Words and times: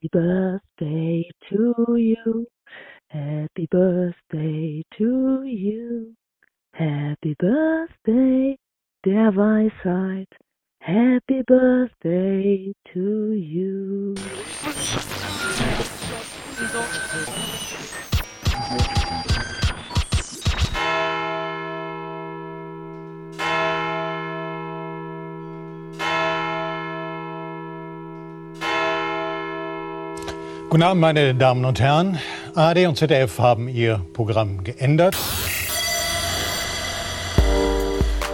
Happy 0.00 0.08
birthday 0.12 1.30
to 1.50 1.74
you. 1.94 2.46
Happy 3.08 3.68
birthday 3.70 4.82
to 4.96 5.42
you. 5.44 6.14
Happy 6.72 7.36
birthday, 7.38 8.56
der 9.04 9.36
Weisheit. 9.36 10.28
Happy 10.80 11.42
birthday 11.46 12.72
to 12.94 13.32
you. 13.34 14.14
Guten 30.70 30.84
Abend, 30.84 31.00
meine 31.00 31.34
Damen 31.34 31.64
und 31.64 31.80
Herren. 31.80 32.20
ARD 32.54 32.86
und 32.86 32.96
ZDF 32.96 33.40
haben 33.40 33.66
ihr 33.66 34.06
Programm 34.12 34.62
geändert. 34.62 35.16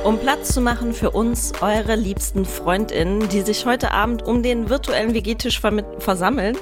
Um 0.05 0.19
Platz 0.19 0.53
zu 0.53 0.61
machen 0.61 0.93
für 0.93 1.13
uns, 1.13 1.55
eure 1.63 1.97
liebsten 1.97 2.45
FreundInnen, 2.45 3.31
die 3.31 3.41
sich 3.41 3.65
heute 3.65 3.91
Abend 3.93 4.23
um 4.23 4.43
den 4.43 4.69
virtuellen 4.69 5.15
WG-Tisch 5.15 5.63
versammeln 5.99 6.59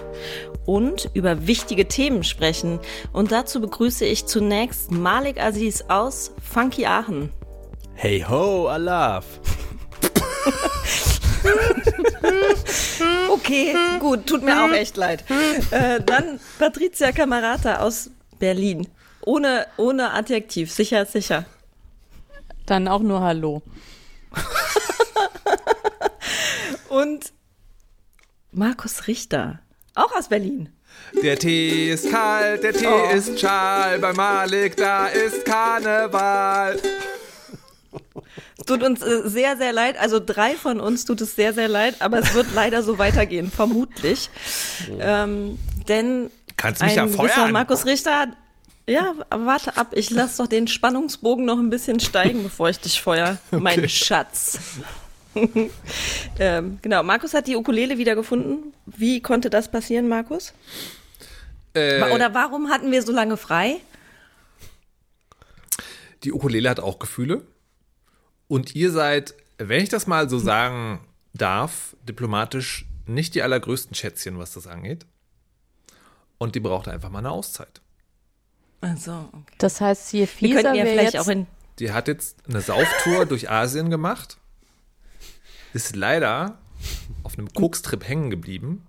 und 0.64 1.10
über 1.12 1.48
wichtige 1.48 1.88
Themen 1.88 2.22
sprechen. 2.22 2.78
Und 3.12 3.32
dazu 3.32 3.60
begrüße 3.60 4.04
ich 4.04 4.26
zunächst 4.26 4.92
Malik 4.92 5.42
Aziz 5.42 5.86
aus 5.88 6.36
Funky 6.40 6.86
Aachen. 6.86 7.30
Hey 7.94 8.24
ho, 8.28 8.68
Alaf. 8.68 9.24
okay, 13.30 13.74
gut, 14.00 14.26
tut 14.26 14.42
mir 14.42 14.64
auch 14.64 14.72
echt 14.72 14.96
leid. 14.96 15.24
Äh, 15.70 16.00
dann 16.00 16.40
Patricia 16.58 17.12
Camarata 17.12 17.78
aus 17.80 18.10
Berlin. 18.38 18.88
Ohne, 19.22 19.66
ohne 19.76 20.12
Adjektiv, 20.12 20.70
sicher, 20.70 21.06
sicher. 21.06 21.46
Dann 22.66 22.88
auch 22.88 23.00
nur 23.00 23.20
Hallo. 23.20 23.62
Und 26.88 27.32
Markus 28.52 29.06
Richter, 29.06 29.60
auch 29.94 30.12
aus 30.16 30.28
Berlin. 30.28 30.70
Der 31.22 31.38
Tee 31.38 31.90
ist 31.90 32.10
kalt, 32.10 32.62
der 32.62 32.72
Tee 32.72 32.86
oh. 32.86 33.14
ist 33.14 33.38
schal, 33.40 33.98
bei 33.98 34.12
Malik, 34.12 34.76
da 34.76 35.06
ist 35.06 35.44
Karneval. 35.44 36.78
Tut 38.66 38.82
uns 38.82 39.02
äh, 39.02 39.22
sehr, 39.28 39.56
sehr 39.56 39.72
leid. 39.72 39.98
Also 39.98 40.20
drei 40.20 40.54
von 40.54 40.80
uns 40.80 41.04
tut 41.04 41.20
es 41.20 41.36
sehr, 41.36 41.52
sehr 41.52 41.68
leid, 41.68 41.96
aber 42.00 42.18
es 42.18 42.34
wird 42.34 42.48
leider 42.54 42.82
so 42.82 42.98
weitergehen, 42.98 43.50
vermutlich. 43.50 44.30
Ähm, 44.98 45.58
denn 45.88 46.30
Kannst 46.56 46.82
mich 46.82 46.94
ja 46.94 47.06
feuern. 47.06 47.52
Markus 47.52 47.84
Richter 47.84 48.28
ja, 48.86 49.14
warte 49.30 49.76
ab. 49.76 49.92
Ich 49.92 50.10
lasse 50.10 50.42
doch 50.42 50.46
den 50.46 50.68
Spannungsbogen 50.68 51.44
noch 51.44 51.58
ein 51.58 51.70
bisschen 51.70 52.00
steigen, 52.00 52.42
bevor 52.42 52.68
ich 52.68 52.78
dich 52.80 53.00
feuer, 53.00 53.38
okay. 53.50 53.62
mein 53.62 53.88
Schatz. 53.88 54.58
ähm, 56.38 56.78
genau, 56.82 57.02
Markus 57.02 57.34
hat 57.34 57.46
die 57.46 57.56
Ukulele 57.56 57.98
wiedergefunden. 57.98 58.74
Wie 58.86 59.20
konnte 59.20 59.50
das 59.50 59.70
passieren, 59.70 60.06
Markus? 60.06 60.52
Äh, 61.72 62.12
Oder 62.12 62.34
warum 62.34 62.68
hatten 62.68 62.92
wir 62.92 63.02
so 63.02 63.10
lange 63.10 63.36
frei? 63.36 63.80
Die 66.22 66.32
Ukulele 66.32 66.70
hat 66.70 66.78
auch 66.78 66.98
Gefühle. 66.98 67.42
Und 68.54 68.76
ihr 68.76 68.92
seid, 68.92 69.34
wenn 69.58 69.82
ich 69.82 69.88
das 69.88 70.06
mal 70.06 70.30
so 70.30 70.38
sagen 70.38 71.00
darf, 71.32 71.96
diplomatisch 72.08 72.86
nicht 73.04 73.34
die 73.34 73.42
allergrößten 73.42 73.96
Schätzchen, 73.96 74.38
was 74.38 74.52
das 74.52 74.68
angeht. 74.68 75.06
Und 76.38 76.54
die 76.54 76.60
braucht 76.60 76.86
einfach 76.86 77.10
mal 77.10 77.18
eine 77.18 77.32
Auszeit. 77.32 77.80
Also, 78.80 79.28
okay. 79.32 79.54
Das 79.58 79.80
heißt, 79.80 80.12
je 80.12 80.26
fieser 80.26 80.72
wir, 80.72 80.84
wir 80.84 80.86
vielleicht 80.86 81.18
auch 81.18 81.26
in 81.26 81.48
Die 81.80 81.90
hat 81.90 82.06
jetzt 82.06 82.48
eine 82.48 82.60
Sauftour 82.60 83.26
durch 83.28 83.50
Asien 83.50 83.90
gemacht, 83.90 84.36
ist 85.72 85.96
leider 85.96 86.56
auf 87.24 87.36
einem 87.36 87.52
Kokstrip 87.52 88.06
hängen 88.06 88.30
geblieben 88.30 88.86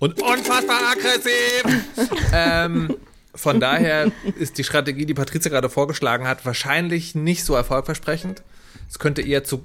und 0.00 0.20
unfassbar 0.20 0.80
aggressiv. 0.90 2.10
ähm, 2.32 2.96
von 3.36 3.60
daher 3.60 4.10
ist 4.36 4.58
die 4.58 4.64
Strategie, 4.64 5.06
die 5.06 5.14
Patrizia 5.14 5.52
gerade 5.52 5.70
vorgeschlagen 5.70 6.26
hat, 6.26 6.44
wahrscheinlich 6.44 7.14
nicht 7.14 7.44
so 7.44 7.54
erfolgversprechend. 7.54 8.42
Es 8.88 8.98
könnte 8.98 9.22
eher 9.22 9.44
zu 9.44 9.64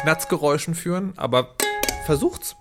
Knatzgeräuschen 0.00 0.74
führen, 0.74 1.12
aber 1.16 1.54
versucht's. 2.04 2.56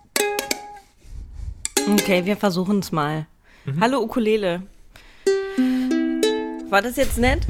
Okay, 1.91 2.25
wir 2.25 2.38
versuchen 2.38 2.79
es 2.79 2.91
mal. 2.91 3.28
Mhm. 3.66 3.81
Hallo 3.81 4.00
Ukulele. 4.00 4.63
War 6.69 6.81
das 6.81 6.95
jetzt 6.95 7.17
nett? 7.17 7.41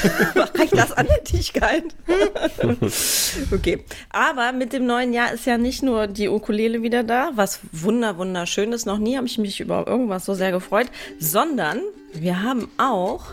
Reicht 0.58 0.76
das 0.76 0.92
an 0.92 1.06
Nettigkeit? 1.06 1.84
okay. 3.52 3.84
Aber 4.10 4.52
mit 4.52 4.72
dem 4.72 4.86
neuen 4.86 5.12
Jahr 5.12 5.32
ist 5.32 5.46
ja 5.46 5.58
nicht 5.58 5.82
nur 5.82 6.06
die 6.08 6.28
Ukulele 6.28 6.82
wieder 6.82 7.04
da, 7.04 7.30
was 7.34 7.60
wunder 7.72 8.18
wunderschön 8.18 8.72
ist. 8.72 8.84
Noch 8.84 8.98
nie 8.98 9.16
habe 9.16 9.26
ich 9.26 9.38
mich 9.38 9.60
über 9.60 9.86
irgendwas 9.86 10.24
so 10.24 10.34
sehr 10.34 10.50
gefreut, 10.50 10.88
sondern 11.20 11.80
wir 12.12 12.42
haben 12.42 12.68
auch 12.76 13.26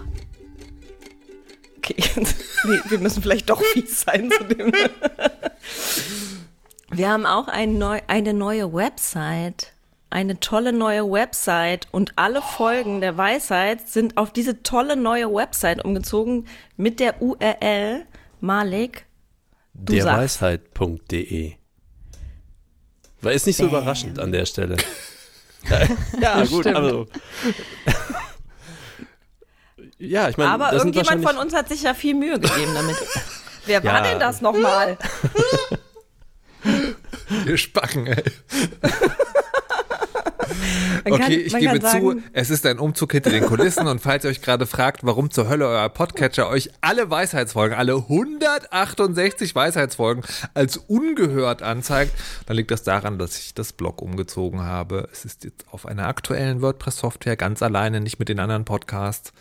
Okay, 1.83 2.03
wir 2.89 2.99
müssen 2.99 3.23
vielleicht 3.23 3.49
doch 3.49 3.61
fies 3.73 4.01
sein 4.01 4.29
zu 4.29 4.43
dem. 4.43 4.71
wir 6.91 7.09
haben 7.09 7.25
auch 7.25 7.47
ein 7.47 7.77
neu, 7.77 8.01
eine 8.07 8.33
neue 8.33 8.71
Website 8.71 9.73
eine 10.11 10.39
tolle 10.39 10.73
neue 10.73 11.09
Website 11.09 11.87
und 11.91 12.13
alle 12.17 12.41
Folgen 12.41 13.01
der 13.01 13.17
Weisheit 13.17 13.87
sind 13.87 14.17
auf 14.17 14.31
diese 14.31 14.61
tolle 14.61 14.97
neue 14.97 15.33
Website 15.33 15.83
umgezogen 15.83 16.45
mit 16.75 16.99
der 16.99 17.21
URL 17.21 18.05
Malik. 18.41 19.05
Derweisheit.de. 19.73 21.53
War 23.21 23.31
ist 23.31 23.47
nicht 23.47 23.55
so 23.55 23.63
Bam. 23.63 23.71
überraschend 23.71 24.19
an 24.19 24.33
der 24.33 24.45
Stelle. 24.45 24.75
ja, 26.21 26.43
gut, 26.45 26.67
also. 26.67 27.07
Ja, 30.01 30.29
ich 30.29 30.37
meine. 30.37 30.51
Aber 30.51 30.73
irgendjemand 30.73 31.23
von 31.23 31.37
uns 31.37 31.53
hat 31.53 31.69
sich 31.69 31.83
ja 31.83 31.93
viel 31.93 32.15
Mühe 32.15 32.39
gegeben 32.39 32.73
damit. 32.73 32.97
Wer 33.65 33.83
war 33.83 34.03
ja. 34.03 34.09
denn 34.09 34.19
das 34.19 34.41
nochmal? 34.41 34.97
Wir 37.45 37.57
Spacken, 37.57 38.07
ey. 38.07 38.23
Man 41.03 41.13
okay, 41.13 41.21
kann, 41.21 41.31
ich 41.31 41.57
gebe 41.57 41.79
zu, 41.79 42.21
es 42.33 42.49
ist 42.49 42.65
ein 42.65 42.79
Umzug 42.79 43.11
hinter 43.13 43.29
den 43.29 43.45
Kulissen 43.45 43.87
und 43.87 44.01
falls 44.01 44.23
ihr 44.23 44.29
euch 44.29 44.41
gerade 44.41 44.65
fragt, 44.65 45.03
warum 45.03 45.31
zur 45.31 45.49
Hölle 45.49 45.67
euer 45.67 45.89
Podcatcher 45.89 46.49
euch 46.49 46.69
alle 46.81 47.09
Weisheitsfolgen, 47.09 47.77
alle 47.77 47.95
168 47.95 49.55
Weisheitsfolgen 49.55 50.23
als 50.53 50.77
ungehört 50.77 51.61
anzeigt, 51.63 52.13
dann 52.45 52.57
liegt 52.57 52.71
das 52.71 52.83
daran, 52.83 53.17
dass 53.17 53.37
ich 53.37 53.53
das 53.53 53.73
Blog 53.73 54.01
umgezogen 54.01 54.61
habe. 54.61 55.07
Es 55.11 55.25
ist 55.25 55.43
jetzt 55.43 55.65
auf 55.71 55.85
einer 55.85 56.07
aktuellen 56.07 56.61
WordPress-Software 56.61 57.37
ganz 57.37 57.61
alleine, 57.63 58.01
nicht 58.01 58.19
mit 58.19 58.29
den 58.29 58.39
anderen 58.39 58.65
Podcasts. 58.65 59.33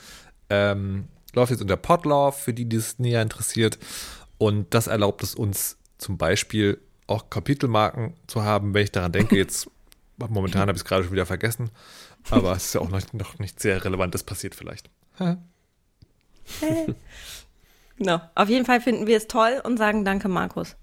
Ähm, 0.51 1.09
läuft 1.35 1.51
jetzt 1.51 1.63
unter 1.63 1.77
Podlove, 1.77 2.37
für 2.37 2.53
die, 2.53 2.67
die 2.67 2.77
es 2.77 2.99
näher 2.99 3.23
interessiert. 3.23 3.79
Und 4.39 4.75
das 4.75 4.87
erlaubt 4.87 5.23
es 5.23 5.35
uns 5.35 5.79
zum 5.99 6.19
Beispiel 6.19 6.81
auch 7.07 7.31
Kapitelmarken 7.31 8.15
zu 8.27 8.43
haben, 8.43 8.75
wenn 8.75 8.85
ich 8.85 8.93
daran 8.93 9.13
denke, 9.13 9.37
jetzt 9.37 9.69
Momentan 10.29 10.63
habe 10.63 10.73
ich 10.73 10.79
es 10.79 10.85
gerade 10.85 11.05
schon 11.05 11.13
wieder 11.13 11.27
vergessen. 11.27 11.71
Aber 12.31 12.53
es 12.53 12.67
ist 12.67 12.75
ja 12.75 12.81
auch 12.81 12.91
noch, 12.91 13.01
noch 13.13 13.39
nichts 13.39 13.63
sehr 13.63 13.83
Relevantes 13.85 14.23
passiert 14.23 14.55
vielleicht. 14.55 14.91
no. 17.99 18.21
Auf 18.35 18.49
jeden 18.49 18.67
Fall 18.67 18.81
finden 18.81 19.07
wir 19.07 19.17
es 19.17 19.27
toll 19.27 19.61
und 19.65 19.79
sagen 19.79 20.05
Danke, 20.05 20.29
Markus. 20.29 20.77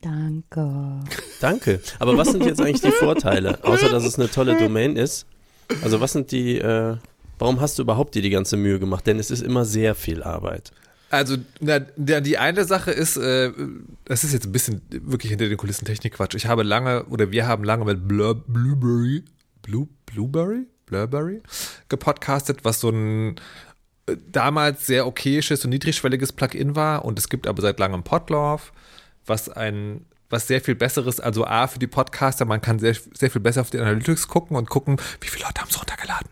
Danke. 0.00 1.00
Danke. 1.40 1.80
Aber 1.98 2.16
was 2.16 2.28
sind 2.28 2.44
jetzt 2.44 2.60
eigentlich 2.60 2.80
die 2.80 2.92
Vorteile? 2.92 3.62
Außer, 3.64 3.88
dass 3.88 4.04
es 4.04 4.18
eine 4.18 4.30
tolle 4.30 4.56
Domain 4.56 4.96
ist. 4.96 5.26
Also 5.82 6.00
was 6.00 6.12
sind 6.12 6.30
die, 6.30 6.58
äh, 6.58 6.96
warum 7.38 7.60
hast 7.60 7.78
du 7.78 7.82
überhaupt 7.82 8.14
dir 8.14 8.22
die 8.22 8.30
ganze 8.30 8.56
Mühe 8.56 8.78
gemacht? 8.78 9.06
Denn 9.06 9.18
es 9.18 9.30
ist 9.30 9.42
immer 9.42 9.64
sehr 9.64 9.94
viel 9.94 10.22
Arbeit. 10.22 10.72
Also, 11.10 11.36
na, 11.60 11.78
die 11.78 12.36
eine 12.36 12.64
Sache 12.64 12.90
ist, 12.90 13.16
äh, 13.16 13.50
das 14.04 14.24
ist 14.24 14.34
jetzt 14.34 14.46
ein 14.46 14.52
bisschen 14.52 14.82
wirklich 14.90 15.30
hinter 15.30 15.48
den 15.48 15.56
Kulissen 15.56 15.86
Technikquatsch. 15.86 16.34
Ich 16.34 16.46
habe 16.46 16.62
lange, 16.62 17.04
oder 17.04 17.30
wir 17.30 17.46
haben 17.46 17.64
lange 17.64 17.86
mit 17.86 18.06
Blur, 18.06 18.34
Blueberry, 18.46 19.24
Blue, 19.62 19.88
Blueberry? 20.04 20.66
Blurberry 20.88 21.42
gepodcastet, 21.88 22.64
was 22.64 22.80
so 22.80 22.90
ein 22.90 23.36
äh, 24.06 24.16
damals 24.26 24.86
sehr 24.86 25.06
okayisches 25.06 25.64
und 25.64 25.70
niedrigschwelliges 25.70 26.32
Plugin 26.32 26.74
war. 26.74 27.04
Und 27.04 27.18
es 27.18 27.28
gibt 27.28 27.46
aber 27.46 27.62
seit 27.62 27.78
langem 27.78 28.02
Podlove, 28.02 28.62
was 29.26 29.48
ein 29.48 30.06
was 30.30 30.46
sehr 30.46 30.60
viel 30.60 30.74
besseres, 30.74 31.20
also 31.20 31.46
A 31.46 31.66
für 31.68 31.78
die 31.78 31.86
Podcaster, 31.86 32.44
man 32.44 32.60
kann 32.60 32.78
sehr, 32.78 32.94
sehr 33.14 33.30
viel 33.30 33.40
besser 33.40 33.62
auf 33.62 33.70
die 33.70 33.78
Analytics 33.78 34.28
gucken 34.28 34.58
und 34.58 34.68
gucken, 34.68 35.00
wie 35.22 35.28
viele 35.28 35.46
Leute 35.46 35.62
haben 35.62 35.70
es 35.70 35.78
runtergeladen. 35.78 36.28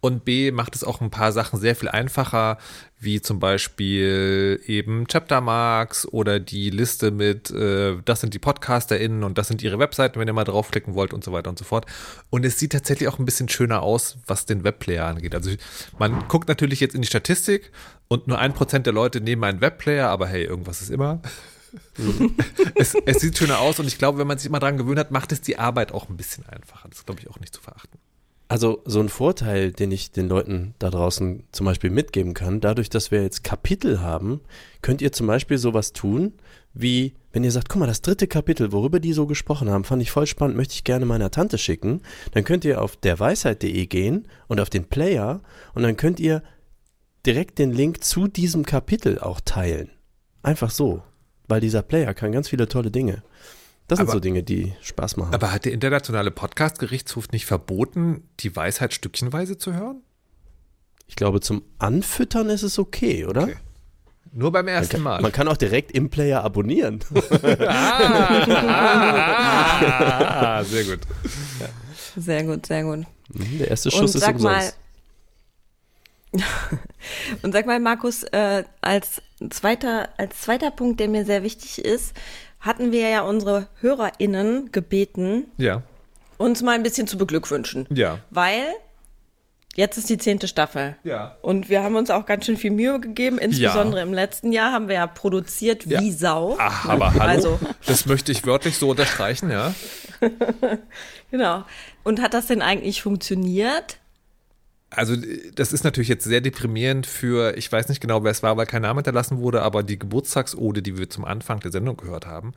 Und 0.00 0.24
B 0.24 0.50
macht 0.50 0.76
es 0.76 0.84
auch 0.84 1.00
ein 1.00 1.10
paar 1.10 1.32
Sachen 1.32 1.58
sehr 1.58 1.74
viel 1.74 1.88
einfacher, 1.88 2.58
wie 2.98 3.20
zum 3.20 3.40
Beispiel 3.40 4.60
eben 4.66 5.06
Chaptermarks 5.06 6.06
oder 6.06 6.38
die 6.38 6.70
Liste 6.70 7.10
mit, 7.10 7.50
äh, 7.50 7.96
das 8.04 8.20
sind 8.20 8.32
die 8.34 8.38
PodcasterInnen 8.38 9.24
und 9.24 9.38
das 9.38 9.48
sind 9.48 9.62
ihre 9.62 9.78
Webseiten, 9.78 10.18
wenn 10.20 10.28
ihr 10.28 10.32
mal 10.32 10.44
draufklicken 10.44 10.94
wollt 10.94 11.12
und 11.12 11.24
so 11.24 11.32
weiter 11.32 11.50
und 11.50 11.58
so 11.58 11.64
fort. 11.64 11.86
Und 12.30 12.44
es 12.44 12.58
sieht 12.58 12.72
tatsächlich 12.72 13.08
auch 13.08 13.18
ein 13.18 13.24
bisschen 13.24 13.48
schöner 13.48 13.82
aus, 13.82 14.18
was 14.26 14.46
den 14.46 14.64
Webplayer 14.64 15.06
angeht. 15.06 15.34
Also 15.34 15.50
man 15.98 16.28
guckt 16.28 16.48
natürlich 16.48 16.80
jetzt 16.80 16.94
in 16.94 17.02
die 17.02 17.08
Statistik 17.08 17.72
und 18.08 18.28
nur 18.28 18.38
ein 18.38 18.54
Prozent 18.54 18.86
der 18.86 18.92
Leute 18.92 19.20
nehmen 19.20 19.44
einen 19.44 19.60
Webplayer, 19.60 20.08
aber 20.08 20.26
hey, 20.26 20.44
irgendwas 20.44 20.82
ist 20.82 20.90
immer. 20.90 21.20
es, 22.74 22.94
es, 22.94 23.20
sieht 23.20 23.36
schöner 23.36 23.58
aus 23.58 23.78
und 23.78 23.86
ich 23.86 23.98
glaube, 23.98 24.18
wenn 24.18 24.26
man 24.26 24.38
sich 24.38 24.46
immer 24.46 24.60
daran 24.60 24.78
gewöhnt 24.78 24.98
hat, 24.98 25.10
macht 25.10 25.32
es 25.32 25.40
die 25.40 25.58
Arbeit 25.58 25.92
auch 25.92 26.08
ein 26.08 26.16
bisschen 26.16 26.46
einfacher. 26.46 26.88
Das 26.88 27.04
glaube 27.04 27.20
ich, 27.20 27.28
auch 27.28 27.40
nicht 27.40 27.54
zu 27.54 27.60
verachten. 27.60 27.98
Also 28.48 28.80
so 28.84 29.00
ein 29.00 29.08
Vorteil, 29.08 29.72
den 29.72 29.90
ich 29.90 30.12
den 30.12 30.28
Leuten 30.28 30.74
da 30.78 30.90
draußen 30.90 31.42
zum 31.50 31.66
Beispiel 31.66 31.90
mitgeben 31.90 32.32
kann, 32.32 32.60
dadurch, 32.60 32.88
dass 32.88 33.10
wir 33.10 33.22
jetzt 33.22 33.42
Kapitel 33.42 34.00
haben, 34.00 34.40
könnt 34.82 35.02
ihr 35.02 35.10
zum 35.10 35.26
Beispiel 35.26 35.58
sowas 35.58 35.92
tun, 35.92 36.32
wie 36.72 37.14
wenn 37.32 37.42
ihr 37.42 37.50
sagt, 37.50 37.68
guck 37.68 37.80
mal, 37.80 37.86
das 37.86 38.02
dritte 38.02 38.28
Kapitel, 38.28 38.70
worüber 38.70 39.00
die 39.00 39.12
so 39.12 39.26
gesprochen 39.26 39.68
haben, 39.68 39.84
fand 39.84 40.00
ich 40.00 40.12
voll 40.12 40.26
spannend, 40.26 40.56
möchte 40.56 40.74
ich 40.74 40.84
gerne 40.84 41.06
meiner 41.06 41.30
Tante 41.30 41.58
schicken, 41.58 42.02
dann 42.32 42.44
könnt 42.44 42.64
ihr 42.64 42.80
auf 42.80 42.96
derweisheit.de 42.96 43.86
gehen 43.86 44.28
und 44.46 44.60
auf 44.60 44.70
den 44.70 44.84
Player 44.84 45.42
und 45.74 45.82
dann 45.82 45.96
könnt 45.96 46.20
ihr 46.20 46.42
direkt 47.26 47.58
den 47.58 47.72
Link 47.72 48.04
zu 48.04 48.28
diesem 48.28 48.64
Kapitel 48.64 49.18
auch 49.18 49.40
teilen. 49.44 49.90
Einfach 50.42 50.70
so, 50.70 51.02
weil 51.48 51.60
dieser 51.60 51.82
Player 51.82 52.14
kann 52.14 52.30
ganz 52.30 52.48
viele 52.48 52.68
tolle 52.68 52.92
Dinge. 52.92 53.22
Das 53.88 53.98
sind 53.98 54.08
aber, 54.08 54.16
so 54.16 54.20
Dinge, 54.20 54.42
die 54.42 54.74
Spaß 54.82 55.16
machen. 55.16 55.32
Aber 55.34 55.52
hat 55.52 55.64
der 55.64 55.72
internationale 55.72 56.30
Podcast-Gerichtshof 56.30 57.30
nicht 57.30 57.46
verboten, 57.46 58.28
die 58.40 58.54
Weisheit 58.54 58.92
stückchenweise 58.92 59.58
zu 59.58 59.74
hören? 59.74 60.02
Ich 61.06 61.14
glaube, 61.14 61.40
zum 61.40 61.62
Anfüttern 61.78 62.50
ist 62.50 62.64
es 62.64 62.78
okay, 62.80 63.26
oder? 63.26 63.44
Okay. 63.44 63.56
Nur 64.32 64.52
beim 64.52 64.68
ersten 64.68 65.02
man 65.02 65.02
kann, 65.02 65.02
Mal. 65.02 65.22
Man 65.22 65.32
kann 65.32 65.48
auch 65.48 65.56
direkt 65.56 65.92
im 65.92 66.10
Player 66.10 66.42
abonnieren. 66.44 67.00
ah, 70.20 70.62
sehr 70.64 70.84
gut. 70.84 71.00
Sehr 72.16 72.44
gut, 72.44 72.66
sehr 72.66 72.82
gut. 72.82 73.06
Mhm, 73.32 73.58
der 73.58 73.68
erste 73.70 73.90
Schuss 73.90 74.14
Und 74.14 74.22
ist 74.22 74.28
umsonst. 74.28 74.42
Mal, 74.44 74.72
Und 77.42 77.52
sag 77.52 77.66
mal, 77.66 77.80
Markus, 77.80 78.24
äh, 78.24 78.64
als, 78.80 79.22
zweiter, 79.50 80.08
als 80.18 80.40
zweiter 80.42 80.70
Punkt, 80.70 81.00
der 81.00 81.08
mir 81.08 81.24
sehr 81.24 81.42
wichtig 81.42 81.84
ist, 81.84 82.14
hatten 82.66 82.92
wir 82.92 83.08
ja 83.08 83.22
unsere 83.22 83.68
HörerInnen 83.80 84.72
gebeten, 84.72 85.44
ja. 85.56 85.82
uns 86.36 86.62
mal 86.62 86.72
ein 86.72 86.82
bisschen 86.82 87.06
zu 87.06 87.16
beglückwünschen. 87.16 87.86
Ja. 87.90 88.18
Weil 88.30 88.64
jetzt 89.76 89.98
ist 89.98 90.08
die 90.10 90.18
zehnte 90.18 90.48
Staffel. 90.48 90.96
Ja. 91.04 91.36
Und 91.42 91.68
wir 91.68 91.82
haben 91.82 91.96
uns 91.96 92.10
auch 92.10 92.26
ganz 92.26 92.46
schön 92.46 92.56
viel 92.56 92.70
Mühe 92.72 92.98
gegeben. 92.98 93.38
Insbesondere 93.38 94.00
Ja. 94.00 94.06
im 94.06 94.12
letzten 94.12 94.52
Jahr 94.52 94.72
haben 94.72 94.88
wir 94.88 94.96
ja 94.96 95.06
produziert 95.06 95.88
wie 95.88 96.10
Sau. 96.12 96.56
Ach, 96.58 96.88
aber 96.88 97.12
hallo. 97.14 97.22
Also, 97.24 97.58
Das 97.86 98.06
möchte 98.06 98.32
ich 98.32 98.44
wörtlich 98.46 98.76
so 98.78 98.90
unterstreichen, 98.90 99.50
ja. 99.50 99.74
genau. 101.30 101.64
Und 102.04 102.20
hat 102.22 102.34
das 102.34 102.46
denn 102.46 102.62
eigentlich 102.62 103.02
funktioniert? 103.02 103.98
Also, 104.90 105.16
das 105.54 105.72
ist 105.72 105.82
natürlich 105.82 106.08
jetzt 106.08 106.24
sehr 106.24 106.40
deprimierend 106.40 107.06
für, 107.06 107.56
ich 107.56 107.70
weiß 107.70 107.88
nicht 107.88 108.00
genau, 108.00 108.22
wer 108.22 108.30
es 108.30 108.42
war, 108.42 108.56
weil 108.56 108.66
kein 108.66 108.82
Name 108.82 108.98
hinterlassen 108.98 109.38
wurde, 109.38 109.62
aber 109.62 109.82
die 109.82 109.98
Geburtstagsode, 109.98 110.80
die 110.80 110.96
wir 110.96 111.10
zum 111.10 111.24
Anfang 111.24 111.60
der 111.60 111.72
Sendung 111.72 111.96
gehört 111.96 112.26
haben, 112.26 112.54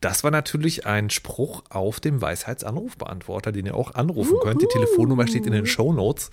das 0.00 0.24
war 0.24 0.30
natürlich 0.30 0.86
ein 0.86 1.10
Spruch 1.10 1.62
auf 1.68 2.00
dem 2.00 2.20
Weisheitsanrufbeantworter, 2.22 3.52
den 3.52 3.66
ihr 3.66 3.74
auch 3.74 3.94
anrufen 3.94 4.38
könnt. 4.42 4.62
Die 4.62 4.66
Telefonnummer 4.66 5.26
steht 5.26 5.46
in 5.46 5.52
den 5.52 5.66
Show 5.66 5.92
Notes. 5.92 6.30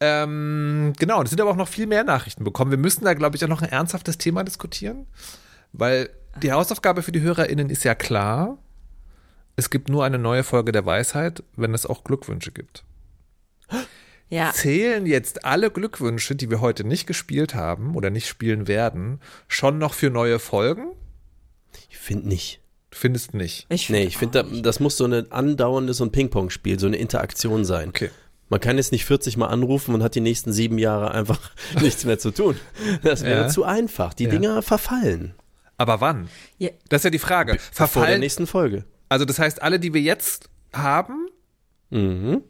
Ähm, 0.00 0.92
genau, 0.98 1.22
es 1.22 1.30
sind 1.30 1.40
aber 1.40 1.50
auch 1.50 1.56
noch 1.56 1.68
viel 1.68 1.86
mehr 1.86 2.04
Nachrichten 2.04 2.44
bekommen. 2.44 2.70
Wir 2.70 2.78
müssen 2.78 3.04
da, 3.04 3.14
glaube 3.14 3.36
ich, 3.36 3.44
auch 3.44 3.48
noch 3.48 3.62
ein 3.62 3.70
ernsthaftes 3.70 4.18
Thema 4.18 4.44
diskutieren, 4.44 5.06
weil 5.72 6.10
die 6.42 6.52
Hausaufgabe 6.52 7.02
für 7.02 7.12
die 7.12 7.20
HörerInnen 7.20 7.70
ist 7.70 7.84
ja 7.84 7.94
klar. 7.94 8.58
Es 9.56 9.70
gibt 9.70 9.88
nur 9.88 10.04
eine 10.04 10.18
neue 10.18 10.44
Folge 10.44 10.72
der 10.72 10.84
Weisheit, 10.84 11.42
wenn 11.56 11.72
es 11.72 11.86
auch 11.86 12.04
Glückwünsche 12.04 12.52
gibt. 12.52 12.84
Ja. 14.28 14.52
Zählen 14.52 15.06
jetzt 15.06 15.44
alle 15.44 15.70
Glückwünsche, 15.70 16.34
die 16.34 16.50
wir 16.50 16.60
heute 16.60 16.84
nicht 16.84 17.06
gespielt 17.06 17.54
haben 17.54 17.94
oder 17.94 18.10
nicht 18.10 18.26
spielen 18.28 18.66
werden, 18.66 19.20
schon 19.48 19.78
noch 19.78 19.94
für 19.94 20.10
neue 20.10 20.38
Folgen? 20.38 20.88
Ich 21.90 21.98
finde 21.98 22.28
nicht. 22.28 22.60
Du 22.90 22.98
findest 22.98 23.34
nicht. 23.34 23.66
Ich 23.68 23.88
Nee, 23.90 24.04
ich 24.04 24.16
finde, 24.16 24.42
da, 24.42 24.60
das 24.62 24.80
muss 24.80 24.96
so 24.96 25.04
eine 25.04 25.26
andauernde, 25.30 25.94
so 25.94 26.04
ein 26.04 26.12
Ping-Pong-Spiel, 26.12 26.78
so 26.80 26.86
eine 26.86 26.96
Interaktion 26.96 27.64
sein. 27.64 27.90
Okay. 27.90 28.10
Man 28.48 28.60
kann 28.60 28.76
jetzt 28.76 28.92
nicht 28.92 29.04
40 29.04 29.36
Mal 29.36 29.48
anrufen 29.48 29.94
und 29.94 30.02
hat 30.02 30.14
die 30.14 30.20
nächsten 30.20 30.52
sieben 30.52 30.78
Jahre 30.78 31.10
einfach 31.12 31.50
nichts 31.80 32.04
mehr 32.04 32.18
zu 32.18 32.30
tun. 32.30 32.56
Das 33.02 33.22
wäre 33.24 33.42
Ja. 33.42 33.48
zu 33.48 33.64
einfach. 33.64 34.14
Die 34.14 34.24
Ja. 34.24 34.30
Dinger 34.30 34.62
verfallen. 34.62 35.34
Aber 35.78 36.00
wann? 36.00 36.28
Ja. 36.58 36.70
Das 36.88 37.00
ist 37.00 37.04
ja 37.04 37.10
die 37.10 37.18
Frage. 37.18 37.52
Vor 37.52 37.58
der 37.58 37.72
Verfallen, 37.74 38.20
nächsten 38.20 38.46
Folge. 38.46 38.84
also 39.08 39.24
das 39.24 39.38
heißt, 39.38 39.62
alle, 39.62 39.78
die 39.78 39.92
wir 39.94 40.00
jetzt 40.00 40.48
haben, 40.72 41.28
Mhm. 41.90 42.42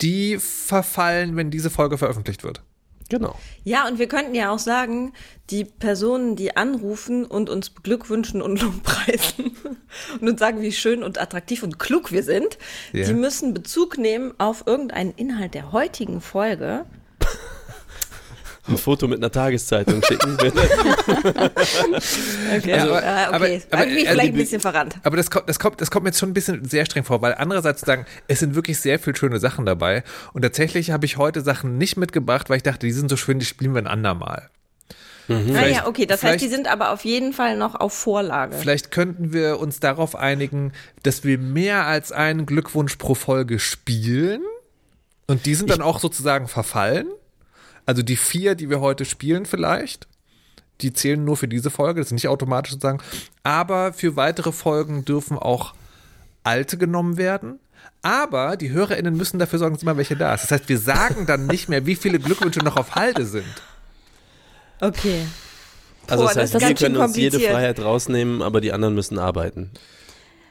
Die 0.00 0.38
verfallen, 0.38 1.36
wenn 1.36 1.50
diese 1.50 1.70
Folge 1.70 1.98
veröffentlicht 1.98 2.44
wird. 2.44 2.62
Genau. 3.08 3.38
Ja, 3.62 3.86
und 3.86 4.00
wir 4.00 4.08
könnten 4.08 4.34
ja 4.34 4.50
auch 4.50 4.58
sagen, 4.58 5.12
die 5.50 5.64
Personen, 5.64 6.34
die 6.34 6.56
anrufen 6.56 7.24
und 7.24 7.48
uns 7.48 7.70
beglückwünschen 7.70 8.42
und 8.42 8.60
lobpreisen 8.62 9.52
und 10.20 10.28
uns 10.28 10.40
sagen, 10.40 10.60
wie 10.60 10.72
schön 10.72 11.04
und 11.04 11.20
attraktiv 11.20 11.62
und 11.62 11.78
klug 11.78 12.10
wir 12.10 12.24
sind, 12.24 12.58
Ja. 12.92 13.06
die 13.06 13.14
müssen 13.14 13.54
Bezug 13.54 13.96
nehmen 13.96 14.34
auf 14.38 14.64
irgendeinen 14.66 15.12
Inhalt 15.12 15.54
der 15.54 15.70
heutigen 15.72 16.20
Folge. 16.20 16.84
Ein 18.68 18.78
Foto 18.78 19.06
mit 19.08 19.18
einer 19.18 19.30
Tageszeitung 19.30 20.02
schicken. 20.02 20.36
Okay, 22.56 22.72
Also, 22.72 22.94
äh, 22.94 22.98
aber- 22.98 23.36
okay. 23.44 23.62
aber- 23.70 23.86
mich 23.86 24.08
also 24.08 24.10
vielleicht 24.10 24.20
die- 24.22 24.28
ein 24.28 24.34
bisschen 24.34 24.60
verrannt. 24.60 24.96
Aber 25.02 25.16
das 25.16 25.30
kommt, 25.30 25.48
das, 25.48 25.58
kommt, 25.58 25.80
das 25.80 25.90
kommt 25.90 26.04
mir 26.04 26.10
jetzt 26.10 26.18
schon 26.18 26.30
ein 26.30 26.34
bisschen 26.34 26.64
sehr 26.64 26.84
streng 26.86 27.04
vor, 27.04 27.22
weil 27.22 27.34
andererseits 27.34 27.80
zu 27.80 27.86
sagen, 27.86 28.06
es 28.28 28.40
sind 28.40 28.54
wirklich 28.54 28.78
sehr 28.80 28.98
viele 28.98 29.16
schöne 29.16 29.38
Sachen 29.38 29.66
dabei. 29.66 30.02
Und 30.32 30.42
tatsächlich 30.42 30.90
habe 30.90 31.06
ich 31.06 31.16
heute 31.16 31.40
Sachen 31.40 31.78
nicht 31.78 31.96
mitgebracht, 31.96 32.50
weil 32.50 32.58
ich 32.58 32.62
dachte, 32.62 32.86
die 32.86 32.92
sind 32.92 33.08
so 33.08 33.16
schön, 33.16 33.38
die 33.38 33.44
spielen 33.46 33.74
wir 33.74 33.82
ein 33.82 33.86
andermal. 33.86 34.50
Naja, 35.28 35.82
Ah 35.84 35.88
okay, 35.88 36.06
das 36.06 36.22
heißt, 36.22 36.40
die 36.40 36.46
sind 36.48 36.68
aber 36.68 36.92
auf 36.92 37.04
jeden 37.04 37.32
Fall 37.32 37.56
noch 37.56 37.74
auf 37.74 37.92
Vorlage. 37.92 38.54
Vielleicht 38.56 38.92
könnten 38.92 39.32
wir 39.32 39.58
uns 39.58 39.80
darauf 39.80 40.14
einigen, 40.14 40.72
dass 41.02 41.24
wir 41.24 41.36
mehr 41.38 41.84
als 41.86 42.12
einen 42.12 42.46
Glückwunsch 42.46 42.94
pro 42.94 43.14
Folge 43.16 43.58
spielen. 43.58 44.42
Und 45.26 45.44
die 45.46 45.56
sind 45.56 45.68
dann 45.70 45.82
auch 45.82 45.98
sozusagen 45.98 46.46
verfallen. 46.46 47.08
Also 47.86 48.02
die 48.02 48.16
vier, 48.16 48.54
die 48.56 48.68
wir 48.68 48.80
heute 48.80 49.04
spielen 49.04 49.46
vielleicht, 49.46 50.06
die 50.82 50.92
zählen 50.92 51.24
nur 51.24 51.36
für 51.36 51.48
diese 51.48 51.70
Folge, 51.70 52.00
das 52.00 52.08
ist 52.08 52.12
nicht 52.12 52.28
automatisch 52.28 52.72
sozusagen. 52.72 53.00
Aber 53.42 53.92
für 53.92 54.16
weitere 54.16 54.52
Folgen 54.52 55.04
dürfen 55.04 55.38
auch 55.38 55.74
alte 56.42 56.76
genommen 56.76 57.16
werden. 57.16 57.58
Aber 58.02 58.56
die 58.56 58.70
HörerInnen 58.70 59.16
müssen 59.16 59.38
dafür 59.38 59.58
sorgen, 59.58 59.74
dass 59.74 59.82
immer 59.82 59.96
welche 59.96 60.16
da 60.16 60.34
ist. 60.34 60.42
Das 60.42 60.50
heißt, 60.50 60.68
wir 60.68 60.78
sagen 60.78 61.26
dann 61.26 61.46
nicht 61.46 61.68
mehr, 61.68 61.86
wie 61.86 61.96
viele 61.96 62.18
Glückwünsche 62.18 62.60
noch 62.60 62.76
auf 62.76 62.94
Halde 62.94 63.24
sind. 63.24 63.46
Okay. 64.80 65.26
Also 66.08 66.24
Boah, 66.24 66.34
das 66.34 66.34
das 66.34 66.62
heißt, 66.62 66.62
ist 66.62 66.68
wir 66.68 66.88
können 66.88 66.96
uns 66.96 67.16
jede. 67.16 67.40
Freiheit 67.40 67.80
rausnehmen, 67.80 68.42
aber 68.42 68.60
die 68.60 68.72
anderen 68.72 68.94
müssen 68.94 69.18
arbeiten. 69.18 69.70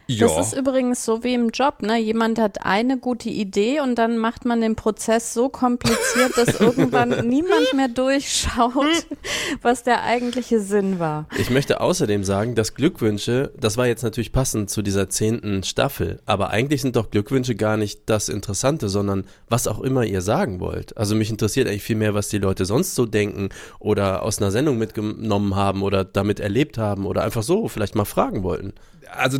Das 0.07 0.37
ist 0.37 0.57
übrigens 0.57 1.03
so 1.03 1.23
wie 1.23 1.33
im 1.33 1.49
Job, 1.49 1.81
ne? 1.81 1.97
Jemand 1.97 2.39
hat 2.39 2.65
eine 2.65 2.97
gute 2.97 3.29
Idee 3.29 3.79
und 3.79 3.95
dann 3.95 4.17
macht 4.17 4.45
man 4.45 4.61
den 4.61 4.75
Prozess 4.75 5.33
so 5.33 5.49
kompliziert, 5.49 6.37
dass 6.37 6.59
irgendwann 6.59 7.27
niemand 7.27 7.73
mehr 7.75 7.87
durchschaut, 7.87 9.07
was 9.61 9.83
der 9.83 10.03
eigentliche 10.03 10.59
Sinn 10.59 10.99
war. 10.99 11.27
Ich 11.39 11.49
möchte 11.49 11.81
außerdem 11.81 12.23
sagen, 12.23 12.55
dass 12.55 12.75
Glückwünsche, 12.75 13.51
das 13.59 13.77
war 13.77 13.87
jetzt 13.87 14.03
natürlich 14.03 14.31
passend 14.31 14.69
zu 14.69 14.81
dieser 14.81 15.09
zehnten 15.09 15.63
Staffel, 15.63 16.19
aber 16.25 16.51
eigentlich 16.51 16.81
sind 16.81 16.95
doch 16.95 17.09
Glückwünsche 17.09 17.55
gar 17.55 17.77
nicht 17.77 18.01
das 18.05 18.29
Interessante, 18.29 18.89
sondern 18.89 19.25
was 19.49 19.67
auch 19.67 19.79
immer 19.81 20.03
ihr 20.03 20.21
sagen 20.21 20.59
wollt. 20.59 20.95
Also 20.97 21.15
mich 21.15 21.31
interessiert 21.31 21.67
eigentlich 21.67 21.83
viel 21.83 21.95
mehr, 21.95 22.13
was 22.13 22.29
die 22.29 22.37
Leute 22.37 22.65
sonst 22.65 22.95
so 22.95 23.05
denken 23.05 23.49
oder 23.79 24.21
aus 24.23 24.39
einer 24.39 24.51
Sendung 24.51 24.77
mitgenommen 24.77 25.55
haben 25.55 25.81
oder 25.81 26.03
damit 26.03 26.39
erlebt 26.39 26.77
haben 26.77 27.05
oder 27.05 27.23
einfach 27.23 27.43
so 27.43 27.67
vielleicht 27.67 27.95
mal 27.95 28.05
fragen 28.05 28.43
wollten. 28.43 28.73
Also 29.11 29.39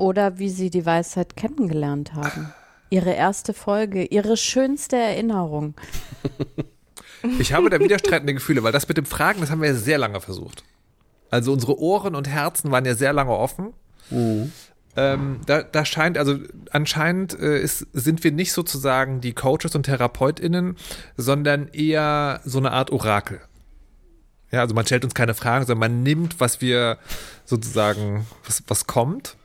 Oder 0.00 0.38
wie 0.38 0.48
sie 0.48 0.70
die 0.70 0.86
Weisheit 0.86 1.36
kennengelernt 1.36 2.14
haben. 2.14 2.52
Ihre 2.88 3.12
erste 3.12 3.52
Folge, 3.52 4.04
ihre 4.04 4.36
schönste 4.36 4.96
Erinnerung. 4.96 5.74
Ich 7.38 7.52
habe 7.52 7.68
da 7.68 7.78
widerstreitende 7.78 8.32
Gefühle, 8.32 8.62
weil 8.62 8.72
das 8.72 8.88
mit 8.88 8.96
dem 8.96 9.04
Fragen, 9.04 9.42
das 9.42 9.50
haben 9.50 9.60
wir 9.60 9.68
ja 9.68 9.74
sehr 9.74 9.98
lange 9.98 10.22
versucht. 10.22 10.64
Also 11.30 11.52
unsere 11.52 11.78
Ohren 11.78 12.14
und 12.14 12.26
Herzen 12.26 12.70
waren 12.70 12.86
ja 12.86 12.94
sehr 12.94 13.12
lange 13.12 13.32
offen. 13.32 13.74
Ähm, 14.96 15.40
da, 15.44 15.62
da 15.62 15.84
scheint, 15.84 16.16
also 16.16 16.38
anscheinend 16.70 17.38
äh, 17.38 17.60
ist, 17.60 17.86
sind 17.92 18.24
wir 18.24 18.32
nicht 18.32 18.54
sozusagen 18.54 19.20
die 19.20 19.34
Coaches 19.34 19.74
und 19.74 19.84
TherapeutInnen, 19.84 20.76
sondern 21.18 21.68
eher 21.68 22.40
so 22.44 22.56
eine 22.56 22.72
Art 22.72 22.90
Orakel. 22.90 23.40
Ja, 24.50 24.60
also 24.60 24.74
man 24.74 24.84
stellt 24.84 25.04
uns 25.04 25.14
keine 25.14 25.34
Fragen, 25.34 25.66
sondern 25.66 25.90
man 25.90 26.02
nimmt, 26.02 26.40
was 26.40 26.60
wir 26.60 26.98
sozusagen, 27.44 28.26
was, 28.46 28.64
was 28.66 28.86
kommt. 28.86 29.36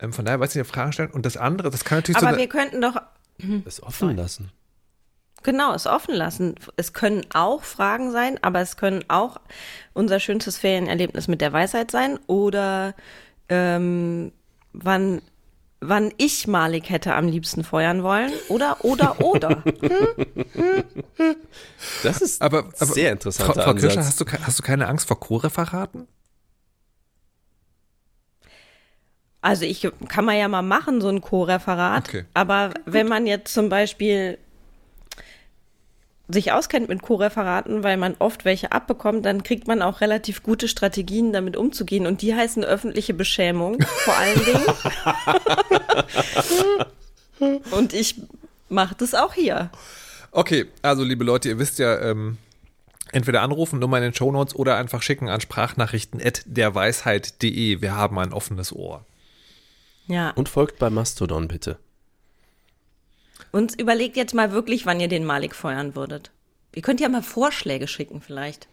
Ähm, 0.00 0.12
von 0.12 0.24
daher 0.24 0.40
weiß 0.40 0.54
ich 0.54 0.62
nicht, 0.62 0.70
Fragen 0.70 0.92
stellen. 0.92 1.10
Und 1.10 1.26
das 1.26 1.36
andere, 1.36 1.70
das 1.70 1.84
kann 1.84 1.98
natürlich 1.98 2.18
so 2.18 2.26
Aber 2.26 2.34
eine, 2.34 2.38
wir 2.38 2.48
könnten 2.48 2.80
doch, 2.80 3.00
Das 3.64 3.82
offen 3.82 4.16
lassen. 4.16 4.50
Genau, 5.42 5.74
es 5.74 5.86
offen 5.86 6.14
lassen. 6.14 6.56
Es 6.76 6.92
können 6.92 7.24
auch 7.32 7.62
Fragen 7.62 8.10
sein, 8.10 8.38
aber 8.42 8.60
es 8.60 8.76
können 8.76 9.04
auch 9.08 9.38
unser 9.92 10.18
schönstes 10.18 10.58
Ferienerlebnis 10.58 11.28
mit 11.28 11.40
der 11.40 11.52
Weisheit 11.52 11.90
sein 11.90 12.18
oder 12.26 12.94
ähm, 13.48 14.32
wann, 14.72 15.22
wann 15.80 16.12
ich 16.16 16.48
Malik 16.48 16.90
hätte 16.90 17.14
am 17.14 17.28
liebsten 17.28 17.62
feuern 17.62 18.02
wollen 18.02 18.32
oder, 18.48 18.84
oder, 18.84 19.20
oder. 19.20 19.62
Das 22.02 22.20
ist 22.20 22.42
aber, 22.42 22.64
aber 22.78 22.86
sehr 22.86 23.12
interessant. 23.12 23.52
Frau, 23.54 23.62
Frau 23.62 23.74
Kirscher, 23.74 24.04
hast 24.04 24.20
du, 24.20 24.24
hast 24.26 24.58
du 24.58 24.62
keine 24.62 24.88
Angst 24.88 25.06
vor 25.06 25.20
Co-Referaten? 25.20 26.08
Also 29.40 29.64
ich 29.64 29.88
kann 30.08 30.24
man 30.24 30.36
ja 30.36 30.48
mal 30.48 30.62
machen, 30.62 31.00
so 31.00 31.08
ein 31.08 31.20
Co-Referat. 31.20 32.08
Okay. 32.08 32.24
Aber 32.34 32.74
wenn 32.84 33.06
man 33.06 33.26
jetzt 33.26 33.52
zum 33.52 33.68
Beispiel 33.68 34.38
sich 36.28 36.52
auskennt 36.52 36.88
mit 36.88 37.02
Co-Referaten, 37.02 37.84
weil 37.84 37.96
man 37.96 38.16
oft 38.18 38.44
welche 38.44 38.72
abbekommt, 38.72 39.24
dann 39.24 39.44
kriegt 39.44 39.68
man 39.68 39.82
auch 39.82 40.00
relativ 40.00 40.42
gute 40.42 40.66
Strategien, 40.66 41.32
damit 41.32 41.56
umzugehen. 41.56 42.06
Und 42.06 42.22
die 42.22 42.34
heißen 42.34 42.64
öffentliche 42.64 43.14
Beschämung, 43.14 43.80
vor 43.86 44.16
allen 44.16 44.40
Dingen. 47.40 47.62
Und 47.70 47.92
ich 47.92 48.16
mache 48.68 48.96
das 48.98 49.14
auch 49.14 49.34
hier. 49.34 49.70
Okay, 50.32 50.66
also 50.82 51.04
liebe 51.04 51.24
Leute, 51.24 51.48
ihr 51.48 51.58
wisst 51.58 51.78
ja, 51.78 52.00
ähm, 52.00 52.38
entweder 53.12 53.42
anrufen, 53.42 53.78
Nummer 53.78 53.98
in 53.98 54.02
den 54.02 54.14
Shownotes 54.14 54.56
oder 54.56 54.76
einfach 54.76 55.02
schicken 55.02 55.28
an 55.28 55.40
Sprachnachrichten 55.40 56.20
at 56.20 56.42
derweisheit.de. 56.46 57.80
Wir 57.80 57.94
haben 57.94 58.18
ein 58.18 58.32
offenes 58.32 58.74
Ohr. 58.74 59.04
Ja. 60.06 60.30
Und 60.30 60.48
folgt 60.48 60.78
bei 60.78 60.90
Mastodon 60.90 61.48
bitte. 61.48 61.78
Und 63.52 63.80
überlegt 63.80 64.16
jetzt 64.16 64.34
mal 64.34 64.52
wirklich, 64.52 64.86
wann 64.86 65.00
ihr 65.00 65.08
den 65.08 65.24
Malik 65.24 65.54
feuern 65.54 65.96
würdet. 65.96 66.30
Ihr 66.74 66.82
könnt 66.82 67.00
ja 67.00 67.08
mal 67.08 67.22
Vorschläge 67.22 67.88
schicken, 67.88 68.20
vielleicht. 68.20 68.68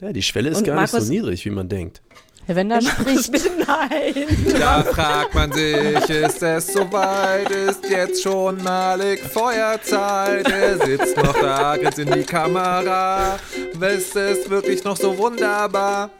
Ja, 0.00 0.12
die 0.12 0.22
Schwelle 0.22 0.50
ist 0.50 0.58
Und 0.58 0.64
gar 0.64 0.76
Markus, 0.76 0.92
nicht 0.92 1.06
so 1.06 1.12
niedrig, 1.12 1.44
wie 1.44 1.50
man 1.50 1.68
denkt. 1.68 2.00
Wenn 2.46 2.68
da 2.70 2.80
spricht. 2.80 3.30
Bitte 3.32 3.50
nein. 3.66 4.14
Da 4.58 4.82
fragt 4.84 5.34
man 5.34 5.52
sich, 5.52 6.08
ist 6.08 6.42
es 6.42 6.72
soweit? 6.72 7.50
Ist 7.50 7.84
jetzt 7.90 8.22
schon 8.22 8.62
Malik 8.62 9.20
Feuerzeit? 9.20 10.48
Er 10.48 10.78
sitzt 10.78 11.16
noch 11.16 11.38
da, 11.38 11.76
grinst 11.76 11.98
in 11.98 12.10
die 12.10 12.22
Kamera. 12.22 13.38
Ist 13.80 14.16
es 14.16 14.48
wirklich 14.48 14.84
noch 14.84 14.96
so 14.96 15.18
wunderbar? 15.18 16.10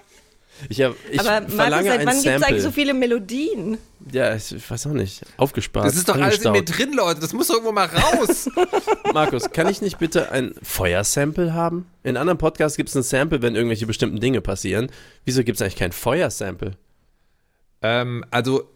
Ich, 0.69 0.83
hab, 0.83 0.95
ich 1.11 1.21
Aber 1.21 1.47
Markus, 1.49 1.85
seit 1.85 2.07
wann 2.07 2.23
gibt 2.23 2.37
es 2.37 2.43
eigentlich 2.43 2.63
so 2.63 2.71
viele 2.71 2.95
Melodien? 2.95 3.79
Ja, 4.13 4.35
ich 4.35 4.71
weiß 4.71 4.87
auch 4.87 4.93
nicht. 4.93 5.23
Aufgespart. 5.37 5.87
Das 5.87 5.97
ist 5.97 6.09
doch 6.09 6.17
alles 6.17 6.45
in 6.45 6.53
mir 6.53 6.65
drin, 6.65 6.93
Leute. 6.93 7.21
Das 7.21 7.33
muss 7.33 7.49
doch 7.49 7.55
irgendwo 7.55 7.73
mal 7.73 7.87
raus. 7.87 8.49
Markus, 9.13 9.51
kann 9.51 9.69
ich 9.69 9.81
nicht 9.83 9.99
bitte 9.99 10.33
ein 10.33 10.55
Feuersample 10.63 11.55
haben? 11.55 11.87
In 12.03 12.17
anderen 12.17 12.39
Podcasts 12.39 12.77
gibt 12.77 12.89
es 12.89 12.97
ein 12.97 13.03
Sample, 13.03 13.43
wenn 13.43 13.55
irgendwelche 13.55 13.87
bestimmten 13.87 14.21
Dinge 14.21 14.41
passieren. 14.41 14.91
Wieso 15.25 15.45
gibt 15.45 15.57
es 15.57 15.63
eigentlich 15.63 15.77
kein 15.77 15.93
Feuersample? 15.93 16.73
Ähm, 17.83 18.25
also, 18.31 18.69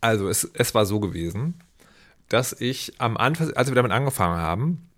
also 0.00 0.28
es, 0.28 0.48
es 0.54 0.74
war 0.74 0.86
so 0.86 1.00
gewesen, 1.00 1.54
dass 2.28 2.52
ich 2.52 2.94
am 2.98 3.16
Anfang, 3.16 3.52
als 3.54 3.68
wir 3.68 3.74
damit 3.74 3.92
angefangen 3.92 4.38
haben, 4.38 4.88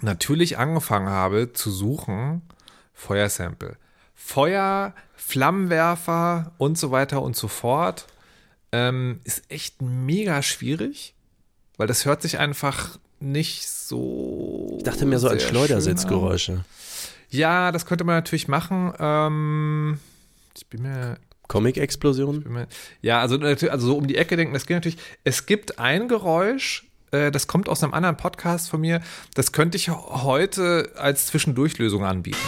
natürlich 0.00 0.58
angefangen 0.58 1.08
habe 1.08 1.52
zu 1.52 1.70
suchen 1.70 2.42
Feuersample. 2.92 3.76
Feuer, 4.22 4.94
Flammenwerfer 5.16 6.52
und 6.58 6.78
so 6.78 6.90
weiter 6.90 7.22
und 7.22 7.36
so 7.36 7.48
fort 7.48 8.06
ähm, 8.70 9.20
ist 9.24 9.42
echt 9.48 9.82
mega 9.82 10.42
schwierig, 10.42 11.14
weil 11.78 11.86
das 11.88 12.04
hört 12.04 12.22
sich 12.22 12.38
einfach 12.38 12.98
nicht 13.18 13.68
so. 13.68 14.74
Ich 14.78 14.84
dachte 14.84 15.06
mir 15.06 15.18
so 15.18 15.28
an 15.28 15.40
Schleudersitzgeräusche. 15.40 16.64
Ja, 17.30 17.72
das 17.72 17.86
könnte 17.86 18.04
man 18.04 18.16
natürlich 18.16 18.46
machen. 18.46 18.92
Ähm, 18.98 19.98
ich 20.56 20.66
bin 20.66 20.82
mir. 20.82 21.16
Comic-Explosion? 21.48 22.66
Ja, 23.02 23.20
also, 23.20 23.36
also 23.40 23.86
so 23.86 23.96
um 23.96 24.06
die 24.06 24.16
Ecke 24.16 24.36
denken, 24.36 24.54
das 24.54 24.66
geht 24.66 24.76
natürlich. 24.76 24.98
Es 25.24 25.46
gibt 25.46 25.80
ein 25.80 26.06
Geräusch, 26.06 26.86
äh, 27.10 27.32
das 27.32 27.48
kommt 27.48 27.68
aus 27.68 27.82
einem 27.82 27.94
anderen 27.94 28.16
Podcast 28.16 28.70
von 28.70 28.80
mir. 28.80 29.00
Das 29.34 29.50
könnte 29.50 29.76
ich 29.76 29.88
heute 29.88 30.92
als 30.94 31.26
Zwischendurchlösung 31.26 32.04
anbieten. 32.04 32.38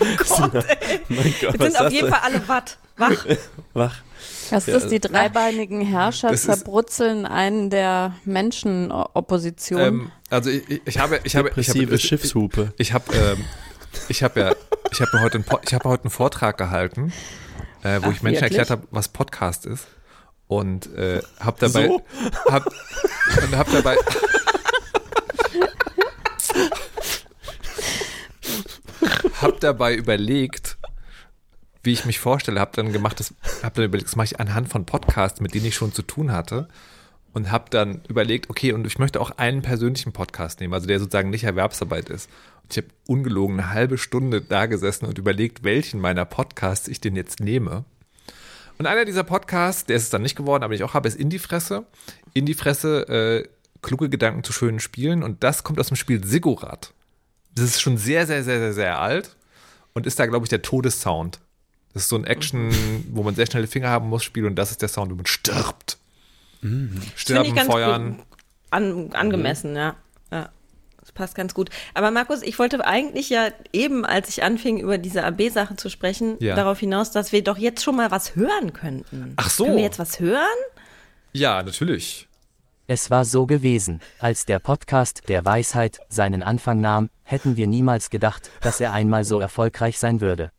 Oh 0.00 0.04
Gott, 0.16 0.54
ey. 0.54 1.00
mein 1.08 1.34
Gott, 1.40 1.58
Wir 1.58 1.70
sind 1.70 1.80
auf 1.80 1.92
jeden 1.92 2.08
Fall 2.08 2.20
alle 2.22 2.48
watt. 2.48 2.78
Wach. 2.96 3.26
Wach. 3.74 3.94
Das 4.50 4.68
ist 4.68 4.88
die 4.90 5.00
dreibeinigen 5.00 5.80
Herrscher 5.80 6.34
zerbrutzeln 6.34 7.24
einen 7.24 7.70
der 7.70 8.14
Menschenopposition. 8.26 9.80
Ähm, 9.80 10.12
also 10.28 10.50
ich, 10.50 10.82
ich, 10.84 10.98
habe, 10.98 11.20
ich 11.24 11.36
habe, 11.36 11.50
ich 11.56 11.70
habe, 11.70 11.98
Schiffshupe. 11.98 12.74
Ich, 12.76 12.88
ich 12.88 12.92
habe, 12.92 13.14
ähm, 13.14 13.44
ich 14.08 14.22
habe 14.22 14.40
ja, 14.40 14.52
ich 14.90 15.00
habe 15.00 15.20
heute, 15.22 15.36
einen, 15.38 15.46
ich 15.62 15.72
habe 15.72 15.88
heute 15.88 16.04
einen 16.04 16.10
Vortrag 16.10 16.58
gehalten, 16.58 17.14
äh, 17.82 18.00
wo 18.02 18.08
Ach, 18.08 18.12
ich 18.12 18.22
Menschen 18.22 18.42
wirklich? 18.42 18.42
erklärt 18.42 18.70
habe, 18.70 18.86
was 18.90 19.08
Podcast 19.08 19.64
ist 19.64 19.86
und 20.48 20.94
äh, 20.94 21.22
habe 21.40 21.56
dabei, 21.58 21.88
so? 21.88 22.02
hab, 22.50 22.66
und 22.66 23.56
habe 23.56 23.72
dabei 23.72 23.96
habe 29.42 29.56
dabei 29.60 29.94
überlegt, 29.94 30.78
wie 31.82 31.92
ich 31.92 32.04
mich 32.04 32.20
vorstelle, 32.20 32.60
habe 32.60 32.72
dann 32.74 32.92
gemacht, 32.92 33.20
das, 33.20 33.34
habe 33.62 33.76
dann 33.76 33.84
überlegt, 33.84 34.08
das 34.08 34.16
mache 34.16 34.26
ich 34.26 34.40
anhand 34.40 34.68
von 34.68 34.86
Podcasts, 34.86 35.40
mit 35.40 35.54
denen 35.54 35.66
ich 35.66 35.74
schon 35.74 35.92
zu 35.92 36.02
tun 36.02 36.32
hatte 36.32 36.68
und 37.32 37.50
habe 37.50 37.64
dann 37.70 38.02
überlegt, 38.08 38.50
okay, 38.50 38.72
und 38.72 38.86
ich 38.86 38.98
möchte 38.98 39.20
auch 39.20 39.30
einen 39.32 39.62
persönlichen 39.62 40.12
Podcast 40.12 40.60
nehmen, 40.60 40.74
also 40.74 40.86
der 40.86 41.00
sozusagen 41.00 41.30
nicht 41.30 41.44
Erwerbsarbeit 41.44 42.08
ist. 42.08 42.28
Und 42.62 42.72
ich 42.72 42.76
habe 42.78 42.88
ungelogen 43.06 43.58
eine 43.58 43.70
halbe 43.70 43.98
Stunde 43.98 44.40
da 44.40 44.66
gesessen 44.66 45.06
und 45.06 45.18
überlegt, 45.18 45.64
welchen 45.64 46.00
meiner 46.00 46.24
Podcasts 46.24 46.88
ich 46.88 47.00
denn 47.00 47.16
jetzt 47.16 47.40
nehme. 47.40 47.84
Und 48.78 48.86
einer 48.86 49.04
dieser 49.04 49.24
Podcasts, 49.24 49.84
der 49.84 49.96
ist 49.96 50.04
es 50.04 50.10
dann 50.10 50.22
nicht 50.22 50.36
geworden, 50.36 50.62
aber 50.62 50.74
ich 50.74 50.82
auch 50.82 50.94
habe, 50.94 51.08
ist 51.08 51.18
In 51.18 51.30
die 51.30 51.38
Fresse. 51.38 51.84
In 52.34 52.46
die 52.46 52.54
Fresse, 52.54 53.08
äh, 53.08 53.48
kluge 53.80 54.08
Gedanken 54.08 54.44
zu 54.44 54.52
schönen 54.52 54.80
Spielen. 54.80 55.22
Und 55.22 55.42
das 55.44 55.64
kommt 55.64 55.78
aus 55.80 55.88
dem 55.88 55.96
Spiel 55.96 56.24
Sigurat. 56.24 56.92
Das 57.54 57.64
ist 57.64 57.80
schon 57.80 57.98
sehr, 57.98 58.26
sehr, 58.26 58.42
sehr, 58.44 58.58
sehr, 58.58 58.72
sehr 58.72 59.00
alt 59.00 59.36
und 59.92 60.06
ist 60.06 60.18
da, 60.18 60.26
glaube 60.26 60.44
ich, 60.44 60.50
der 60.50 60.62
Todessound. 60.62 61.40
Das 61.92 62.04
ist 62.04 62.08
so 62.08 62.16
ein 62.16 62.24
Action, 62.24 62.72
wo 63.10 63.22
man 63.22 63.34
sehr 63.34 63.46
schnelle 63.46 63.66
Finger 63.66 63.90
haben 63.90 64.08
muss, 64.08 64.24
Spiel 64.24 64.46
und 64.46 64.56
das 64.56 64.70
ist 64.70 64.80
der 64.80 64.88
Sound, 64.88 65.10
wo 65.10 65.16
man 65.16 65.26
stirbt. 65.26 65.98
Mhm. 66.62 67.02
Sterben, 67.16 67.56
feuern. 67.58 68.22
An, 68.70 69.12
angemessen, 69.12 69.72
mhm. 69.72 69.76
ja. 69.76 69.96
ja. 70.30 70.48
Das 71.00 71.12
passt 71.12 71.34
ganz 71.34 71.52
gut. 71.52 71.68
Aber 71.94 72.10
Markus, 72.10 72.42
ich 72.42 72.58
wollte 72.58 72.86
eigentlich 72.86 73.28
ja 73.28 73.48
eben, 73.72 74.06
als 74.06 74.28
ich 74.28 74.44
anfing, 74.44 74.78
über 74.78 74.98
diese 74.98 75.24
AB-Sache 75.24 75.76
zu 75.76 75.90
sprechen, 75.90 76.36
ja. 76.38 76.54
darauf 76.54 76.78
hinaus, 76.78 77.10
dass 77.10 77.32
wir 77.32 77.42
doch 77.42 77.58
jetzt 77.58 77.82
schon 77.82 77.96
mal 77.96 78.10
was 78.10 78.36
hören 78.36 78.72
könnten. 78.72 79.34
Ach 79.36 79.50
so. 79.50 79.64
Können 79.64 79.76
wir 79.76 79.82
jetzt 79.82 79.98
was 79.98 80.20
hören? 80.20 80.46
Ja, 81.32 81.62
natürlich. 81.62 82.28
Es 82.94 83.10
war 83.10 83.24
so 83.24 83.46
gewesen, 83.46 84.02
als 84.18 84.44
der 84.44 84.58
Podcast 84.58 85.22
der 85.30 85.46
Weisheit 85.46 86.00
seinen 86.10 86.42
Anfang 86.42 86.82
nahm, 86.82 87.08
hätten 87.22 87.56
wir 87.56 87.66
niemals 87.66 88.10
gedacht, 88.10 88.50
dass 88.60 88.82
er 88.82 88.92
einmal 88.92 89.24
so 89.24 89.40
erfolgreich 89.40 89.98
sein 89.98 90.20
würde. 90.20 90.50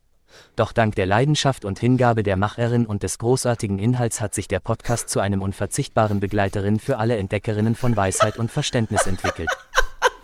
Doch 0.55 0.71
dank 0.71 0.95
der 0.95 1.05
Leidenschaft 1.05 1.63
und 1.63 1.77
Hingabe 1.77 2.23
der 2.23 2.35
Macherin 2.35 2.87
und 2.87 3.03
des 3.03 3.19
großartigen 3.19 3.77
Inhalts 3.77 4.19
hat 4.19 4.33
sich 4.33 4.47
der 4.47 4.61
Podcast 4.61 5.09
zu 5.09 5.19
einem 5.19 5.43
unverzichtbaren 5.43 6.19
Begleiterin 6.19 6.79
für 6.79 6.97
alle 6.97 7.17
Entdeckerinnen 7.17 7.75
von 7.75 7.95
Weisheit 7.95 8.39
und 8.39 8.49
Verständnis 8.49 9.05
entwickelt. 9.05 9.51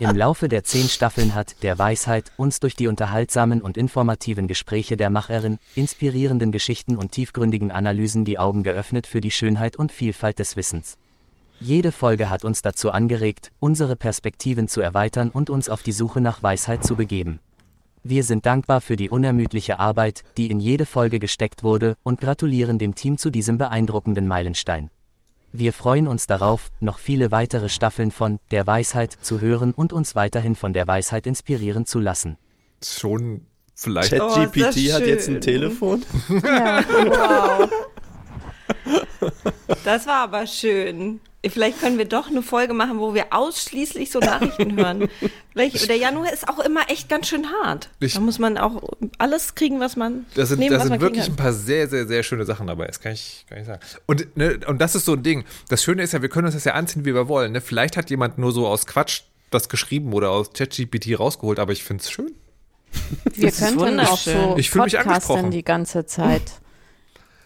Im 0.00 0.16
Laufe 0.16 0.48
der 0.48 0.64
zehn 0.64 0.88
Staffeln 0.88 1.36
hat 1.36 1.62
der 1.62 1.78
Weisheit 1.78 2.32
uns 2.36 2.58
durch 2.58 2.74
die 2.74 2.88
unterhaltsamen 2.88 3.62
und 3.62 3.76
informativen 3.76 4.48
Gespräche 4.48 4.96
der 4.96 5.10
Macherin, 5.10 5.60
inspirierenden 5.76 6.50
Geschichten 6.50 6.96
und 6.96 7.12
tiefgründigen 7.12 7.70
Analysen 7.70 8.24
die 8.24 8.40
Augen 8.40 8.64
geöffnet 8.64 9.06
für 9.06 9.20
die 9.20 9.30
Schönheit 9.30 9.76
und 9.76 9.92
Vielfalt 9.92 10.40
des 10.40 10.56
Wissens. 10.56 10.98
Jede 11.62 11.92
Folge 11.92 12.30
hat 12.30 12.42
uns 12.42 12.62
dazu 12.62 12.90
angeregt, 12.90 13.52
unsere 13.60 13.94
Perspektiven 13.94 14.66
zu 14.66 14.80
erweitern 14.80 15.28
und 15.28 15.50
uns 15.50 15.68
auf 15.68 15.82
die 15.82 15.92
Suche 15.92 16.22
nach 16.22 16.42
Weisheit 16.42 16.82
zu 16.82 16.96
begeben. 16.96 17.38
Wir 18.02 18.24
sind 18.24 18.46
dankbar 18.46 18.80
für 18.80 18.96
die 18.96 19.10
unermüdliche 19.10 19.78
Arbeit, 19.78 20.24
die 20.38 20.50
in 20.50 20.58
jede 20.58 20.86
Folge 20.86 21.18
gesteckt 21.18 21.62
wurde, 21.62 21.98
und 22.02 22.18
gratulieren 22.18 22.78
dem 22.78 22.94
Team 22.94 23.18
zu 23.18 23.28
diesem 23.28 23.58
beeindruckenden 23.58 24.26
Meilenstein. 24.26 24.90
Wir 25.52 25.74
freuen 25.74 26.08
uns 26.08 26.26
darauf, 26.26 26.70
noch 26.80 26.98
viele 26.98 27.30
weitere 27.30 27.68
Staffeln 27.68 28.10
von 28.10 28.38
Der 28.50 28.66
Weisheit 28.66 29.12
zu 29.20 29.42
hören 29.42 29.72
und 29.72 29.92
uns 29.92 30.14
weiterhin 30.14 30.56
von 30.56 30.72
der 30.72 30.86
Weisheit 30.86 31.26
inspirieren 31.26 31.84
zu 31.84 32.00
lassen. 32.00 32.38
Schon 32.82 33.44
vielleicht. 33.74 34.12
ChatGPT 34.12 34.88
oh, 34.88 34.92
hat 34.94 35.06
jetzt 35.06 35.28
ein 35.28 35.42
Telefon. 35.42 36.06
Ja, 36.42 36.82
wow. 36.88 37.70
Das 39.84 40.06
war 40.06 40.22
aber 40.22 40.46
schön. 40.46 41.20
Vielleicht 41.48 41.80
können 41.80 41.96
wir 41.96 42.04
doch 42.04 42.28
eine 42.28 42.42
Folge 42.42 42.74
machen, 42.74 42.98
wo 42.98 43.14
wir 43.14 43.26
ausschließlich 43.30 44.10
so 44.10 44.18
Nachrichten 44.18 44.76
hören. 44.76 45.08
Vielleicht, 45.52 45.88
der 45.88 45.96
Januar 45.96 46.30
ist 46.32 46.46
auch 46.46 46.58
immer 46.58 46.90
echt 46.90 47.08
ganz 47.08 47.28
schön 47.28 47.46
hart. 47.50 47.88
Ich, 47.98 48.12
da 48.12 48.20
muss 48.20 48.38
man 48.38 48.58
auch 48.58 48.82
alles 49.16 49.54
kriegen, 49.54 49.80
was 49.80 49.96
man. 49.96 50.26
Da 50.34 50.44
sind, 50.44 50.58
nehmen, 50.58 50.78
da 50.78 50.84
sind 50.84 51.00
wirklich 51.00 51.26
ein 51.26 51.36
paar 51.36 51.54
sehr, 51.54 51.88
sehr, 51.88 52.06
sehr 52.06 52.22
schöne 52.22 52.44
Sachen 52.44 52.66
dabei. 52.66 52.86
Das 52.86 53.00
kann 53.00 53.12
ich, 53.12 53.46
kann 53.48 53.58
ich 53.58 53.66
sagen. 53.66 53.80
Und, 54.06 54.36
ne, 54.36 54.60
und 54.66 54.82
das 54.82 54.94
ist 54.94 55.06
so 55.06 55.14
ein 55.14 55.22
Ding. 55.22 55.44
Das 55.68 55.82
Schöne 55.82 56.02
ist 56.02 56.12
ja, 56.12 56.20
wir 56.20 56.28
können 56.28 56.44
uns 56.44 56.54
das 56.54 56.64
ja 56.64 56.74
anziehen, 56.74 57.06
wie 57.06 57.14
wir 57.14 57.26
wollen. 57.26 57.52
Ne? 57.52 57.62
Vielleicht 57.62 57.96
hat 57.96 58.10
jemand 58.10 58.36
nur 58.36 58.52
so 58.52 58.66
aus 58.66 58.86
Quatsch 58.86 59.22
das 59.50 59.70
geschrieben 59.70 60.12
oder 60.12 60.30
aus 60.30 60.52
ChatGPT 60.52 61.18
rausgeholt, 61.18 61.58
aber 61.58 61.72
ich 61.72 61.82
finde 61.82 62.02
es 62.02 62.10
schön. 62.10 62.34
Wir 63.34 63.50
könnten 63.50 64.00
auch 64.00 64.18
so 64.18 64.56
ich 64.58 64.70
Podcasten 64.70 65.50
die 65.50 65.64
ganze 65.64 66.04
Zeit. 66.06 66.42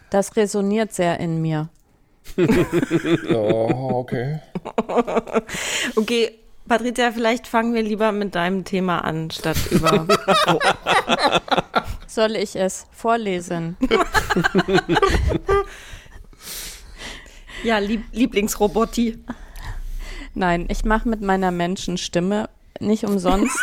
Das 0.09 0.35
resoniert 0.35 0.93
sehr 0.93 1.19
in 1.19 1.41
mir. 1.41 1.69
oh, 3.29 3.89
okay. 4.01 4.39
okay, 5.95 6.31
Patricia, 6.67 7.11
vielleicht 7.11 7.47
fangen 7.47 7.73
wir 7.73 7.83
lieber 7.83 8.11
mit 8.11 8.35
deinem 8.35 8.63
Thema 8.65 8.99
an, 9.03 9.29
statt 9.31 9.57
über. 9.69 10.07
Oh. 10.47 10.59
Soll 12.07 12.35
ich 12.35 12.55
es 12.55 12.87
vorlesen? 12.91 13.77
ja, 17.63 17.77
Lieb 17.77 18.03
Lieblingsroboti. 18.11 19.19
Nein, 20.33 20.65
ich 20.69 20.83
mache 20.85 21.07
mit 21.07 21.21
meiner 21.21 21.51
Menschenstimme 21.51 22.49
nicht 22.79 23.05
umsonst. 23.05 23.57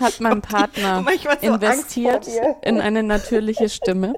hat 0.00 0.20
mein 0.20 0.42
Partner 0.42 1.04
so 1.04 1.30
investiert 1.40 2.26
in 2.62 2.80
eine 2.80 3.02
natürliche 3.02 3.68
Stimme. 3.68 4.14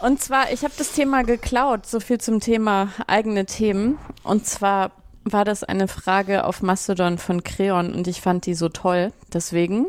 Und 0.00 0.20
zwar, 0.20 0.52
ich 0.52 0.64
habe 0.64 0.74
das 0.76 0.92
Thema 0.92 1.22
geklaut, 1.22 1.86
so 1.86 1.98
viel 1.98 2.20
zum 2.20 2.40
Thema 2.40 2.88
eigene 3.06 3.46
Themen. 3.46 3.98
Und 4.22 4.46
zwar 4.46 4.92
war 5.24 5.44
das 5.44 5.64
eine 5.64 5.88
Frage 5.88 6.44
auf 6.44 6.62
Mastodon 6.62 7.18
von 7.18 7.42
Creon 7.42 7.94
und 7.94 8.06
ich 8.06 8.20
fand 8.20 8.46
die 8.46 8.54
so 8.54 8.68
toll. 8.68 9.12
Deswegen 9.32 9.86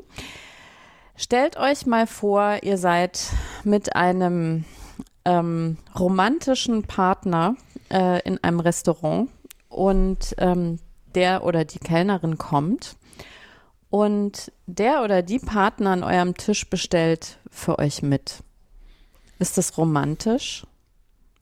stellt 1.18 1.58
euch 1.58 1.86
mal 1.86 2.08
vor, 2.08 2.60
ihr 2.64 2.78
seid 2.78 3.20
mit 3.64 3.96
einem 3.96 4.64
ähm, 5.26 5.78
romantischen 5.98 6.84
Partner 6.84 7.56
äh, 7.92 8.22
in 8.22 8.42
einem 8.44 8.62
Restaurant 8.62 9.30
und 9.68 10.36
ähm, 10.38 10.80
der 11.14 11.44
oder 11.44 11.66
die 11.66 11.80
Kellnerin 11.80 12.38
kommt 12.38 12.96
und 13.90 14.52
der 14.66 15.04
oder 15.04 15.22
die 15.22 15.40
Partner 15.40 15.92
an 15.92 16.04
eurem 16.04 16.36
Tisch 16.36 16.70
bestellt 16.70 17.40
für 17.50 17.80
euch 17.80 18.02
mit. 18.02 18.45
Ist 19.40 19.58
das 19.58 19.78
romantisch? 19.78 20.66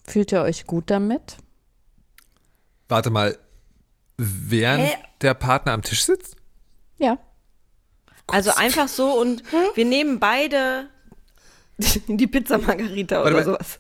Fühlt 0.06 0.32
ihr 0.32 0.42
euch 0.42 0.66
gut 0.66 0.90
damit? 0.90 1.38
Warte 2.90 3.10
mal, 3.10 3.38
während 4.18 4.84
Hä? 4.86 4.96
der 5.22 5.34
Partner 5.34 5.74
am 5.74 5.82
Tisch 5.82 6.04
sitzt? 6.04 6.36
Ja. 6.98 7.18
Also 8.28 8.52
einfach 8.52 8.88
so 8.88 9.20
und 9.20 9.44
wir 9.76 9.86
nehmen 9.86 10.20
beide 10.20 10.90
die 12.08 12.28
Pizza 12.28 12.58
Margarita 12.58 13.22
oder 13.22 13.34
Warte, 13.34 13.46
sowas. 13.46 13.80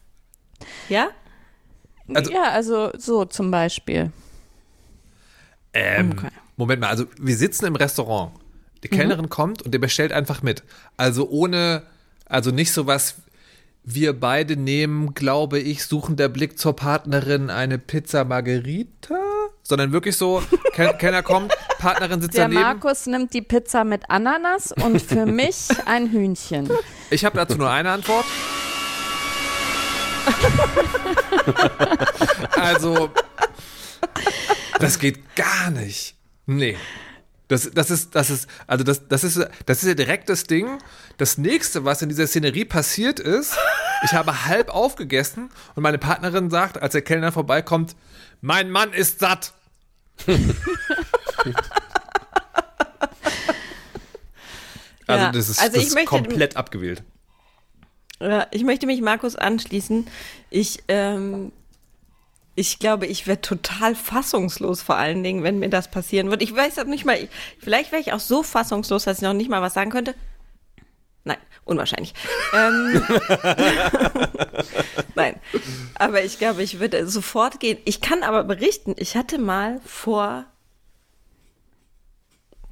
Ja? 0.90 1.10
Also, 2.14 2.32
ja, 2.32 2.50
also 2.50 2.92
so 2.98 3.26
zum 3.26 3.52
Beispiel. 3.52 4.12
Ähm, 5.74 6.12
okay. 6.12 6.30
Moment 6.58 6.82
mal, 6.82 6.90
also 6.90 7.06
wir 7.20 7.36
sitzen 7.36 7.66
im 7.66 7.76
Restaurant. 7.76 8.34
Die 8.84 8.90
Kellnerin 8.90 9.26
mhm. 9.26 9.30
kommt 9.30 9.62
und 9.62 9.72
der 9.72 9.80
bestellt 9.80 10.12
einfach 10.12 10.42
mit. 10.42 10.64
Also 10.98 11.30
ohne, 11.30 11.84
also 12.26 12.52
nicht 12.52 12.74
sowas 12.74 13.16
wir 13.84 14.18
beide 14.18 14.56
nehmen, 14.56 15.14
glaube 15.14 15.60
ich, 15.60 15.86
suchen 15.86 16.16
der 16.16 16.30
Blick 16.30 16.58
zur 16.58 16.76
Partnerin 16.76 17.50
eine 17.50 17.78
Pizza 17.78 18.24
Margherita, 18.24 19.20
sondern 19.62 19.92
wirklich 19.92 20.16
so, 20.16 20.42
Kenner 20.74 21.22
kommt, 21.22 21.54
Partnerin 21.80 22.22
sitzt 22.22 22.38
der 22.38 22.46
daneben. 22.46 22.62
Der 22.62 22.74
Markus 22.74 23.06
nimmt 23.08 23.34
die 23.34 23.42
Pizza 23.42 23.84
mit 23.84 24.10
Ananas 24.10 24.72
und 24.72 25.02
für 25.02 25.26
mich 25.26 25.68
ein 25.86 26.12
Hühnchen. 26.12 26.70
Ich 27.10 27.26
habe 27.26 27.38
dazu 27.38 27.58
nur 27.58 27.70
eine 27.70 27.92
Antwort. 27.92 28.26
also, 32.52 33.10
das 34.80 34.98
geht 34.98 35.36
gar 35.36 35.72
nicht. 35.72 36.16
Nee. 36.46 36.78
Das, 37.54 37.70
das 37.70 37.92
ist, 37.92 38.16
das 38.16 38.32
ist, 38.32 38.48
also 38.66 38.84
das, 38.84 39.08
das 39.08 39.24
ist, 39.24 39.40
das 39.68 39.84
ist 39.84 39.88
ja 39.88 39.94
direkt 39.94 40.28
das 40.28 40.46
Ding. 40.46 40.80
Das 41.18 41.38
nächste, 41.38 41.86
was 41.86 42.02
in 42.02 42.10
dieser 42.10 42.26
Szenerie 42.26 42.66
passiert 42.66 43.20
ist, 43.20 43.56
ich 44.04 44.14
habe 44.14 44.46
halb 44.46 44.72
aufgegessen 44.72 45.52
und 45.76 45.84
meine 45.84 46.00
Partnerin 46.00 46.50
sagt, 46.50 46.82
als 46.82 46.94
der 46.94 47.04
Kellner 47.04 47.32
vorbeikommt, 47.32 47.96
mein 48.42 48.72
Mann 48.72 48.92
ist 48.92 49.20
satt. 49.20 49.54
also 55.06 55.32
das 55.32 55.50
ist, 55.50 55.62
also 55.62 55.76
das 55.76 55.86
ist 55.90 56.06
komplett 56.08 56.58
abgewählt. 56.58 57.04
ich 58.50 58.64
möchte 58.64 58.88
mich 58.88 59.00
Markus 59.02 59.36
anschließen. 59.36 60.08
Ich 60.50 60.80
ähm, 60.88 61.52
ich 62.56 62.80
glaube, 62.80 63.08
ich 63.08 63.26
wäre 63.26 63.42
total 63.42 63.96
fassungslos, 63.96 64.82
vor 64.82 64.96
allen 64.96 65.24
Dingen, 65.24 65.44
wenn 65.44 65.60
mir 65.60 65.70
das 65.70 65.90
passieren 65.90 66.30
würde. 66.30 66.44
Ich 66.44 66.56
weiß 66.56 66.84
nicht 66.86 67.06
mal, 67.06 67.28
vielleicht 67.60 67.92
wäre 67.92 68.02
ich 68.02 68.14
auch 68.14 68.20
so 68.20 68.44
fassungslos, 68.44 69.06
dass 69.06 69.18
ich 69.18 69.24
noch 69.24 69.34
nicht 69.34 69.50
mal 69.50 69.62
was 69.62 69.74
sagen 69.74 69.92
könnte. 69.92 70.14
Nein, 71.24 71.38
unwahrscheinlich. 71.66 72.14
ähm, 72.54 73.04
Nein, 75.16 75.40
aber 75.96 76.24
ich 76.24 76.38
glaube, 76.38 76.62
ich 76.62 76.80
würde 76.80 77.08
sofort 77.08 77.60
gehen. 77.60 77.80
Ich 77.86 78.02
kann 78.02 78.24
aber 78.24 78.44
berichten, 78.44 78.94
ich 78.98 79.16
hatte 79.16 79.40
mal 79.40 79.80
vor 79.86 80.46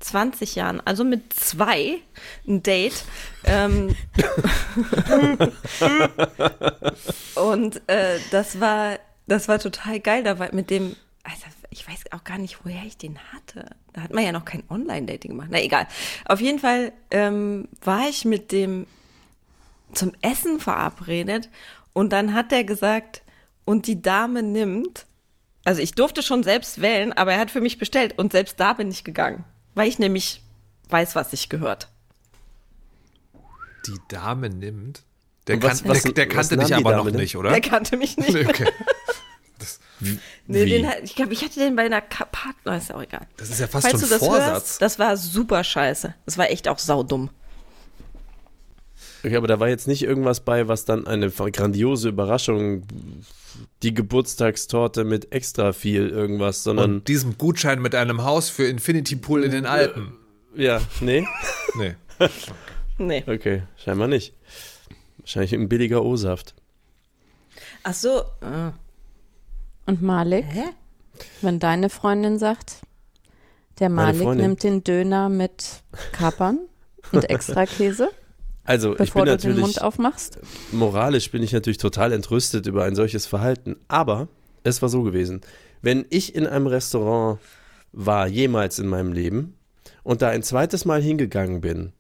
20 0.02 0.56
Jahren, 0.56 0.82
also 0.86 1.04
mit 1.04 1.34
zwei, 1.34 2.00
ein 2.48 2.64
Date. 2.64 3.04
Ähm, 3.46 3.96
und 7.36 7.82
äh, 7.88 8.20
das 8.32 8.60
war 8.60 8.98
das 9.28 9.48
war 9.48 9.60
total 9.60 10.00
geil. 10.00 10.24
Da 10.24 10.40
war 10.40 10.54
mit 10.54 10.70
dem, 10.70 10.96
also 11.24 11.44
ich 11.70 11.88
weiß 11.88 12.12
auch 12.12 12.24
gar 12.24 12.38
nicht, 12.38 12.60
woher 12.64 12.84
ich 12.84 12.98
den 12.98 13.18
hatte. 13.34 13.66
Da 13.94 14.02
hat 14.02 14.14
man 14.14 14.24
ja 14.24 14.32
noch 14.32 14.46
kein 14.46 14.64
Online-Dating 14.70 15.32
gemacht. 15.32 15.50
Na 15.52 15.62
egal. 15.62 15.88
Auf 16.26 16.42
jeden 16.42 16.60
Fall 16.60 16.92
ähm, 17.12 17.68
war 17.84 18.10
ich 18.10 18.26
mit 18.26 18.52
dem 18.52 18.88
zum 19.94 20.14
Essen 20.22 20.60
verabredet 20.60 21.50
und 21.94 22.14
dann 22.14 22.34
hat 22.34 22.52
er 22.52 22.64
gesagt, 22.64 23.24
und 23.66 23.88
die 23.88 24.02
Dame 24.02 24.44
nimmt, 24.44 25.06
also 25.64 25.82
ich 25.82 25.94
durfte 25.94 26.24
schon 26.24 26.44
selbst 26.44 26.82
wählen, 26.82 27.14
aber 27.14 27.34
er 27.34 27.40
hat 27.40 27.52
für 27.52 27.62
mich 27.62 27.78
bestellt 27.78 28.18
und 28.18 28.32
selbst 28.32 28.60
da 28.60 28.74
bin 28.74 28.90
ich 28.90 29.04
gegangen, 29.04 29.44
weil 29.76 29.88
ich 29.88 30.00
nämlich 30.00 30.42
weiß, 30.90 31.16
was 31.16 31.32
sich 31.32 31.50
gehört. 31.50 31.90
Die 33.88 33.98
Dame 34.10 34.50
nimmt? 34.50 35.04
Der, 35.48 35.62
was, 35.64 35.82
kan 35.82 35.92
was, 35.92 36.04
der, 36.04 36.12
der 36.14 36.28
kannte 36.28 36.58
dich 36.58 36.76
aber 36.76 36.96
noch 36.96 37.10
nicht, 37.12 37.36
oder? 37.36 37.50
Der 37.50 37.62
kannte 37.62 37.98
mich 37.98 38.18
nicht. 38.18 38.36
Okay. 38.50 38.68
Das, 40.02 40.18
nee, 40.48 40.66
den, 40.66 40.88
ich 41.04 41.16
glaube, 41.16 41.34
ich 41.34 41.44
hatte 41.44 41.60
den 41.60 41.76
bei 41.76 41.84
einer 41.84 42.02
Partner, 42.02 42.78
ist 42.78 42.94
auch 42.94 43.02
egal. 43.02 43.28
Das 43.38 43.50
ist 43.50 43.60
ja 43.60 43.68
fast 43.68 43.88
Falls 43.88 44.02
schon 44.02 44.12
ein 44.12 44.20
Vorsatz. 44.20 44.52
Hörst, 44.52 44.82
das 44.82 45.00
war 45.00 45.16
super 45.16 45.64
scheiße. 45.64 46.16
Das 46.26 46.38
war 46.38 46.50
echt 46.50 46.68
auch 46.68 46.80
saudumm. 46.80 47.30
Okay, 49.24 49.36
aber 49.36 49.48
da 49.48 49.60
war 49.60 49.70
jetzt 49.70 49.88
nicht 49.88 50.04
irgendwas 50.04 50.40
bei, 50.40 50.68
was 50.68 50.86
dann 50.86 51.06
eine 51.06 51.30
grandiose 51.30 52.10
Überraschung, 52.10 52.84
die 53.84 53.94
Geburtstagstorte 53.94 55.04
mit 55.04 55.32
extra 55.32 55.74
viel 55.74 56.10
irgendwas, 56.10 56.64
sondern. 56.64 56.96
Und 56.96 57.08
diesem 57.08 57.38
Gutschein 57.38 57.82
mit 57.82 57.94
einem 57.94 58.24
Haus 58.24 58.50
für 58.50 58.66
Infinity 58.66 59.16
Pool 59.16 59.44
in 59.44 59.52
den 59.52 59.66
Alpen. 59.68 60.14
Ja, 60.56 60.82
nee? 61.02 61.26
nee. 61.76 61.96
nee. 62.98 63.24
Okay, 63.28 63.64
scheinbar 63.78 64.08
nicht. 64.08 64.34
Wahrscheinlich 65.20 65.54
ein 65.54 65.70
billiger 65.70 66.04
O-Saft. 66.04 66.56
Ach 67.84 67.94
so. 67.94 68.24
Ah. 68.42 68.74
Und 69.92 70.02
Malik? 70.02 70.46
Hä? 70.48 70.64
Wenn 71.42 71.60
deine 71.60 71.90
Freundin 71.90 72.40
sagt, 72.40 72.78
der 73.80 73.90
Malik 73.90 74.26
nimmt 74.36 74.64
den 74.64 74.86
Döner 74.86 75.28
mit 75.28 75.84
Kapern 76.14 76.60
und 77.12 77.30
extra 77.30 77.66
Käse. 77.66 78.10
Also, 78.64 78.92
bevor 78.92 79.04
ich 79.04 79.14
bin 79.14 79.26
du 79.26 79.32
natürlich, 79.32 79.58
den 79.58 79.62
Mund 79.62 79.82
aufmachst. 79.82 80.40
Moralisch 80.72 81.32
bin 81.32 81.42
ich 81.42 81.52
natürlich 81.52 81.80
total 81.80 82.14
entrüstet 82.14 82.68
über 82.68 82.84
ein 82.84 82.96
solches 82.96 83.26
Verhalten. 83.26 83.76
Aber 83.88 84.28
es 84.64 84.84
war 84.84 84.88
so 84.88 85.02
gewesen. 85.02 85.42
Wenn 85.82 86.06
ich 86.12 86.36
in 86.36 86.46
einem 86.46 86.68
Restaurant 86.68 87.40
war, 87.92 88.28
jemals 88.28 88.78
in 88.78 88.88
meinem 88.88 89.14
Leben, 89.14 89.58
und 90.04 90.22
da 90.22 90.30
ein 90.30 90.44
zweites 90.44 90.86
Mal 90.86 91.02
hingegangen 91.02 91.60
bin, 91.60 91.92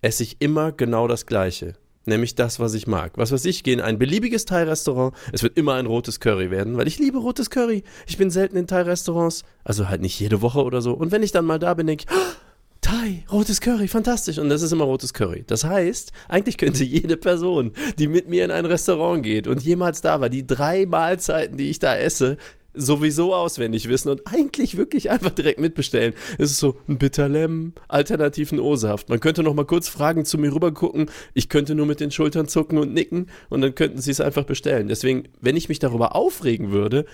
esse 0.00 0.22
ich 0.22 0.36
immer 0.40 0.70
genau 0.70 1.08
das 1.08 1.26
Gleiche 1.26 1.74
nämlich 2.06 2.34
das, 2.34 2.60
was 2.60 2.74
ich 2.74 2.86
mag. 2.86 3.12
Was 3.16 3.32
weiß 3.32 3.44
ich, 3.44 3.62
gehe 3.62 3.74
in 3.74 3.80
ein 3.80 3.98
beliebiges 3.98 4.44
Thai-Restaurant, 4.44 5.14
es 5.32 5.42
wird 5.42 5.56
immer 5.56 5.74
ein 5.74 5.86
rotes 5.86 6.20
Curry 6.20 6.50
werden, 6.50 6.76
weil 6.76 6.88
ich 6.88 6.98
liebe 6.98 7.18
rotes 7.18 7.50
Curry. 7.50 7.82
Ich 8.06 8.18
bin 8.18 8.30
selten 8.30 8.56
in 8.56 8.66
Thai-Restaurants, 8.66 9.44
also 9.64 9.88
halt 9.88 10.00
nicht 10.00 10.18
jede 10.18 10.42
Woche 10.42 10.62
oder 10.62 10.80
so. 10.80 10.92
Und 10.92 11.12
wenn 11.12 11.22
ich 11.22 11.32
dann 11.32 11.44
mal 11.44 11.58
da 11.58 11.74
bin, 11.74 11.86
denke 11.86 12.04
ich, 12.08 12.16
oh, 12.16 12.46
Thai, 12.80 13.24
rotes 13.32 13.60
Curry, 13.60 13.88
fantastisch. 13.88 14.38
Und 14.38 14.48
das 14.48 14.62
ist 14.62 14.70
immer 14.70 14.84
rotes 14.84 15.12
Curry. 15.12 15.42
Das 15.46 15.64
heißt, 15.64 16.12
eigentlich 16.28 16.56
könnte 16.56 16.84
jede 16.84 17.16
Person, 17.16 17.72
die 17.98 18.06
mit 18.06 18.28
mir 18.28 18.44
in 18.44 18.52
ein 18.52 18.64
Restaurant 18.64 19.24
geht 19.24 19.48
und 19.48 19.62
jemals 19.62 20.02
da 20.02 20.20
war, 20.20 20.28
die 20.28 20.46
drei 20.46 20.86
Mahlzeiten, 20.86 21.56
die 21.56 21.68
ich 21.68 21.80
da 21.80 21.96
esse, 21.96 22.36
sowieso 22.76 23.34
auswendig 23.34 23.88
wissen 23.88 24.10
und 24.10 24.26
eigentlich 24.26 24.76
wirklich 24.76 25.10
einfach 25.10 25.30
direkt 25.30 25.58
mitbestellen. 25.58 26.14
Es 26.38 26.50
ist 26.50 26.58
so 26.58 26.76
ein 26.88 26.98
Bitterlem, 26.98 27.72
alternativen 27.88 28.60
O-Saft. 28.60 29.08
Man 29.08 29.20
könnte 29.20 29.42
noch 29.42 29.54
mal 29.54 29.64
kurz 29.64 29.88
fragen, 29.88 30.24
zu 30.24 30.38
mir 30.38 30.54
rüber 30.54 30.72
gucken. 30.72 31.10
Ich 31.34 31.48
könnte 31.48 31.74
nur 31.74 31.86
mit 31.86 32.00
den 32.00 32.10
Schultern 32.10 32.48
zucken 32.48 32.78
und 32.78 32.92
nicken 32.92 33.28
und 33.48 33.62
dann 33.62 33.74
könnten 33.74 34.00
sie 34.00 34.10
es 34.10 34.20
einfach 34.20 34.44
bestellen. 34.44 34.88
Deswegen, 34.88 35.24
wenn 35.40 35.56
ich 35.56 35.68
mich 35.68 35.78
darüber 35.78 36.14
aufregen 36.14 36.70
würde, 36.70 37.06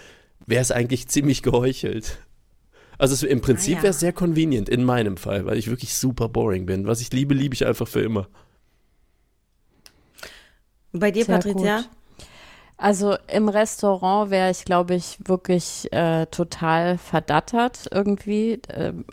wäre 0.46 0.62
es 0.62 0.72
eigentlich 0.72 1.08
ziemlich 1.08 1.42
geheuchelt. 1.42 2.18
Also 2.98 3.14
es, 3.14 3.22
im 3.22 3.40
Prinzip 3.40 3.74
ah, 3.74 3.76
ja. 3.78 3.82
wäre 3.84 3.90
es 3.90 4.00
sehr 4.00 4.12
convenient 4.12 4.68
in 4.68 4.84
meinem 4.84 5.16
Fall, 5.16 5.46
weil 5.46 5.58
ich 5.58 5.68
wirklich 5.68 5.94
super 5.94 6.28
boring 6.28 6.66
bin. 6.66 6.86
Was 6.86 7.00
ich 7.00 7.12
liebe, 7.12 7.34
liebe 7.34 7.54
ich 7.54 7.66
einfach 7.66 7.88
für 7.88 8.00
immer. 8.00 8.28
Bei 10.92 11.10
dir, 11.10 11.24
sehr 11.24 11.36
Patricia? 11.36 11.78
Gut. 11.78 11.88
Also 12.82 13.14
im 13.28 13.48
Restaurant 13.48 14.32
wäre 14.32 14.50
ich, 14.50 14.64
glaube 14.64 14.96
ich, 14.96 15.16
wirklich 15.24 15.92
äh, 15.92 16.26
total 16.26 16.98
verdattert 16.98 17.86
irgendwie. 17.92 18.60
Ähm, 18.68 19.04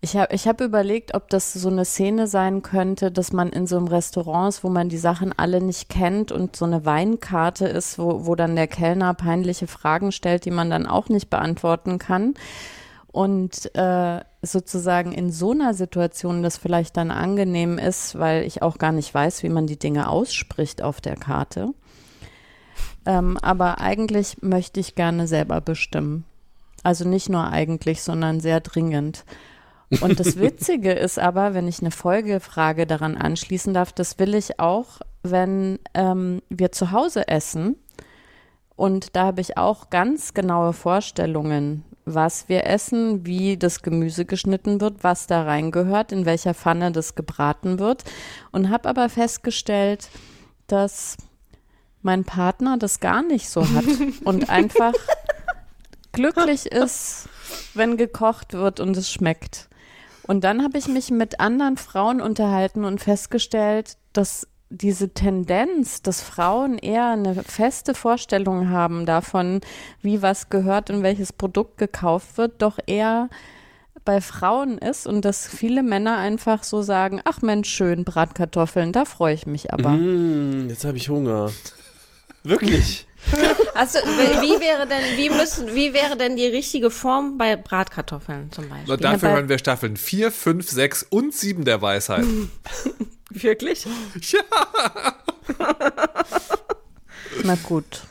ich 0.00 0.16
habe 0.16 0.34
ich 0.34 0.48
hab 0.48 0.62
überlegt, 0.62 1.12
ob 1.14 1.28
das 1.28 1.52
so 1.52 1.68
eine 1.68 1.84
Szene 1.84 2.26
sein 2.28 2.62
könnte, 2.62 3.10
dass 3.10 3.34
man 3.34 3.50
in 3.50 3.66
so 3.66 3.76
einem 3.76 3.88
Restaurant 3.88 4.48
ist, 4.48 4.64
wo 4.64 4.70
man 4.70 4.88
die 4.88 4.96
Sachen 4.96 5.34
alle 5.36 5.60
nicht 5.60 5.90
kennt 5.90 6.32
und 6.32 6.56
so 6.56 6.64
eine 6.64 6.86
Weinkarte 6.86 7.66
ist, 7.66 7.98
wo, 7.98 8.24
wo 8.24 8.36
dann 8.36 8.56
der 8.56 8.68
Kellner 8.68 9.12
peinliche 9.12 9.66
Fragen 9.66 10.12
stellt, 10.12 10.46
die 10.46 10.50
man 10.50 10.70
dann 10.70 10.86
auch 10.86 11.10
nicht 11.10 11.28
beantworten 11.28 11.98
kann. 11.98 12.32
Und 13.12 13.74
äh, 13.74 14.20
sozusagen 14.40 15.12
in 15.12 15.30
so 15.30 15.50
einer 15.50 15.74
Situation 15.74 16.42
das 16.42 16.56
vielleicht 16.56 16.96
dann 16.96 17.10
angenehm 17.10 17.76
ist, 17.76 18.18
weil 18.18 18.44
ich 18.44 18.62
auch 18.62 18.78
gar 18.78 18.92
nicht 18.92 19.12
weiß, 19.12 19.42
wie 19.42 19.50
man 19.50 19.66
die 19.66 19.78
Dinge 19.78 20.08
ausspricht 20.08 20.80
auf 20.80 21.02
der 21.02 21.16
Karte. 21.16 21.74
Ähm, 23.10 23.36
aber 23.42 23.80
eigentlich 23.80 24.40
möchte 24.40 24.78
ich 24.78 24.94
gerne 24.94 25.26
selber 25.26 25.60
bestimmen. 25.60 26.24
Also 26.84 27.08
nicht 27.08 27.28
nur 27.28 27.44
eigentlich, 27.44 28.02
sondern 28.02 28.38
sehr 28.38 28.60
dringend. 28.60 29.24
Und 30.00 30.20
das 30.20 30.36
Witzige 30.38 30.92
ist 30.92 31.18
aber, 31.18 31.52
wenn 31.52 31.66
ich 31.66 31.80
eine 31.80 31.90
Folgefrage 31.90 32.86
daran 32.86 33.16
anschließen 33.16 33.74
darf, 33.74 33.92
das 33.92 34.20
will 34.20 34.36
ich 34.36 34.60
auch, 34.60 35.00
wenn 35.24 35.80
ähm, 35.92 36.40
wir 36.50 36.70
zu 36.70 36.92
Hause 36.92 37.26
essen. 37.26 37.74
Und 38.76 39.16
da 39.16 39.24
habe 39.26 39.40
ich 39.40 39.58
auch 39.58 39.90
ganz 39.90 40.32
genaue 40.32 40.72
Vorstellungen, 40.72 41.82
was 42.04 42.48
wir 42.48 42.64
essen, 42.64 43.26
wie 43.26 43.56
das 43.56 43.82
Gemüse 43.82 44.24
geschnitten 44.24 44.80
wird, 44.80 45.02
was 45.02 45.26
da 45.26 45.42
reingehört, 45.42 46.12
in 46.12 46.26
welcher 46.26 46.54
Pfanne 46.54 46.92
das 46.92 47.16
gebraten 47.16 47.80
wird. 47.80 48.04
Und 48.52 48.70
habe 48.70 48.88
aber 48.88 49.08
festgestellt, 49.08 50.08
dass 50.68 51.16
mein 52.02 52.24
Partner 52.24 52.76
das 52.78 53.00
gar 53.00 53.22
nicht 53.22 53.48
so 53.48 53.62
hat 53.62 53.84
und 54.24 54.50
einfach 54.50 54.92
glücklich 56.12 56.66
ist, 56.66 57.28
wenn 57.74 57.96
gekocht 57.96 58.52
wird 58.52 58.80
und 58.80 58.96
es 58.96 59.10
schmeckt. 59.10 59.68
Und 60.22 60.44
dann 60.44 60.62
habe 60.62 60.78
ich 60.78 60.86
mich 60.86 61.10
mit 61.10 61.40
anderen 61.40 61.76
Frauen 61.76 62.20
unterhalten 62.20 62.84
und 62.84 63.00
festgestellt, 63.00 63.96
dass 64.12 64.46
diese 64.68 65.12
Tendenz, 65.12 66.00
dass 66.02 66.20
Frauen 66.20 66.78
eher 66.78 67.08
eine 67.08 67.42
feste 67.42 67.94
Vorstellung 67.94 68.70
haben 68.70 69.04
davon, 69.04 69.60
wie 70.00 70.22
was 70.22 70.48
gehört 70.48 70.90
und 70.90 71.02
welches 71.02 71.32
Produkt 71.32 71.78
gekauft 71.78 72.38
wird, 72.38 72.62
doch 72.62 72.78
eher 72.86 73.28
bei 74.04 74.20
Frauen 74.20 74.78
ist 74.78 75.06
und 75.06 75.24
dass 75.24 75.48
viele 75.48 75.82
Männer 75.82 76.16
einfach 76.16 76.62
so 76.62 76.82
sagen, 76.82 77.20
ach 77.24 77.42
Mensch, 77.42 77.68
schön, 77.68 78.04
Bratkartoffeln, 78.04 78.92
da 78.92 79.04
freue 79.04 79.34
ich 79.34 79.46
mich 79.46 79.72
aber. 79.72 79.90
Mm, 79.90 80.68
jetzt 80.68 80.84
habe 80.84 80.96
ich 80.96 81.08
Hunger. 81.08 81.50
Wirklich? 82.42 83.06
Also, 83.74 83.98
wie 83.98 84.60
wäre 84.60 84.86
denn, 84.86 85.16
wie 85.16 85.28
müssen, 85.30 85.74
wie 85.74 85.92
wäre 85.92 86.16
denn 86.16 86.36
die 86.36 86.46
richtige 86.46 86.90
Form 86.90 87.36
bei 87.38 87.56
Bratkartoffeln 87.56 88.50
zum 88.50 88.68
Beispiel? 88.68 88.94
Und 88.94 89.04
dafür 89.04 89.32
hören 89.32 89.48
wir 89.48 89.58
Staffeln 89.58 89.96
4, 89.96 90.32
5, 90.32 90.68
6 90.68 91.06
und 91.10 91.34
7 91.34 91.64
der 91.64 91.82
Weisheit. 91.82 92.24
Wirklich? 93.30 93.86
Ja. 94.22 94.40
Na 97.44 97.54
gut. 97.62 98.02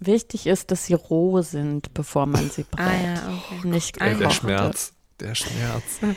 Wichtig 0.00 0.46
ist, 0.46 0.70
dass 0.70 0.86
sie 0.86 0.94
roh 0.94 1.42
sind, 1.42 1.94
bevor 1.94 2.26
man 2.26 2.50
sie 2.50 2.64
brät. 2.64 2.86
Ah 2.86 2.94
ja, 2.94 3.14
okay. 3.14 3.68
Nicht 3.68 3.98
gekochte. 3.98 4.18
Der 4.18 4.30
Schmerz. 4.30 4.92
Der 5.20 5.34
Schmerz. 5.34 6.16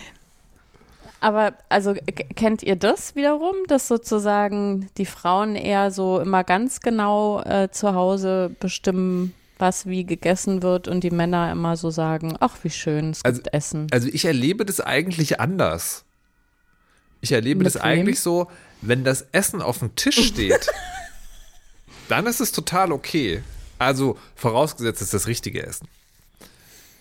Aber 1.27 1.57
also 1.67 1.93
kennt 2.37 2.63
ihr 2.63 2.77
das 2.77 3.17
wiederum, 3.17 3.53
dass 3.67 3.89
sozusagen 3.89 4.89
die 4.97 5.05
Frauen 5.05 5.57
eher 5.57 5.91
so 5.91 6.21
immer 6.21 6.45
ganz 6.45 6.79
genau 6.79 7.41
äh, 7.41 7.67
zu 7.69 7.93
Hause 7.93 8.55
bestimmen, 8.61 9.33
was 9.57 9.87
wie 9.87 10.05
gegessen 10.05 10.63
wird 10.63 10.87
und 10.87 11.03
die 11.03 11.11
Männer 11.11 11.51
immer 11.51 11.75
so 11.75 11.89
sagen, 11.89 12.37
ach 12.39 12.55
wie 12.63 12.69
schön, 12.69 13.09
es 13.09 13.25
also, 13.25 13.41
gibt 13.41 13.53
Essen. 13.53 13.87
Also 13.91 14.07
ich 14.07 14.23
erlebe 14.23 14.63
das 14.63 14.79
eigentlich 14.79 15.41
anders. 15.41 16.05
Ich 17.19 17.33
erlebe 17.33 17.57
Mit 17.57 17.67
das 17.67 17.75
wem? 17.75 17.81
eigentlich 17.81 18.21
so, 18.21 18.49
wenn 18.79 19.03
das 19.03 19.27
Essen 19.33 19.61
auf 19.61 19.79
dem 19.79 19.95
Tisch 19.95 20.27
steht, 20.27 20.69
dann 22.07 22.25
ist 22.25 22.39
es 22.39 22.53
total 22.53 22.93
okay. 22.93 23.43
Also 23.79 24.17
vorausgesetzt 24.33 25.01
ist 25.01 25.13
das 25.13 25.27
richtige 25.27 25.61
Essen. 25.67 25.89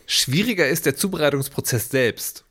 Schwieriger 0.05 0.67
ist 0.67 0.85
der 0.85 0.97
Zubereitungsprozess 0.97 1.91
selbst 1.91 2.43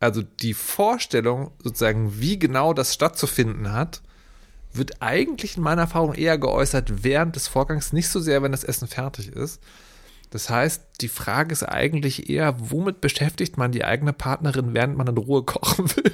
also 0.00 0.22
die 0.22 0.54
Vorstellung, 0.54 1.52
sozusagen, 1.62 2.20
wie 2.20 2.38
genau 2.38 2.72
das 2.72 2.94
stattzufinden 2.94 3.72
hat, 3.72 4.02
wird 4.72 5.00
eigentlich 5.00 5.56
in 5.56 5.62
meiner 5.62 5.82
Erfahrung 5.82 6.14
eher 6.14 6.38
geäußert 6.38 7.02
während 7.04 7.36
des 7.36 7.48
Vorgangs, 7.48 7.92
nicht 7.92 8.08
so 8.08 8.20
sehr, 8.20 8.42
wenn 8.42 8.52
das 8.52 8.64
Essen 8.64 8.88
fertig 8.88 9.28
ist. 9.28 9.60
Das 10.30 10.50
heißt, 10.50 10.82
die 11.00 11.08
Frage 11.08 11.52
ist 11.52 11.62
eigentlich 11.62 12.28
eher, 12.28 12.56
womit 12.58 13.00
beschäftigt 13.00 13.56
man 13.56 13.72
die 13.72 13.84
eigene 13.84 14.12
Partnerin, 14.12 14.74
während 14.74 14.96
man 14.96 15.06
in 15.06 15.16
Ruhe 15.16 15.44
kochen 15.44 15.88
will? 15.96 16.12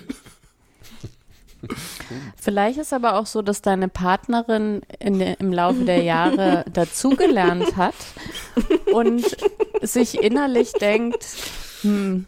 Vielleicht 2.37 2.79
ist 2.79 2.92
aber 2.92 3.14
auch 3.14 3.27
so, 3.27 3.40
dass 3.40 3.62
deine 3.62 3.88
Partnerin 3.88 4.83
in, 4.99 5.21
im 5.21 5.53
Laufe 5.53 5.85
der 5.85 6.03
Jahre 6.03 6.64
dazugelernt 6.73 7.77
hat 7.77 7.95
und 8.92 9.25
sich 9.81 10.23
innerlich 10.23 10.73
denkt, 10.73 11.25
hm, 11.83 12.27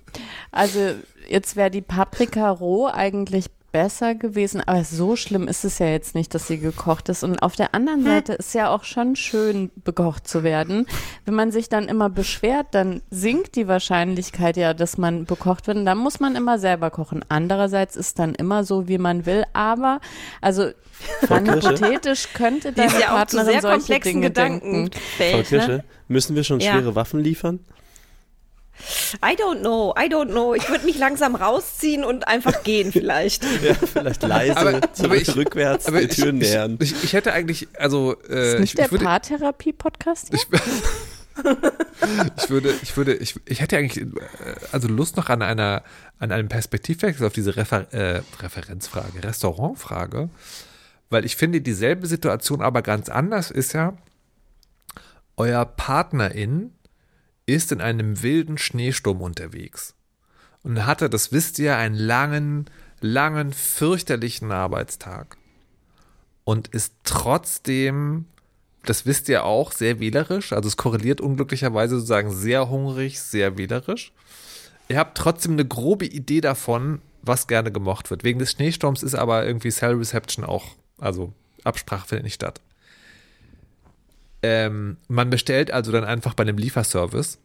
also 0.50 0.80
jetzt 1.28 1.56
wäre 1.56 1.70
die 1.70 1.82
Paprika 1.82 2.50
roh 2.50 2.86
eigentlich 2.86 3.46
besser 3.74 4.14
gewesen, 4.14 4.62
aber 4.64 4.84
so 4.84 5.16
schlimm 5.16 5.48
ist 5.48 5.64
es 5.64 5.80
ja 5.80 5.88
jetzt 5.88 6.14
nicht, 6.14 6.32
dass 6.32 6.46
sie 6.46 6.58
gekocht 6.58 7.08
ist. 7.08 7.24
Und 7.24 7.42
auf 7.42 7.56
der 7.56 7.74
anderen 7.74 8.04
Seite 8.04 8.34
ist 8.34 8.54
ja 8.54 8.72
auch 8.72 8.84
schon 8.84 9.16
schön, 9.16 9.72
bekocht 9.82 10.28
zu 10.28 10.44
werden. 10.44 10.86
Wenn 11.24 11.34
man 11.34 11.50
sich 11.50 11.68
dann 11.68 11.88
immer 11.88 12.08
beschwert, 12.08 12.68
dann 12.70 13.02
sinkt 13.10 13.56
die 13.56 13.66
Wahrscheinlichkeit 13.66 14.56
ja, 14.56 14.74
dass 14.74 14.96
man 14.96 15.24
bekocht 15.24 15.66
wird. 15.66 15.76
Und 15.76 15.86
dann 15.86 15.98
muss 15.98 16.20
man 16.20 16.36
immer 16.36 16.60
selber 16.60 16.90
kochen. 16.90 17.24
Andererseits 17.28 17.96
ist 17.96 18.20
dann 18.20 18.36
immer 18.36 18.62
so, 18.62 18.86
wie 18.86 18.98
man 18.98 19.26
will. 19.26 19.42
Aber, 19.54 20.00
also 20.40 20.70
rein 21.28 21.52
hypothetisch 21.52 22.28
könnte 22.32 22.72
deine 22.72 23.00
ja 23.00 23.08
Partnerin 23.08 23.60
solche 23.60 23.98
Dinge 23.98 24.30
denken. 24.30 24.90
Frau 25.18 25.42
Kirsche, 25.42 25.68
ne? 25.68 25.84
müssen 26.06 26.36
wir 26.36 26.44
schon 26.44 26.60
schwere 26.60 26.90
ja. 26.90 26.94
Waffen 26.94 27.18
liefern? 27.18 27.58
I 29.22 29.34
don't 29.36 29.60
know, 29.60 29.94
I 29.96 30.08
don't 30.08 30.30
know. 30.30 30.54
Ich 30.54 30.68
würde 30.68 30.84
mich 30.84 30.98
langsam 30.98 31.34
rausziehen 31.34 32.04
und 32.04 32.28
einfach 32.28 32.62
gehen 32.64 32.92
vielleicht. 32.92 33.44
ja, 33.62 33.74
vielleicht 33.74 34.22
leise, 34.22 34.56
aber, 34.56 34.80
aber 34.98 35.16
ich, 35.16 35.34
rückwärts 35.34 35.86
aber 35.86 36.00
die 36.00 36.08
Türen 36.08 36.40
ich, 36.40 36.50
nähern. 36.50 36.76
Ich, 36.80 37.04
ich, 37.04 37.12
hätte 37.12 37.32
eigentlich, 37.32 37.68
also 37.78 38.16
äh, 38.28 38.54
ist 38.54 38.60
nicht 38.60 38.78
ich, 38.78 38.88
der 38.88 38.96
Paartherapie-Podcast? 38.98 40.34
Ich, 40.34 40.46
ich 42.36 42.50
würde, 42.50 42.74
ich 42.82 42.96
würde, 42.96 43.14
ich, 43.14 43.36
ich 43.46 43.60
hätte 43.60 43.76
eigentlich 43.78 44.04
äh, 44.04 44.08
also 44.72 44.88
Lust 44.88 45.16
noch 45.16 45.28
an 45.28 45.42
einer, 45.42 45.82
an 46.18 46.32
einem 46.32 46.48
Perspektivwechsel 46.48 47.26
auf 47.26 47.32
diese 47.32 47.56
Refer 47.56 47.92
äh, 47.92 48.22
Referenzfrage, 48.40 49.22
Restaurantfrage, 49.22 50.28
weil 51.10 51.24
ich 51.24 51.36
finde 51.36 51.60
dieselbe 51.60 52.06
Situation 52.06 52.60
aber 52.60 52.82
ganz 52.82 53.08
anders 53.08 53.50
ist 53.50 53.72
ja, 53.72 53.96
euer 55.36 55.64
Partnerin 55.64 56.72
ist 57.46 57.72
in 57.72 57.80
einem 57.80 58.22
wilden 58.22 58.58
Schneesturm 58.58 59.20
unterwegs 59.20 59.94
und 60.62 60.86
hatte, 60.86 61.10
das 61.10 61.32
wisst 61.32 61.58
ihr, 61.58 61.76
einen 61.76 61.94
langen, 61.94 62.66
langen, 63.00 63.52
fürchterlichen 63.52 64.50
Arbeitstag 64.50 65.36
und 66.44 66.68
ist 66.68 66.94
trotzdem, 67.04 68.26
das 68.84 69.06
wisst 69.06 69.28
ihr 69.28 69.44
auch, 69.44 69.72
sehr 69.72 70.00
wählerisch, 70.00 70.52
also 70.52 70.68
es 70.68 70.76
korreliert 70.76 71.20
unglücklicherweise 71.20 71.96
sozusagen 71.96 72.32
sehr 72.32 72.68
hungrig, 72.68 73.20
sehr 73.20 73.58
wählerisch. 73.58 74.12
Ihr 74.88 74.98
habt 74.98 75.16
trotzdem 75.16 75.52
eine 75.52 75.66
grobe 75.66 76.04
Idee 76.06 76.40
davon, 76.40 77.00
was 77.22 77.46
gerne 77.46 77.72
gemocht 77.72 78.10
wird. 78.10 78.22
Wegen 78.22 78.38
des 78.38 78.52
Schneesturms 78.52 79.02
ist 79.02 79.14
aber 79.14 79.46
irgendwie 79.46 79.70
Cell 79.70 79.94
Reception 79.94 80.44
auch, 80.44 80.76
also 80.98 81.32
Absprache 81.62 82.08
findet 82.08 82.24
nicht 82.24 82.34
statt. 82.34 82.60
Ähm, 84.44 84.98
man 85.08 85.30
bestellt 85.30 85.70
also 85.70 85.90
dann 85.90 86.04
einfach 86.04 86.34
bei 86.34 86.42
einem 86.42 86.58
Lieferservice. 86.58 87.38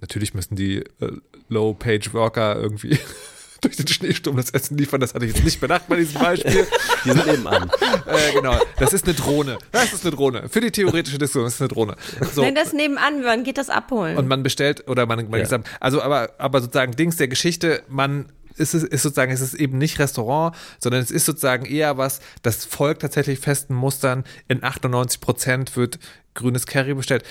natürlich 0.00 0.34
müssen 0.34 0.56
die 0.56 0.78
äh, 0.78 1.12
Low-Page-Worker 1.48 2.56
irgendwie 2.56 2.98
durch 3.60 3.76
den 3.76 3.86
Schneesturm 3.86 4.36
das 4.36 4.50
Essen 4.50 4.76
liefern. 4.76 5.00
Das 5.00 5.14
hatte 5.14 5.26
ich 5.26 5.34
jetzt 5.34 5.44
nicht 5.44 5.60
bedacht 5.60 5.84
bei 5.88 5.96
diesem 5.96 6.20
Beispiel. 6.20 6.66
Die 7.04 7.10
sind 7.10 7.26
nebenan. 7.26 7.70
äh, 8.06 8.32
genau, 8.32 8.58
das 8.78 8.92
ist 8.92 9.04
eine 9.04 9.14
Drohne. 9.14 9.58
Das 9.70 9.92
ist 9.92 10.04
eine 10.04 10.16
Drohne. 10.16 10.48
Für 10.48 10.60
die 10.60 10.72
theoretische 10.72 11.18
Diskussion 11.18 11.46
ist 11.46 11.54
es 11.54 11.60
eine 11.60 11.68
Drohne. 11.68 11.94
So. 12.34 12.42
Nein, 12.42 12.56
das 12.56 12.72
nebenan, 12.72 13.22
wann 13.22 13.44
geht 13.44 13.56
das 13.56 13.70
abholen? 13.70 14.16
Und 14.16 14.26
man 14.26 14.42
bestellt 14.42 14.88
oder 14.88 15.06
man, 15.06 15.30
man 15.30 15.40
ja. 15.40 15.60
also 15.78 16.02
aber, 16.02 16.30
aber 16.38 16.60
sozusagen 16.60 16.96
Dings 16.96 17.16
der 17.16 17.28
Geschichte, 17.28 17.82
man 17.88 18.26
ist 18.60 18.74
es 18.74 18.84
ist 18.84 19.02
sozusagen, 19.02 19.32
es 19.32 19.40
ist 19.40 19.54
eben 19.54 19.78
nicht 19.78 19.98
Restaurant, 19.98 20.54
sondern 20.78 21.02
es 21.02 21.10
ist 21.10 21.24
sozusagen 21.24 21.64
eher 21.64 21.98
was, 21.98 22.20
das 22.42 22.64
folgt 22.64 23.02
tatsächlich 23.02 23.40
festen 23.40 23.74
Mustern. 23.74 24.24
In 24.48 24.62
98 24.62 25.20
Prozent 25.20 25.76
wird 25.76 25.98
grünes 26.34 26.66
Curry 26.66 26.94
bestellt. 26.94 27.24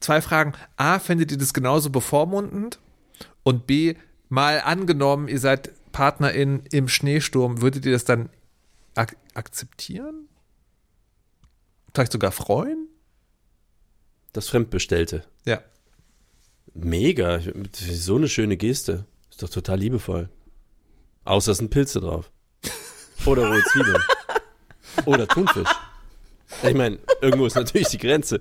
Zwei 0.00 0.20
Fragen. 0.20 0.54
A, 0.76 0.98
findet 0.98 1.30
ihr 1.30 1.38
das 1.38 1.54
genauso 1.54 1.90
bevormundend? 1.90 2.80
Und 3.44 3.66
B, 3.66 3.94
mal 4.28 4.60
angenommen, 4.60 5.28
ihr 5.28 5.38
seid 5.38 5.70
Partnerin 5.92 6.62
im 6.72 6.88
Schneesturm, 6.88 7.60
würdet 7.60 7.86
ihr 7.86 7.92
das 7.92 8.04
dann 8.04 8.30
ak 8.94 9.16
akzeptieren? 9.34 10.28
Vielleicht 11.94 12.12
sogar 12.12 12.32
freuen? 12.32 12.88
Das 14.32 14.48
Fremdbestellte. 14.48 15.24
Ja. 15.44 15.62
Mega. 16.74 17.40
So 17.74 18.16
eine 18.16 18.28
schöne 18.28 18.56
Geste. 18.56 19.04
Ist 19.30 19.42
doch 19.42 19.50
total 19.50 19.78
liebevoll. 19.78 20.30
Außer 21.24 21.52
es 21.52 21.58
sind 21.58 21.70
Pilze 21.70 22.00
drauf. 22.00 22.30
Oder 23.24 23.48
rohe 23.48 23.62
Zwiebeln. 23.72 24.02
Oder 25.04 25.26
Thunfisch. 25.28 25.68
Ich 26.62 26.74
meine, 26.74 26.98
irgendwo 27.20 27.46
ist 27.46 27.54
natürlich 27.54 27.88
die 27.88 27.98
Grenze. 27.98 28.40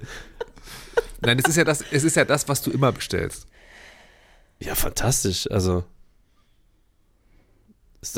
Nein, 1.21 1.39
es 1.39 1.47
ist 1.47 1.55
ja 1.55 1.63
das, 1.63 1.83
es 1.91 2.03
ist 2.03 2.15
ja 2.15 2.25
das, 2.25 2.47
was 2.47 2.61
du 2.61 2.71
immer 2.71 2.91
bestellst. 2.91 3.47
Ja, 4.59 4.75
fantastisch. 4.75 5.49
Also. 5.49 5.83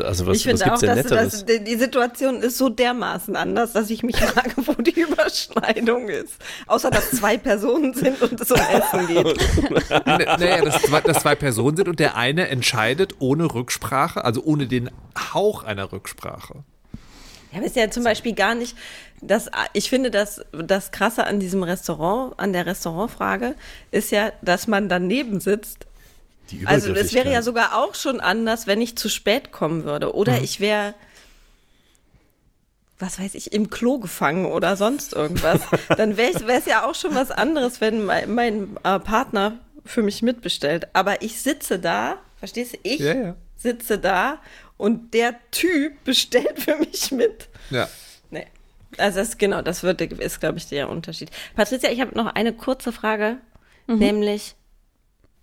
Also 0.02 0.26
was, 0.26 0.38
ich 0.38 0.44
finde 0.44 0.72
auch, 0.72 0.80
dass, 0.80 1.08
dass, 1.08 1.46
die 1.46 1.76
Situation 1.76 2.42
ist 2.42 2.58
so 2.58 2.70
dermaßen 2.70 3.36
anders, 3.36 3.74
dass 3.74 3.90
ich 3.90 4.02
mich 4.02 4.16
frage, 4.18 4.54
wo 4.56 4.82
die 4.82 4.98
Überschneidung 5.02 6.08
ist. 6.08 6.36
Außer 6.68 6.90
dass 6.90 7.12
zwei 7.12 7.38
Personen 7.38 7.94
sind 7.94 8.22
und 8.22 8.40
es 8.40 8.50
um 8.50 8.60
Essen 8.60 9.08
geht. 9.08 10.06
naja, 10.06 10.64
dass, 10.64 10.82
dass 11.04 11.20
zwei 11.20 11.36
Personen 11.36 11.76
sind 11.76 11.90
und 11.90 12.00
der 12.00 12.16
eine 12.16 12.48
entscheidet 12.48 13.16
ohne 13.20 13.54
Rücksprache, 13.54 14.24
also 14.24 14.42
ohne 14.44 14.68
den 14.68 14.90
Hauch 15.34 15.64
einer 15.64 15.92
Rücksprache. 15.92 16.64
Ja, 17.52 17.58
aber 17.58 17.66
ist 17.66 17.76
ja 17.76 17.92
zum 17.92 18.06
Beispiel 18.06 18.34
gar 18.34 18.56
nicht, 18.56 18.78
das, 19.22 19.50
ich 19.74 19.90
finde, 19.90 20.12
dass 20.12 20.46
das 20.54 20.92
Krasse 20.92 21.26
an 21.26 21.42
diesem 21.42 21.62
Restaurant, 21.62 22.40
an 22.40 22.54
der 22.54 22.66
Restaurantfrage, 22.66 23.56
ist 23.92 24.12
ja, 24.12 24.32
dass 24.42 24.68
man 24.68 24.88
daneben 24.88 25.42
sitzt 25.42 25.88
also 26.66 26.94
es 26.94 27.14
wäre 27.14 27.32
ja 27.32 27.42
sogar 27.42 27.78
auch 27.78 27.96
schon 27.96 28.20
anders, 28.20 28.68
wenn 28.68 28.82
ich 28.82 28.96
zu 28.96 29.10
spät 29.10 29.52
kommen 29.52 29.84
würde. 29.84 30.14
Oder 30.14 30.38
mhm. 30.38 30.44
ich 30.44 30.60
wäre, 30.60 30.94
was 33.00 33.20
weiß 33.20 33.36
ich, 33.36 33.54
im 33.54 33.70
Klo 33.70 34.00
gefangen 34.00 34.46
oder 34.46 34.76
sonst 34.76 35.14
irgendwas. 35.14 35.62
Dann 35.98 36.18
wäre 36.18 36.34
es 36.48 36.66
ja 36.66 36.86
auch 36.86 36.96
schon 36.96 37.16
was 37.16 37.32
anderes, 37.32 37.82
wenn 37.82 38.06
mein, 38.06 38.34
mein 38.34 38.78
äh, 38.84 39.00
Partner 39.00 39.60
für 39.86 40.04
mich 40.04 40.22
mitbestellt. 40.22 40.88
Aber 40.94 41.22
ich 41.22 41.42
sitze 41.42 41.80
da, 41.80 42.18
verstehst 42.38 42.74
du? 42.74 42.78
Ich 42.84 43.00
ja, 43.00 43.14
ja. 43.14 43.36
sitze 43.58 43.98
da 43.98 44.40
und 44.78 45.14
der 45.14 45.36
Typ 45.52 46.04
bestellt 46.04 46.60
für 46.60 46.78
mich 46.78 47.12
mit. 47.12 47.48
Ja. 47.70 47.90
Nee. 48.30 48.48
Also 48.98 49.20
das, 49.20 49.38
genau, 49.38 49.62
das 49.62 49.84
wird, 49.84 50.02
ist, 50.02 50.40
glaube 50.40 50.58
ich, 50.58 50.68
der 50.68 50.90
Unterschied. 50.90 51.30
Patricia, 51.56 51.90
ich 51.90 52.02
habe 52.02 52.16
noch 52.16 52.28
eine 52.28 52.54
kurze 52.54 52.92
Frage, 52.92 53.38
mhm. 53.88 53.98
nämlich 53.98 54.56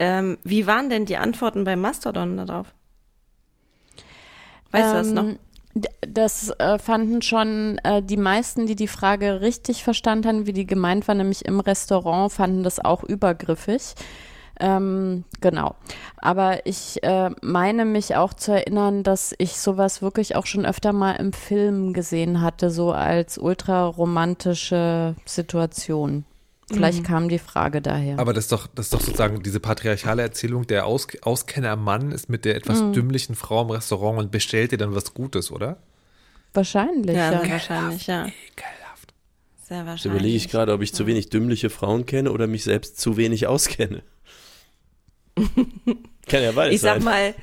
ähm, 0.01 0.39
wie 0.43 0.67
waren 0.67 0.89
denn 0.89 1.05
die 1.05 1.19
Antworten 1.19 1.65
beim 1.65 1.81
Mastodon 1.81 2.39
darauf? 2.39 2.75
Weißt 4.73 4.87
ähm, 4.87 4.93
du 4.93 4.97
das 4.97 5.11
noch? 5.13 5.25
Ähm, 5.25 5.39
das 6.01 6.51
äh, 6.59 6.79
fanden 6.79 7.23
schon 7.23 7.79
äh, 7.85 8.03
die 8.03 8.17
meisten, 8.17 8.67
die 8.67 8.75
die 8.75 8.89
Frage 8.89 9.41
richtig 9.41 9.85
verstanden 9.85 10.27
haben, 10.27 10.47
wie 10.47 10.53
die 10.53 10.67
gemeint 10.67 11.07
war, 11.07 11.15
nämlich 11.15 11.45
im 11.45 11.61
Restaurant, 11.61 12.33
fanden 12.33 12.65
das 12.65 12.81
auch 12.81 13.05
übergriffig. 13.05 13.95
Ähm, 14.59 15.25
genau. 15.41 15.77
Aber 16.17 16.67
ich 16.67 17.03
äh, 17.03 17.31
meine 17.43 17.85
mich 17.85 18.17
auch 18.17 18.35
zu 18.35 18.53
erinnern, 18.53 19.03
dass 19.03 19.35
ich 19.39 19.59
sowas 19.59 20.03
wirklich 20.03 20.35
auch 20.35 20.47
schon 20.47 20.67
öfter 20.67 20.93
mal 20.93 21.13
im 21.13 21.33
Film 21.33 21.93
gesehen 21.93 22.41
hatte, 22.41 22.71
so 22.71 22.93
als 22.93 23.39
ultraromantische 23.39 25.15
Situation. 25.25 26.25
Vielleicht 26.73 27.01
mhm. 27.01 27.05
kam 27.05 27.29
die 27.29 27.39
Frage 27.39 27.83
daher. 27.83 28.19
Aber 28.19 28.33
das 28.33 28.45
ist 28.45 28.53
doch, 28.53 28.69
das 28.69 28.87
ist 28.87 28.95
doch 28.95 29.01
sozusagen 29.01 29.43
diese 29.43 29.59
patriarchale 29.59 30.23
Erzählung, 30.23 30.67
der 30.67 30.87
Aus, 30.87 31.09
Auskennermann 31.23 32.13
ist 32.13 32.29
mit 32.29 32.45
der 32.45 32.55
etwas 32.55 32.81
mhm. 32.81 32.93
dümmlichen 32.93 33.35
Frau 33.35 33.63
im 33.63 33.71
Restaurant 33.71 34.19
und 34.19 34.31
bestellt 34.31 34.73
dir 34.73 34.79
dann 34.79 34.95
was 34.95 35.13
Gutes, 35.13 35.51
oder? 35.51 35.79
Wahrscheinlich, 36.55 37.17
ja. 37.17 37.33
ja. 37.33 37.51
Wahrscheinlich, 37.51 38.07
ja. 38.07 38.27
Ekelhaft. 38.27 39.15
Sehr 39.63 39.79
wahrscheinlich. 39.79 40.05
Jetzt 40.05 40.05
überlege 40.07 40.37
ich 40.37 40.49
gerade, 40.49 40.73
ob 40.73 40.83
ich 40.83 40.95
zu 40.95 41.07
wenig 41.07 41.29
dümmliche 41.29 41.71
Frauen 41.71 42.07
kenne 42.07 42.31
oder 42.31 42.47
mich 42.47 42.63
selbst 42.65 43.01
zu 43.01 43.17
wenig 43.17 43.49
auskenne. 43.49 44.03
Kann 46.29 46.43
ja 46.43 46.53
beides 46.53 46.77
Ich 46.77 46.81
sag 46.81 47.03
mal, 47.03 47.35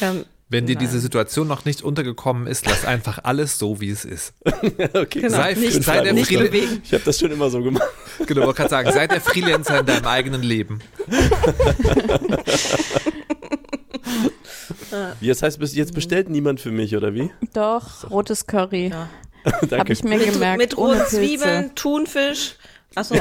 ähm, 0.00 0.24
wenn 0.50 0.66
dir 0.66 0.74
diese 0.74 0.98
Situation 0.98 1.46
noch 1.46 1.64
nicht 1.64 1.82
untergekommen 1.82 2.48
ist, 2.48 2.66
lass 2.66 2.84
einfach 2.84 3.20
alles 3.22 3.58
so, 3.58 3.80
wie 3.80 3.90
es 3.90 4.04
ist. 4.04 4.34
okay. 4.44 5.20
Genau. 5.20 5.36
Sei, 5.36 5.54
nicht, 5.54 5.84
sei 5.84 6.02
der 6.02 6.16
Freelancer. 6.16 6.80
Ich 6.82 6.92
habe 6.92 7.04
das 7.04 7.20
schon 7.20 7.30
immer 7.30 7.50
so 7.50 7.62
gemacht. 7.62 7.86
Genau, 8.26 8.42
wollte 8.42 8.56
gerade 8.56 8.70
sagen, 8.70 8.90
sei 8.92 9.06
der 9.06 9.20
Freelancer 9.20 9.78
in 9.80 9.86
deinem 9.86 10.06
eigenen 10.06 10.42
Leben. 10.42 10.80
wie, 15.20 15.28
das 15.28 15.42
heißt, 15.42 15.60
jetzt 15.72 15.94
bestellt 15.94 16.28
niemand 16.28 16.60
für 16.60 16.72
mich, 16.72 16.96
oder 16.96 17.14
wie? 17.14 17.30
Doch, 17.52 18.10
rotes 18.10 18.48
Curry. 18.48 18.88
Ja. 18.88 19.08
Habe 19.70 19.92
ich 19.92 20.02
mir 20.02 20.18
mit, 20.18 20.32
gemerkt. 20.32 20.58
Mit 20.58 20.76
rohen 20.76 21.00
Zwiebeln, 21.06 21.76
Thunfisch. 21.76 22.56
Achso. 22.96 23.14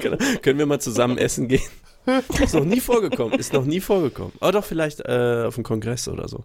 genau. 0.00 0.18
Können 0.40 0.60
wir 0.60 0.66
mal 0.66 0.80
zusammen 0.80 1.18
essen 1.18 1.48
gehen? 1.48 1.62
Ist 2.42 2.54
noch 2.54 2.64
nie 2.64 2.80
vorgekommen. 2.80 3.38
Ist 3.38 3.52
noch 3.52 3.64
nie 3.64 3.80
vorgekommen. 3.80 4.32
Aber 4.40 4.52
doch 4.52 4.64
vielleicht 4.64 5.00
äh, 5.00 5.44
auf 5.46 5.54
dem 5.54 5.64
Kongress 5.64 6.08
oder 6.08 6.28
so. 6.28 6.44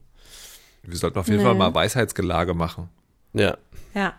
Wir 0.84 0.98
sollten 0.98 1.20
auf 1.20 1.28
jeden 1.28 1.40
nee. 1.40 1.44
Fall 1.44 1.56
mal 1.56 1.74
Weisheitsgelage 1.74 2.54
machen. 2.54 2.90
Ja. 3.34 3.58
Ja. 3.94 4.14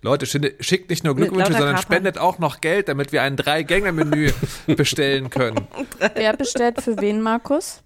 Leute, 0.00 0.26
schickt 0.26 0.90
nicht 0.90 1.04
nur 1.04 1.16
Glückwünsche, 1.16 1.52
sondern 1.52 1.74
Kapern. 1.74 1.82
spendet 1.82 2.18
auch 2.18 2.38
noch 2.38 2.60
Geld, 2.60 2.88
damit 2.88 3.10
wir 3.12 3.22
ein 3.22 3.36
Drei-Gänge-Menü 3.36 4.32
bestellen 4.76 5.28
können. 5.28 5.66
Wer 6.14 6.36
bestellt 6.36 6.80
für 6.80 7.00
wen, 7.00 7.20
Markus? 7.20 7.82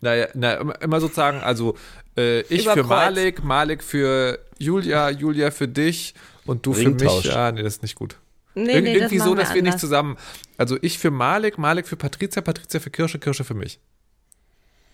Naja, 0.00 0.26
na, 0.34 0.54
immer 0.54 1.00
sozusagen, 1.00 1.40
also 1.40 1.76
äh, 2.16 2.40
ich 2.42 2.64
Über 2.64 2.74
für. 2.74 2.84
Malik, 2.84 3.44
Malik 3.44 3.82
für 3.82 4.38
Julia, 4.58 5.10
Julia 5.10 5.50
für 5.50 5.68
dich 5.68 6.14
und 6.44 6.66
du 6.66 6.72
Ringtausch. 6.72 7.22
für 7.22 7.28
mich. 7.28 7.34
Ja, 7.34 7.52
nee, 7.52 7.62
das 7.62 7.74
ist 7.74 7.82
nicht 7.82 7.94
gut. 7.94 8.16
Nee, 8.54 8.76
Ir 8.76 8.82
nee, 8.82 8.94
irgendwie 8.94 9.18
das 9.18 9.26
so, 9.26 9.34
dass 9.34 9.48
wir, 9.50 9.56
wir 9.56 9.62
nicht 9.62 9.80
zusammen. 9.80 10.16
Also 10.56 10.78
ich 10.80 10.98
für 10.98 11.10
Malik, 11.10 11.58
Malik 11.58 11.88
für 11.88 11.96
Patricia, 11.96 12.40
Patricia 12.40 12.80
für 12.80 12.90
Kirsche, 12.90 13.18
Kirsche 13.18 13.44
für 13.44 13.54
mich. 13.54 13.80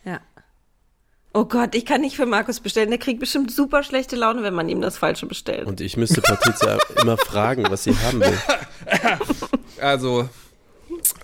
Ja. 0.05 0.20
Oh 1.33 1.44
Gott, 1.44 1.75
ich 1.75 1.87
kann 1.87 2.01
nicht 2.01 2.16
für 2.16 2.27
Markus 2.27 2.59
bestellen. 2.59 2.88
Der 2.88 2.99
kriegt 2.99 3.20
bestimmt 3.20 3.53
super 3.53 3.85
schlechte 3.85 4.16
Laune, 4.16 4.42
wenn 4.42 4.55
man 4.55 4.68
ihm 4.68 4.81
das 4.81 4.99
Falsche 4.99 5.27
bestellt. 5.27 5.66
Und 5.66 5.81
ich 5.81 5.96
müsste 5.96 6.23
Patricia 6.23 6.79
immer 7.03 7.16
fragen, 7.16 7.66
was 7.70 7.85
sie 7.85 7.94
haben 7.96 8.20
will. 8.20 8.38
Also, 9.81 10.29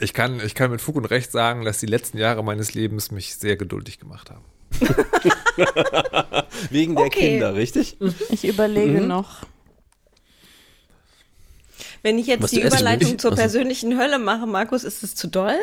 ich 0.01 0.15
kann, 0.15 0.41
ich 0.41 0.55
kann 0.55 0.71
mit 0.71 0.81
Fug 0.81 0.97
und 0.97 1.05
Recht 1.05 1.31
sagen, 1.31 1.67
dass 1.67 1.79
die 1.79 1.87
letzten 1.87 2.17
Jahre 2.17 2.43
meines 2.43 2.73
Lebens 2.73 3.11
mich 3.11 3.37
sehr 3.37 3.57
geduldig 3.57 3.99
gemacht 3.99 4.31
haben. 4.31 4.45
Wegen 6.71 6.97
der 6.97 7.07
okay. 7.07 7.33
Kinder, 7.33 7.55
richtig? 7.55 7.99
Ich 8.31 8.47
überlege 8.47 9.03
mhm. 9.03 9.09
noch. 9.09 9.43
Wenn 12.07 12.21
ich 12.21 12.29
jetzt 12.29 12.45
Was 12.45 12.53
die 12.53 12.63
Überleitung 12.63 13.19
zur 13.19 13.35
persönlichen 13.35 13.99
Hölle 13.99 14.21
mache, 14.21 14.47
Markus, 14.47 14.85
ist 14.85 15.03
es 15.03 15.17
zu 15.17 15.27
doll? 15.27 15.59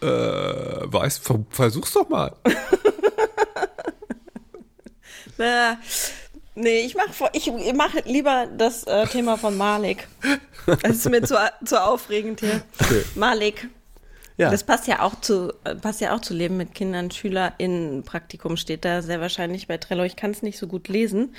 Äh, 0.00 0.06
weiß, 0.06 1.20
versuch's 1.50 1.92
doch 1.94 2.08
mal. 2.08 2.36
Na, 5.38 5.78
nee, 6.54 6.82
ich 6.82 6.94
mache 6.94 7.28
ich 7.32 7.50
mach 7.74 7.92
lieber 8.04 8.46
das 8.56 8.84
äh, 8.84 9.04
Thema 9.08 9.36
von 9.36 9.56
Malik. 9.56 10.06
Das 10.66 10.92
ist 10.92 11.10
mir 11.10 11.22
zu, 11.22 11.34
zu 11.64 11.82
aufregend 11.82 12.38
hier. 12.38 12.62
Okay. 12.80 13.02
Malik. 13.16 13.68
Ja. 14.36 14.48
Das 14.48 14.62
passt 14.62 14.86
ja 14.86 15.00
auch 15.00 15.20
zu 15.20 15.52
passt 15.80 16.00
ja 16.00 16.14
auch 16.14 16.20
zu 16.20 16.34
Leben 16.34 16.56
mit 16.56 16.72
Kindern, 16.72 17.10
Schüler 17.10 17.54
in 17.58 18.04
Praktikum 18.04 18.56
steht 18.56 18.84
da 18.84 19.02
sehr 19.02 19.20
wahrscheinlich 19.20 19.66
bei 19.66 19.78
Trello. 19.78 20.04
Ich 20.04 20.14
kann 20.14 20.30
es 20.30 20.42
nicht 20.42 20.56
so 20.56 20.68
gut 20.68 20.86
lesen. 20.86 21.34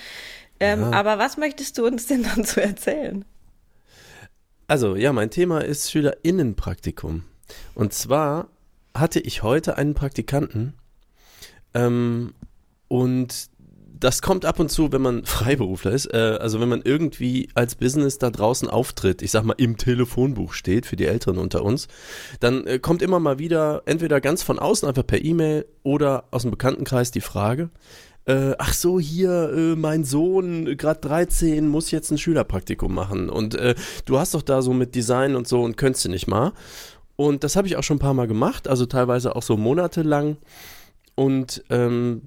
Ähm, 0.59 0.81
ja. 0.81 0.91
Aber 0.91 1.19
was 1.19 1.37
möchtest 1.37 1.77
du 1.77 1.85
uns 1.85 2.07
denn 2.07 2.23
dann 2.23 2.43
zu 2.43 2.61
erzählen? 2.61 3.23
Also, 4.67 4.95
ja, 4.95 5.13
mein 5.13 5.29
Thema 5.29 5.59
ist 5.59 5.91
Schülerinnenpraktikum. 5.91 7.23
Und 7.75 7.93
zwar 7.93 8.47
hatte 8.93 9.19
ich 9.19 9.43
heute 9.43 9.77
einen 9.77 9.93
Praktikanten 9.93 10.73
ähm, 11.73 12.33
und 12.87 13.49
das 13.99 14.21
kommt 14.21 14.45
ab 14.45 14.59
und 14.59 14.69
zu, 14.69 14.91
wenn 14.91 15.01
man 15.01 15.25
Freiberufler 15.25 15.91
ist, 15.91 16.13
äh, 16.13 16.37
also 16.39 16.59
wenn 16.59 16.69
man 16.69 16.81
irgendwie 16.83 17.49
als 17.53 17.75
Business 17.75 18.17
da 18.17 18.29
draußen 18.29 18.69
auftritt, 18.69 19.21
ich 19.21 19.31
sag 19.31 19.43
mal 19.43 19.55
im 19.57 19.77
Telefonbuch 19.77 20.53
steht 20.53 20.85
für 20.85 20.95
die 20.95 21.05
Älteren 21.05 21.37
unter 21.37 21.63
uns, 21.63 21.87
dann 22.39 22.67
äh, 22.67 22.79
kommt 22.79 23.01
immer 23.01 23.19
mal 23.19 23.39
wieder 23.39 23.83
entweder 23.85 24.21
ganz 24.21 24.43
von 24.43 24.59
außen 24.59 24.87
einfach 24.87 25.07
per 25.07 25.23
E-Mail 25.23 25.65
oder 25.83 26.25
aus 26.31 26.43
dem 26.43 26.51
Bekanntenkreis 26.51 27.11
die 27.11 27.21
Frage, 27.21 27.69
äh, 28.25 28.53
ach 28.57 28.73
so, 28.73 28.99
hier, 28.99 29.51
äh, 29.53 29.75
mein 29.75 30.03
Sohn, 30.03 30.77
gerade 30.77 31.01
13, 31.01 31.67
muss 31.67 31.91
jetzt 31.91 32.11
ein 32.11 32.17
Schülerpraktikum 32.17 32.93
machen 32.93 33.29
und 33.29 33.55
äh, 33.55 33.75
du 34.05 34.17
hast 34.17 34.33
doch 34.33 34.41
da 34.41 34.61
so 34.61 34.73
mit 34.73 34.95
Design 34.95 35.35
und 35.35 35.47
so 35.47 35.61
und 35.61 35.77
könntest 35.77 36.05
du 36.05 36.09
nicht 36.09 36.27
mal. 36.27 36.53
Und 37.15 37.43
das 37.43 37.55
habe 37.55 37.67
ich 37.67 37.77
auch 37.77 37.83
schon 37.83 37.97
ein 37.97 37.99
paar 37.99 38.13
Mal 38.13 38.27
gemacht, 38.27 38.67
also 38.67 38.85
teilweise 38.85 39.35
auch 39.35 39.43
so 39.43 39.55
monatelang. 39.55 40.37
Und 41.15 41.63
ähm, 41.69 42.23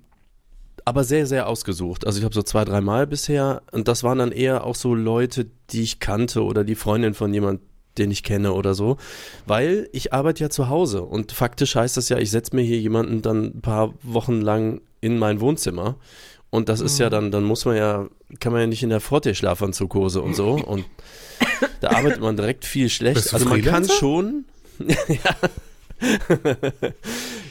aber 0.85 1.03
sehr, 1.03 1.27
sehr 1.27 1.49
ausgesucht. 1.49 2.07
Also 2.07 2.19
ich 2.21 2.25
habe 2.25 2.35
so 2.35 2.43
zwei, 2.43 2.65
drei 2.65 2.81
Mal 2.81 3.09
bisher 3.09 3.63
und 3.73 3.89
das 3.89 4.05
waren 4.05 4.19
dann 4.19 4.31
eher 4.31 4.65
auch 4.65 4.77
so 4.77 4.95
Leute, 4.95 5.47
die 5.71 5.83
ich 5.83 5.99
kannte 5.99 6.45
oder 6.45 6.63
die 6.63 6.77
Freundin 6.77 7.13
von 7.13 7.35
jemand, 7.35 7.61
den 7.99 8.13
ich 8.13 8.23
kenne 8.23 8.53
oder 8.53 8.75
so, 8.75 8.97
weil 9.47 9.89
ich 9.93 10.13
arbeite 10.13 10.45
ja 10.45 10.51
zu 10.51 10.69
Hause 10.69 11.03
und 11.03 11.33
faktisch 11.33 11.75
heißt 11.75 11.97
das 11.97 12.09
ja, 12.09 12.19
ich 12.19 12.31
setze 12.31 12.55
mir 12.55 12.63
hier 12.63 12.79
jemanden 12.79 13.21
dann 13.21 13.47
ein 13.47 13.63
paar 13.63 13.95
Wochen 14.03 14.41
lang 14.41 14.81
in 15.01 15.19
mein 15.19 15.41
Wohnzimmer 15.41 15.97
und 16.51 16.69
das 16.69 16.81
ist 16.81 16.99
ja 16.99 17.07
mhm. 17.07 17.11
dann, 17.11 17.31
dann 17.31 17.45
muss 17.45 17.65
man 17.65 17.77
ja, 17.77 18.09
kann 18.41 18.53
man 18.53 18.63
ja 18.63 18.67
nicht 18.67 18.83
in 18.83 18.91
der 18.91 19.01
Forte-Schlafanzughose 19.01 20.23
und 20.23 20.35
so 20.35 20.53
und 20.53 20.85
da 21.81 21.91
arbeitet 21.91 22.21
man 22.21 22.37
direkt 22.37 22.65
viel 22.65 22.89
schlecht. 22.89 23.35
Also 23.35 23.47
man 23.47 23.63
kann 23.63 23.89
schon, 23.89 24.47
ja. 25.09 25.37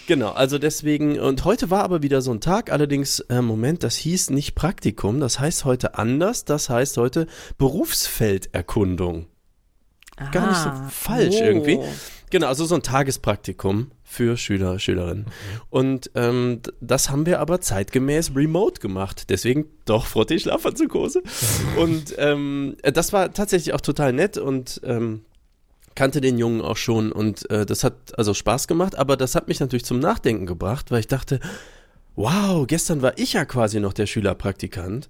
genau, 0.08 0.32
also 0.32 0.58
deswegen, 0.58 1.20
und 1.20 1.46
heute 1.46 1.70
war 1.70 1.84
aber 1.84 2.02
wieder 2.04 2.22
so 2.22 2.32
ein 2.32 2.42
Tag, 2.42 2.72
allerdings, 2.72 3.20
äh, 3.22 3.42
Moment, 3.42 3.84
das 3.84 3.96
hieß 3.96 4.30
nicht 4.30 4.56
Praktikum, 4.56 5.20
das 5.20 5.40
heißt 5.40 5.66
heute 5.66 5.98
anders, 6.00 6.46
das 6.46 6.70
heißt 6.70 6.98
heute 6.98 7.28
Berufsfelderkundung. 7.58 9.28
Aha, 10.18 10.32
Gar 10.32 10.48
nicht 10.48 10.64
so 10.64 10.72
falsch 10.90 11.36
oh. 11.40 11.44
irgendwie. 11.44 11.80
Genau, 12.30 12.48
also 12.48 12.66
so 12.66 12.76
ein 12.76 12.82
Tagespraktikum 12.82 13.92
für 14.04 14.38
Schüler, 14.38 14.80
Schülerinnen. 14.80 15.26
Und 15.70 16.10
ähm, 16.16 16.62
das 16.82 17.10
haben 17.10 17.26
wir 17.26 17.40
aber 17.40 17.62
zeitgemäß 17.62 18.36
remote 18.36 18.80
gemacht. 18.80 19.30
Deswegen 19.30 19.66
doch 19.86 20.06
Frottee 20.06 20.40
Schlafanzughose. 20.40 21.22
und 21.78 22.16
ähm, 22.18 22.78
das 22.82 23.14
war 23.14 23.34
tatsächlich 23.34 23.74
auch 23.74 23.82
total 23.82 24.14
nett 24.14 24.38
und 24.38 24.82
ähm, 24.84 25.22
kannte 25.96 26.22
den 26.22 26.38
Jungen 26.38 26.62
auch 26.62 26.78
schon 26.78 27.12
und 27.12 27.50
äh, 27.50 27.66
das 27.66 27.84
hat 27.84 28.18
also 28.18 28.34
Spaß 28.34 28.68
gemacht, 28.68 28.98
aber 28.98 29.16
das 29.18 29.34
hat 29.34 29.48
mich 29.48 29.60
natürlich 29.60 29.86
zum 29.86 30.00
Nachdenken 30.00 30.46
gebracht, 30.46 30.92
weil 30.92 31.00
ich 31.00 31.08
dachte, 31.08 31.40
wow, 32.16 32.68
gestern 32.68 33.02
war 33.02 33.18
ich 33.18 33.34
ja 33.34 33.46
quasi 33.46 33.80
noch 33.80 33.94
der 33.94 34.06
Schülerpraktikant 34.06 35.10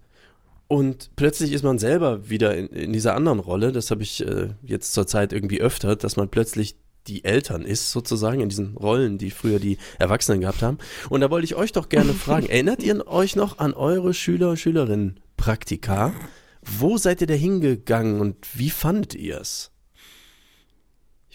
und 0.68 1.12
plötzlich 1.16 1.52
ist 1.52 1.64
man 1.64 1.78
selber 1.78 2.30
wieder 2.30 2.56
in, 2.56 2.68
in 2.68 2.94
dieser 2.94 3.16
anderen 3.16 3.40
Rolle. 3.40 3.72
Das 3.72 3.92
habe 3.92 4.04
ich 4.04 4.26
äh, 4.26 4.50
jetzt 4.64 4.94
zur 4.94 5.06
Zeit 5.06 5.32
irgendwie 5.32 5.62
öfter, 5.62 5.96
dass 5.96 6.18
man 6.18 6.30
plötzlich 6.30 6.78
die 7.08 7.24
Eltern 7.24 7.64
ist, 7.64 7.92
sozusagen, 7.92 8.42
in 8.42 8.50
diesen 8.50 8.76
Rollen, 8.76 9.20
die 9.20 9.30
früher 9.30 9.60
die 9.60 9.78
Erwachsenen 10.00 10.42
gehabt 10.42 10.64
haben. 10.64 10.80
Und 11.10 11.22
da 11.22 11.30
wollte 11.30 11.46
ich 11.46 11.56
euch 11.56 11.72
doch 11.72 11.90
gerne 11.90 12.14
fragen, 12.14 12.48
erinnert 12.50 12.82
ihr 12.82 13.08
euch 13.08 13.36
noch 13.36 13.60
an 13.60 13.74
eure 13.74 14.14
Schüler 14.14 14.50
und 14.52 14.58
Schülerinnen 14.58 15.20
Praktika? 15.38 16.14
Wo 16.62 16.98
seid 16.98 17.22
ihr 17.22 17.28
da 17.28 17.36
hingegangen 17.36 18.20
und 18.20 18.38
wie 18.56 18.72
fandet 18.72 19.14
ihr 19.14 19.40
es? 19.40 19.72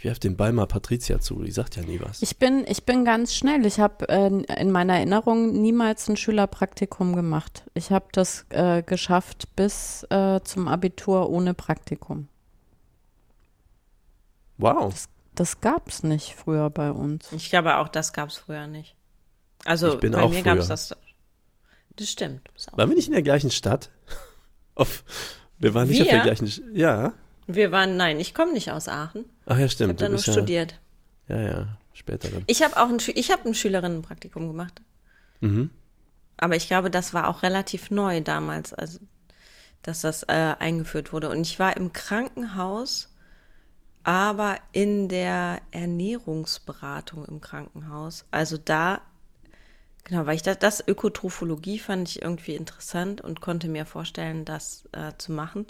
Ich 0.00 0.04
werfe 0.04 0.20
den 0.20 0.34
Ball 0.34 0.54
mal 0.54 0.64
Patricia 0.64 1.20
zu, 1.20 1.42
die 1.42 1.50
sagt 1.50 1.76
ja 1.76 1.82
nie 1.82 2.00
was. 2.00 2.22
Ich 2.22 2.38
bin, 2.38 2.64
ich 2.66 2.86
bin 2.86 3.04
ganz 3.04 3.34
schnell. 3.34 3.66
Ich 3.66 3.78
habe 3.80 4.08
äh, 4.08 4.28
in 4.28 4.70
meiner 4.70 4.94
Erinnerung 4.94 5.60
niemals 5.60 6.08
ein 6.08 6.16
Schülerpraktikum 6.16 7.14
gemacht. 7.14 7.64
Ich 7.74 7.90
habe 7.90 8.06
das 8.12 8.46
äh, 8.48 8.82
geschafft 8.82 9.54
bis 9.56 10.06
äh, 10.08 10.40
zum 10.42 10.68
Abitur 10.68 11.28
ohne 11.28 11.52
Praktikum. 11.52 12.28
Wow. 14.56 14.90
Das, 14.90 15.08
das 15.34 15.60
gab 15.60 15.88
es 15.88 16.02
nicht 16.02 16.34
früher 16.34 16.70
bei 16.70 16.92
uns. 16.92 17.30
Ich 17.32 17.50
glaube 17.50 17.76
auch, 17.76 17.88
das 17.88 18.14
gab 18.14 18.30
es 18.30 18.38
früher 18.38 18.66
nicht. 18.68 18.96
Also 19.66 19.98
bei 19.98 20.08
mir 20.08 20.42
gab 20.42 20.56
es 20.56 20.68
das. 20.68 20.96
Das 21.96 22.08
stimmt. 22.08 22.48
Waren 22.72 22.88
wir 22.88 22.96
nicht 22.96 23.08
in 23.08 23.12
der 23.12 23.22
gleichen 23.22 23.50
Stadt? 23.50 23.90
Auf, 24.74 25.04
wir 25.58 25.74
waren 25.74 25.88
nicht 25.88 25.98
wir? 25.98 26.06
auf 26.06 26.10
der 26.10 26.22
gleichen. 26.22 26.50
Ja. 26.74 27.12
Wir 27.54 27.72
waren, 27.72 27.96
nein, 27.96 28.20
ich 28.20 28.34
komme 28.34 28.52
nicht 28.52 28.70
aus 28.70 28.88
Aachen. 28.88 29.24
Ach 29.46 29.58
ja, 29.58 29.68
stimmt. 29.68 30.00
Ich 30.00 30.04
habe 30.04 30.04
da 30.04 30.08
nur 30.08 30.18
studiert. 30.18 30.78
Ja, 31.28 31.40
ja, 31.40 31.78
später 31.92 32.28
dann. 32.28 32.44
Ich 32.46 32.62
habe 32.62 32.76
auch 32.76 32.88
ein, 32.88 32.98
ich 33.14 33.30
hab 33.30 33.46
ein 33.46 33.54
Schülerinnenpraktikum 33.54 34.48
gemacht. 34.48 34.82
Mhm. 35.40 35.70
Aber 36.36 36.56
ich 36.56 36.66
glaube, 36.66 36.90
das 36.90 37.14
war 37.14 37.28
auch 37.28 37.42
relativ 37.42 37.90
neu 37.90 38.20
damals, 38.20 38.72
also 38.72 38.98
dass 39.82 40.00
das 40.02 40.24
äh, 40.24 40.54
eingeführt 40.58 41.12
wurde. 41.12 41.28
Und 41.30 41.42
ich 41.42 41.58
war 41.58 41.76
im 41.76 41.92
Krankenhaus, 41.92 43.14
aber 44.02 44.56
in 44.72 45.08
der 45.08 45.60
Ernährungsberatung 45.70 47.24
im 47.26 47.40
Krankenhaus. 47.40 48.24
Also 48.30 48.58
da, 48.58 49.00
genau, 50.04 50.26
weil 50.26 50.36
ich 50.36 50.42
das, 50.42 50.58
das 50.58 50.86
Ökotrophologie 50.86 51.78
fand 51.78 52.08
ich 52.08 52.22
irgendwie 52.22 52.54
interessant 52.54 53.20
und 53.20 53.40
konnte 53.40 53.68
mir 53.68 53.86
vorstellen, 53.86 54.44
das 54.44 54.88
äh, 54.92 55.12
zu 55.18 55.32
machen 55.32 55.66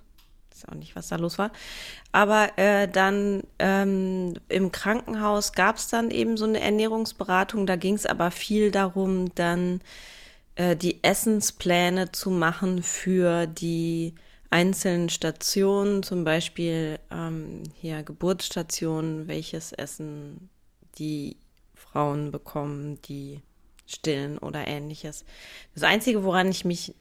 weiß 0.62 0.68
auch 0.68 0.74
nicht, 0.74 0.96
was 0.96 1.08
da 1.08 1.16
los 1.16 1.38
war. 1.38 1.50
Aber 2.12 2.58
äh, 2.58 2.88
dann 2.88 3.42
ähm, 3.58 4.34
im 4.48 4.72
Krankenhaus 4.72 5.52
gab 5.52 5.76
es 5.76 5.88
dann 5.88 6.10
eben 6.10 6.36
so 6.36 6.44
eine 6.44 6.60
Ernährungsberatung. 6.60 7.66
Da 7.66 7.76
ging 7.76 7.94
es 7.94 8.06
aber 8.06 8.30
viel 8.30 8.70
darum, 8.70 9.34
dann 9.34 9.80
äh, 10.56 10.76
die 10.76 11.02
Essenspläne 11.02 12.12
zu 12.12 12.30
machen 12.30 12.82
für 12.82 13.46
die 13.46 14.14
einzelnen 14.50 15.08
Stationen, 15.08 16.02
zum 16.02 16.24
Beispiel 16.24 16.98
ähm, 17.10 17.62
hier 17.80 18.02
Geburtsstationen, 18.02 19.28
welches 19.28 19.72
Essen 19.72 20.50
die 20.98 21.36
Frauen 21.74 22.32
bekommen, 22.32 23.00
die 23.02 23.40
stillen 23.86 24.38
oder 24.38 24.66
ähnliches. 24.66 25.24
Das 25.74 25.84
Einzige, 25.84 26.24
woran 26.24 26.48
ich 26.48 26.64
mich 26.64 26.94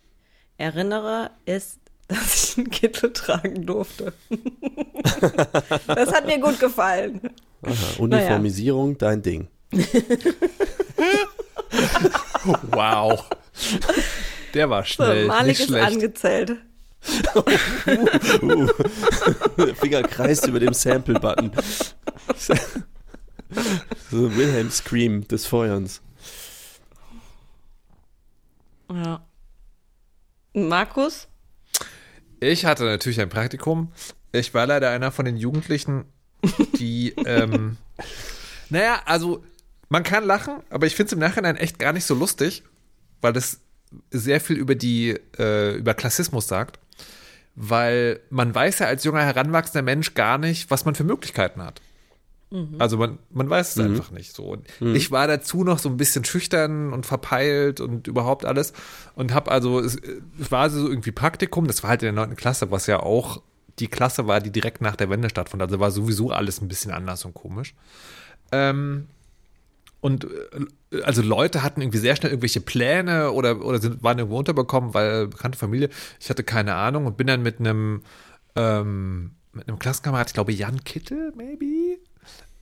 erinnere, 0.57 1.31
ist, 1.45 1.79
dass 2.19 2.43
ich 2.43 2.57
einen 2.57 2.71
Kittel 2.71 3.13
tragen 3.13 3.65
durfte. 3.67 4.13
das 5.87 6.11
hat 6.11 6.25
mir 6.25 6.39
gut 6.39 6.59
gefallen. 6.59 7.21
Aha, 7.61 7.73
Uniformisierung, 7.99 8.93
naja. 8.93 8.97
dein 8.99 9.21
Ding. 9.21 9.47
wow. 12.71 13.29
Der 14.55 14.69
war 14.71 14.83
schnell. 14.85 15.21
So, 15.23 15.27
Malik 15.27 15.59
ist 15.59 15.71
angezählt. 15.71 16.57
uh, 17.35 17.43
uh. 18.41 18.67
Der 19.57 19.75
Finger 19.75 20.01
kreist 20.01 20.47
über 20.47 20.59
dem 20.59 20.73
Sample-Button. 20.73 21.51
so 22.35 22.55
Wilhelm 24.35 24.71
Scream 24.71 25.27
des 25.27 25.45
Feuerns. 25.45 26.01
Ja. 28.91 29.23
Markus? 30.53 31.27
Ich 32.39 32.65
hatte 32.65 32.83
natürlich 32.85 33.19
ein 33.21 33.29
Praktikum. 33.29 33.91
Ich 34.31 34.53
war 34.53 34.65
leider 34.65 34.89
einer 34.89 35.11
von 35.11 35.25
den 35.25 35.37
Jugendlichen, 35.37 36.05
die, 36.77 37.13
ähm, 37.25 37.77
naja, 38.69 39.01
also 39.05 39.43
man 39.89 40.03
kann 40.03 40.23
lachen, 40.23 40.55
aber 40.69 40.87
ich 40.87 40.95
finde 40.95 41.07
es 41.07 41.13
im 41.13 41.19
Nachhinein 41.19 41.57
echt 41.57 41.79
gar 41.79 41.93
nicht 41.93 42.05
so 42.05 42.13
lustig, 42.13 42.63
weil 43.21 43.33
das 43.33 43.59
sehr 44.11 44.39
viel 44.39 44.57
über 44.57 44.75
die, 44.75 45.19
äh, 45.37 45.75
über 45.75 45.93
Klassismus 45.93 46.47
sagt. 46.47 46.79
Weil 47.55 48.21
man 48.29 48.53
weiß 48.55 48.79
ja 48.79 48.87
als 48.87 49.03
junger 49.03 49.23
heranwachsender 49.23 49.81
Mensch 49.81 50.13
gar 50.13 50.37
nicht, 50.37 50.71
was 50.71 50.85
man 50.85 50.95
für 50.95 51.03
Möglichkeiten 51.03 51.61
hat. 51.61 51.81
Mhm. 52.51 52.75
Also 52.79 52.97
man, 52.97 53.19
man 53.31 53.49
weiß 53.49 53.69
es 53.69 53.75
mhm. 53.75 53.95
einfach 53.95 54.11
nicht 54.11 54.35
so. 54.35 54.43
Und 54.43 54.65
mhm. 54.79 54.95
ich 54.95 55.11
war 55.11 55.27
dazu 55.27 55.63
noch 55.63 55.79
so 55.79 55.89
ein 55.89 55.97
bisschen 55.97 56.25
schüchtern 56.25 56.93
und 56.93 57.05
verpeilt 57.05 57.79
und 57.79 58.07
überhaupt 58.07 58.45
alles 58.45 58.73
und 59.15 59.33
habe 59.33 59.51
also, 59.51 59.79
es, 59.79 59.97
es 60.39 60.51
war 60.51 60.69
so 60.69 60.87
irgendwie 60.87 61.11
Praktikum, 61.11 61.67
das 61.67 61.83
war 61.83 61.91
halt 61.91 62.01
in 62.01 62.07
der 62.07 62.13
neunten 62.13 62.35
Klasse, 62.35 62.71
was 62.71 62.87
ja 62.87 63.01
auch 63.01 63.41
die 63.77 63.87
Klasse 63.87 64.27
war, 64.27 64.41
die 64.41 64.51
direkt 64.51 64.81
nach 64.81 64.95
der 64.95 65.09
Wende 65.09 65.29
stattfand. 65.29 65.61
Also 65.61 65.79
war 65.79 65.91
sowieso 65.91 66.31
alles 66.31 66.61
ein 66.61 66.67
bisschen 66.67 66.91
anders 66.91 67.23
und 67.23 67.33
komisch. 67.33 67.75
Ähm, 68.51 69.07
und 70.01 70.25
äh, 70.25 71.01
also 71.03 71.21
Leute 71.21 71.61
hatten 71.61 71.81
irgendwie 71.81 71.99
sehr 71.99 72.15
schnell 72.15 72.31
irgendwelche 72.31 72.61
Pläne 72.61 73.31
oder, 73.31 73.63
oder 73.63 73.79
sind, 73.79 74.01
waren 74.03 74.17
irgendwo 74.17 74.39
unterbekommen, 74.39 74.93
weil 74.93 75.27
bekannte 75.27 75.57
Familie, 75.57 75.89
ich 76.19 76.29
hatte 76.29 76.43
keine 76.43 76.75
Ahnung 76.75 77.05
und 77.05 77.15
bin 77.15 77.27
dann 77.27 77.43
mit 77.43 77.59
einem 77.59 78.01
ähm, 78.55 79.31
mit 79.51 79.67
einem 79.67 79.79
Klassenkamerad, 79.79 80.27
ich 80.27 80.33
glaube 80.33 80.51
Jan 80.51 80.83
Kittel, 80.83 81.33
maybe, 81.35 81.88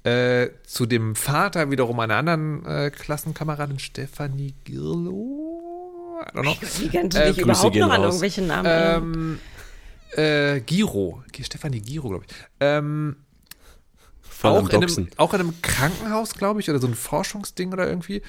äh, 0.03 0.49
zu 0.63 0.85
dem 0.85 1.15
Vater 1.15 1.69
wiederum 1.71 1.99
einer 1.99 2.15
anderen 2.15 2.65
äh, 2.65 2.91
Klassenkameradin, 2.91 3.79
Stefanie 3.79 4.53
Girlo. 4.63 6.21
I 6.21 6.37
don't 6.37 6.41
know. 6.41 6.55
Die 6.79 6.89
kennt 6.89 7.15
äh, 7.15 7.33
dich 7.33 7.39
überhaupt 7.39 7.75
noch 7.75 7.89
an 7.89 8.03
irgendwelche 8.03 8.41
Namen. 8.41 8.69
Ähm, 8.69 9.39
äh, 10.11 10.61
Giro, 10.61 11.23
Stefanie 11.39 11.81
Giro, 11.81 12.09
glaube 12.09 12.25
ich. 12.27 12.35
Ähm, 12.59 13.17
auch, 14.43 14.69
in 14.69 14.83
einem, 14.83 15.07
auch 15.17 15.33
in 15.33 15.39
einem 15.39 15.61
Krankenhaus, 15.61 16.33
glaube 16.33 16.59
ich, 16.59 16.69
oder 16.69 16.79
so 16.79 16.87
ein 16.87 16.95
Forschungsding 16.95 17.73
oder 17.73 17.87
irgendwie. 17.87 18.21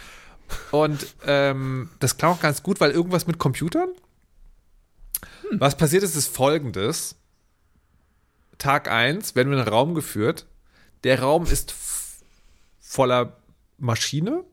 Und 0.71 1.07
ähm, 1.27 1.91
das 2.01 2.17
klang 2.17 2.33
auch 2.33 2.41
ganz 2.41 2.63
gut, 2.63 2.81
weil 2.81 2.91
irgendwas 2.91 3.27
mit 3.27 3.39
Computern. 3.39 3.91
Was 5.53 5.77
passiert 5.77 6.03
ist, 6.03 6.17
ist 6.17 6.35
folgendes. 6.35 7.17
Tag 8.59 8.91
1 8.91 9.35
werden 9.35 9.51
wir 9.51 9.59
in 9.59 9.65
einen 9.65 9.73
Raum 9.73 9.95
geführt. 9.95 10.47
Der 11.05 11.21
Raum 11.21 11.45
ist 11.47 11.75
voller 12.81 13.37
Maschine, 13.79 14.45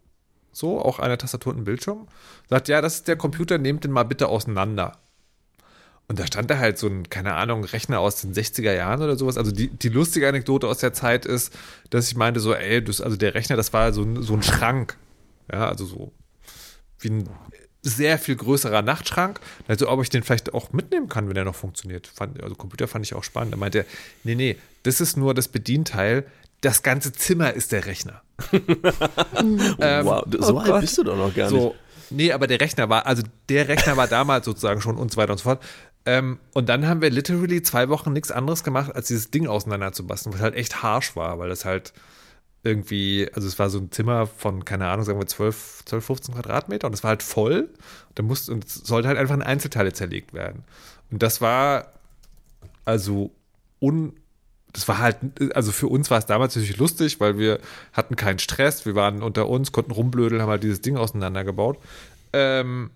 so, 0.52 0.80
auch 0.80 1.00
eine 1.00 1.18
Tastatur 1.18 1.54
und 1.54 1.60
ein 1.60 1.64
Bildschirm. 1.66 2.08
Sagt, 2.50 2.68
ja, 2.68 2.82
das 2.82 2.96
ist 2.96 3.08
der 3.08 3.18
Computer, 3.18 3.58
nehmt 3.58 3.84
den 3.84 3.92
mal 3.92 4.04
bitte 4.04 4.28
auseinander. 4.28 4.98
Und 6.08 6.20
da 6.20 6.28
stand 6.28 6.52
da 6.52 6.60
halt 6.60 6.78
so 6.78 6.88
ein, 6.88 7.10
keine 7.10 7.34
Ahnung, 7.34 7.64
Rechner 7.64 8.00
aus 8.00 8.22
den 8.22 8.34
60er 8.34 8.74
Jahren 8.74 9.02
oder 9.02 9.18
sowas. 9.18 9.38
Also 9.38 9.52
die, 9.52 9.70
die 9.70 9.90
lustige 9.90 10.30
Anekdote 10.30 10.68
aus 10.68 10.78
der 10.78 10.94
Zeit 10.94 11.26
ist, 11.26 11.52
dass 11.90 12.08
ich 12.08 12.16
meinte 12.16 12.40
so, 12.40 12.54
ey, 12.54 12.84
das, 12.84 13.02
also 13.02 13.18
der 13.18 13.34
Rechner, 13.34 13.56
das 13.56 13.74
war 13.74 13.92
so 13.92 14.04
ein, 14.04 14.22
so 14.22 14.34
ein 14.34 14.44
Schrank. 14.44 14.98
Ja, 15.52 15.68
also 15.68 15.86
so 15.86 16.12
wie 17.00 17.10
ein 17.10 17.30
sehr 17.82 18.18
viel 18.18 18.36
größerer 18.36 18.82
Nachtschrank. 18.82 19.40
Also, 19.68 19.90
ob 19.90 20.02
ich 20.02 20.10
den 20.10 20.24
vielleicht 20.24 20.54
auch 20.54 20.74
mitnehmen 20.74 21.08
kann, 21.08 21.28
wenn 21.28 21.36
der 21.36 21.46
noch 21.46 21.56
funktioniert. 21.56 22.08
Fand, 22.08 22.42
also 22.42 22.56
Computer 22.56 22.88
fand 22.88 23.06
ich 23.06 23.14
auch 23.14 23.24
spannend. 23.24 23.54
Da 23.54 23.58
meinte 23.58 23.80
er, 23.80 23.86
nee, 24.24 24.36
nee, 24.36 24.58
das 24.86 25.02
ist 25.02 25.18
nur 25.18 25.34
das 25.34 25.48
Bedienteil. 25.48 26.26
Das 26.62 26.84
ganze 26.84 27.12
Zimmer 27.12 27.54
ist 27.54 27.72
der 27.72 27.86
Rechner. 27.86 28.22
ähm, 28.54 30.06
wow, 30.06 30.24
so 30.40 30.56
oh 30.56 30.60
alt 30.60 30.82
bist 30.82 30.98
du 30.98 31.04
doch 31.04 31.18
noch 31.18 31.34
gar 31.34 31.50
so, 31.50 31.58
nicht. 31.58 31.76
Nee, 32.12 32.32
aber 32.32 32.48
der 32.48 32.62
Rechner 32.62 32.88
war, 32.90 33.06
also 33.06 33.24
der 33.50 33.68
Rechner 33.68 33.98
war 33.98 34.08
damals 34.08 34.46
sozusagen 34.46 34.82
schon 34.82 34.98
und 34.98 35.12
so 35.12 35.18
weiter 35.18 35.32
und 35.32 35.40
so 35.40 35.44
fort. 35.44 35.64
Ähm, 36.06 36.40
und 36.54 36.70
dann 36.70 36.88
haben 36.88 37.02
wir 37.02 37.10
literally 37.10 37.64
zwei 37.64 37.90
Wochen 37.90 38.14
nichts 38.14 38.32
anderes 38.32 38.64
gemacht, 38.64 38.96
als 38.96 39.08
dieses 39.08 39.32
Ding 39.32 39.48
auseinanderzubasteln, 39.48 40.34
was 40.34 40.42
halt 40.42 40.56
echt 40.56 40.84
harsch 40.84 41.16
war, 41.16 41.40
weil 41.40 41.50
das 41.50 41.66
halt 41.66 41.94
irgendwie, 42.64 43.28
also 43.34 43.48
es 43.48 43.58
war 43.58 43.70
so 43.70 43.80
ein 43.80 43.92
Zimmer 43.92 44.28
von, 44.28 44.66
keine 44.66 44.88
Ahnung, 44.88 45.06
sagen 45.06 45.20
wir 45.20 45.28
12, 45.28 45.84
12 45.86 46.06
15 46.06 46.36
Quadratmeter 46.36 46.88
und 46.88 46.94
es 46.94 47.04
war 47.04 47.10
halt 47.10 47.24
voll. 47.24 47.70
Da 48.14 48.24
musste, 48.24 48.52
und 48.52 48.66
es 48.66 48.76
sollte 48.76 49.08
halt 49.08 49.18
einfach 49.18 49.36
in 49.36 49.42
Einzelteile 49.42 49.94
zerlegt 49.94 50.34
werden. 50.34 50.64
Und 51.12 51.24
das 51.24 51.42
war 51.42 51.92
also 52.86 53.32
un, 53.80 54.14
das 54.76 54.90
war 54.90 54.98
halt, 54.98 55.18
also 55.56 55.72
für 55.72 55.88
uns 55.88 56.12
war 56.12 56.18
es 56.18 56.26
damals 56.26 56.56
natürlich 56.56 56.76
lustig, 56.76 57.22
weil 57.22 57.38
wir 57.38 57.60
hatten 57.94 58.18
keinen 58.18 58.40
Stress, 58.40 58.86
wir 58.86 58.94
waren 58.94 59.24
unter 59.24 59.48
uns, 59.48 59.72
konnten 59.72 59.92
rumblödeln, 59.92 60.42
haben 60.42 60.50
halt 60.50 60.64
dieses 60.64 60.82
Ding 60.82 60.98
auseinandergebaut. 60.98 61.80
Ähm, 62.34 62.92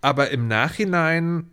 aber 0.00 0.30
im 0.30 0.46
Nachhinein 0.46 1.50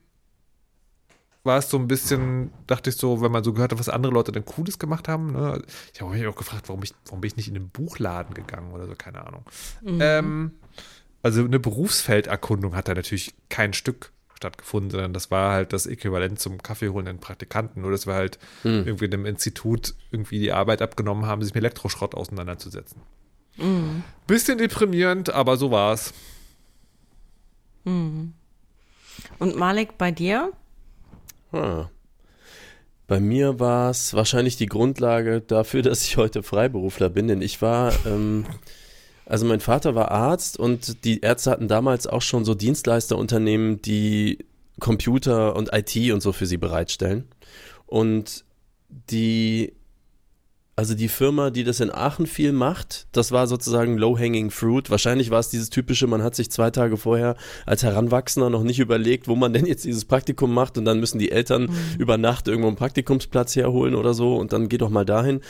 war 1.43 1.57
es 1.57 1.71
so 1.71 1.77
ein 1.77 1.87
bisschen, 1.87 2.51
dachte 2.67 2.91
ich 2.91 2.97
so, 2.97 3.21
wenn 3.21 3.31
man 3.31 3.43
so 3.43 3.53
gehört 3.53 3.71
hat, 3.71 3.79
was 3.79 3.89
andere 3.89 4.13
Leute 4.13 4.31
denn 4.31 4.45
Cooles 4.45 4.77
gemacht 4.77 5.07
haben. 5.07 5.31
Ne? 5.31 5.63
Ich 5.91 5.99
habe 5.99 6.13
mich 6.13 6.27
auch 6.27 6.35
gefragt, 6.35 6.69
warum, 6.69 6.83
ich, 6.83 6.93
warum 7.05 7.21
bin 7.21 7.29
ich 7.29 7.37
nicht 7.37 7.47
in 7.47 7.55
den 7.55 7.69
Buchladen 7.69 8.35
gegangen 8.35 8.71
oder 8.73 8.85
so, 8.85 8.93
keine 8.95 9.25
Ahnung. 9.25 9.45
Mhm. 9.81 9.99
Ähm, 9.99 10.51
also 11.23 11.43
eine 11.43 11.59
Berufsfelderkundung 11.59 12.75
hat 12.75 12.87
da 12.87 12.93
natürlich 12.93 13.33
kein 13.49 13.73
Stück 13.73 14.11
stattgefunden, 14.41 14.89
sondern 14.89 15.13
das 15.13 15.29
war 15.29 15.51
halt 15.51 15.71
das 15.71 15.85
Äquivalent 15.85 16.39
zum 16.39 16.61
Kaffeeholenden 16.61 17.19
Praktikanten. 17.19 17.81
Nur 17.81 17.91
dass 17.91 18.07
wir 18.07 18.15
halt 18.15 18.39
mhm. 18.63 18.83
irgendwie 18.85 19.05
in 19.05 19.13
einem 19.13 19.25
Institut 19.27 19.93
irgendwie 20.11 20.39
die 20.39 20.51
Arbeit 20.51 20.81
abgenommen 20.81 21.27
haben, 21.27 21.43
sich 21.43 21.53
mit 21.53 21.63
Elektroschrott 21.63 22.15
auseinanderzusetzen. 22.15 23.01
Mhm. 23.57 24.03
Bisschen 24.27 24.57
deprimierend, 24.57 25.31
aber 25.31 25.57
so 25.57 25.71
war's. 25.71 26.13
Mhm. 27.83 28.33
Und 29.39 29.55
Malik, 29.55 29.97
bei 29.97 30.11
dir? 30.11 30.51
Ah. 31.51 31.89
Bei 33.07 33.19
mir 33.19 33.59
war 33.59 33.89
es 33.89 34.13
wahrscheinlich 34.13 34.55
die 34.55 34.67
Grundlage 34.67 35.41
dafür, 35.41 35.81
dass 35.83 36.03
ich 36.03 36.17
heute 36.17 36.43
Freiberufler 36.43 37.09
bin, 37.09 37.27
denn 37.27 37.41
ich 37.41 37.61
war, 37.61 37.93
ähm, 38.05 38.45
also 39.25 39.45
mein 39.45 39.59
Vater 39.59 39.95
war 39.95 40.11
Arzt 40.11 40.57
und 40.57 41.03
die 41.05 41.21
Ärzte 41.21 41.51
hatten 41.51 41.67
damals 41.67 42.07
auch 42.07 42.21
schon 42.21 42.45
so 42.45 42.53
Dienstleisterunternehmen, 42.53 43.81
die 43.81 44.39
Computer 44.79 45.55
und 45.55 45.69
IT 45.73 45.95
und 46.11 46.21
so 46.21 46.31
für 46.31 46.45
sie 46.45 46.57
bereitstellen. 46.57 47.25
Und 47.85 48.45
die 49.09 49.73
also 50.81 50.95
die 50.95 51.09
Firma, 51.09 51.51
die 51.51 51.63
das 51.63 51.79
in 51.79 51.91
Aachen 51.91 52.25
viel 52.25 52.53
macht, 52.53 53.05
das 53.11 53.31
war 53.31 53.45
sozusagen 53.45 53.99
low-hanging 53.99 54.49
fruit. 54.49 54.89
Wahrscheinlich 54.89 55.29
war 55.29 55.39
es 55.39 55.49
dieses 55.49 55.69
typische, 55.69 56.07
man 56.07 56.23
hat 56.23 56.33
sich 56.33 56.49
zwei 56.49 56.71
Tage 56.71 56.97
vorher 56.97 57.35
als 57.67 57.83
Heranwachsender 57.83 58.49
noch 58.49 58.63
nicht 58.63 58.79
überlegt, 58.79 59.27
wo 59.27 59.35
man 59.35 59.53
denn 59.53 59.67
jetzt 59.67 59.85
dieses 59.85 60.05
Praktikum 60.05 60.53
macht 60.53 60.79
und 60.79 60.85
dann 60.85 60.99
müssen 60.99 61.19
die 61.19 61.31
Eltern 61.31 61.63
mhm. 61.63 61.99
über 61.99 62.17
Nacht 62.17 62.47
irgendwo 62.47 62.67
einen 62.67 62.77
Praktikumsplatz 62.77 63.55
herholen 63.55 63.93
oder 63.93 64.15
so 64.15 64.37
und 64.37 64.53
dann 64.53 64.69
geht 64.69 64.81
doch 64.81 64.89
mal 64.89 65.05
dahin. 65.05 65.41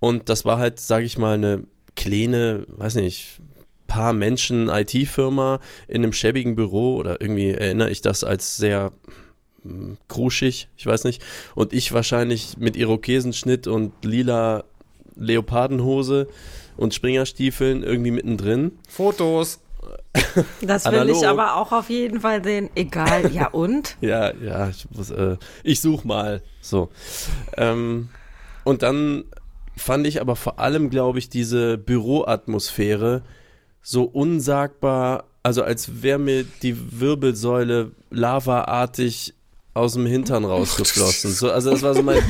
Und 0.00 0.28
das 0.28 0.44
war 0.44 0.58
halt, 0.58 0.80
sage 0.80 1.06
ich 1.06 1.16
mal, 1.16 1.34
eine 1.34 1.64
kleine, 1.96 2.64
weiß 2.68 2.96
nicht, 2.96 3.40
paar 3.86 4.12
Menschen 4.12 4.68
IT-Firma 4.68 5.60
in 5.88 6.02
einem 6.02 6.12
schäbigen 6.12 6.56
Büro 6.56 6.96
oder 6.96 7.20
irgendwie 7.20 7.50
erinnere 7.50 7.90
ich 7.90 8.00
das 8.00 8.24
als 8.24 8.56
sehr 8.56 8.92
kruschig, 10.08 10.68
ich 10.76 10.86
weiß 10.86 11.04
nicht. 11.04 11.22
Und 11.54 11.72
ich 11.72 11.92
wahrscheinlich 11.92 12.56
mit 12.58 12.76
Irokesenschnitt 12.76 13.66
und 13.66 13.92
lila 14.04 14.64
Leopardenhose 15.16 16.28
und 16.76 16.92
Springerstiefeln 16.92 17.82
irgendwie 17.82 18.10
mittendrin. 18.10 18.72
Fotos. 18.88 19.60
Das 20.60 20.84
will 20.90 21.08
ich 21.10 21.26
aber 21.26 21.56
auch 21.56 21.72
auf 21.72 21.88
jeden 21.88 22.20
Fall 22.20 22.42
sehen. 22.42 22.70
Egal, 22.74 23.30
ja 23.32 23.48
und? 23.48 23.96
ja, 24.00 24.34
ja, 24.34 24.68
ich, 24.68 24.86
muss, 24.90 25.10
äh, 25.10 25.36
ich 25.62 25.80
such 25.80 26.04
mal. 26.04 26.42
So. 26.60 26.90
Ähm, 27.56 28.08
und 28.64 28.82
dann 28.82 29.24
fand 29.76 30.06
ich 30.06 30.20
aber 30.20 30.36
vor 30.36 30.58
allem, 30.58 30.90
glaube 30.90 31.18
ich, 31.18 31.28
diese 31.28 31.78
Büroatmosphäre 31.78 33.22
so 33.82 34.04
unsagbar, 34.04 35.24
also 35.42 35.62
als 35.62 36.02
wäre 36.02 36.18
mir 36.18 36.44
die 36.62 37.00
Wirbelsäule 37.00 37.92
lavaartig 38.10 39.34
aus 39.74 39.94
dem 39.94 40.06
Hintern 40.06 40.44
rausgeflossen. 40.44 41.32
So, 41.32 41.50
also 41.50 41.72
das 41.72 41.82
war 41.82 41.94
so 41.94 42.02
mein, 42.02 42.22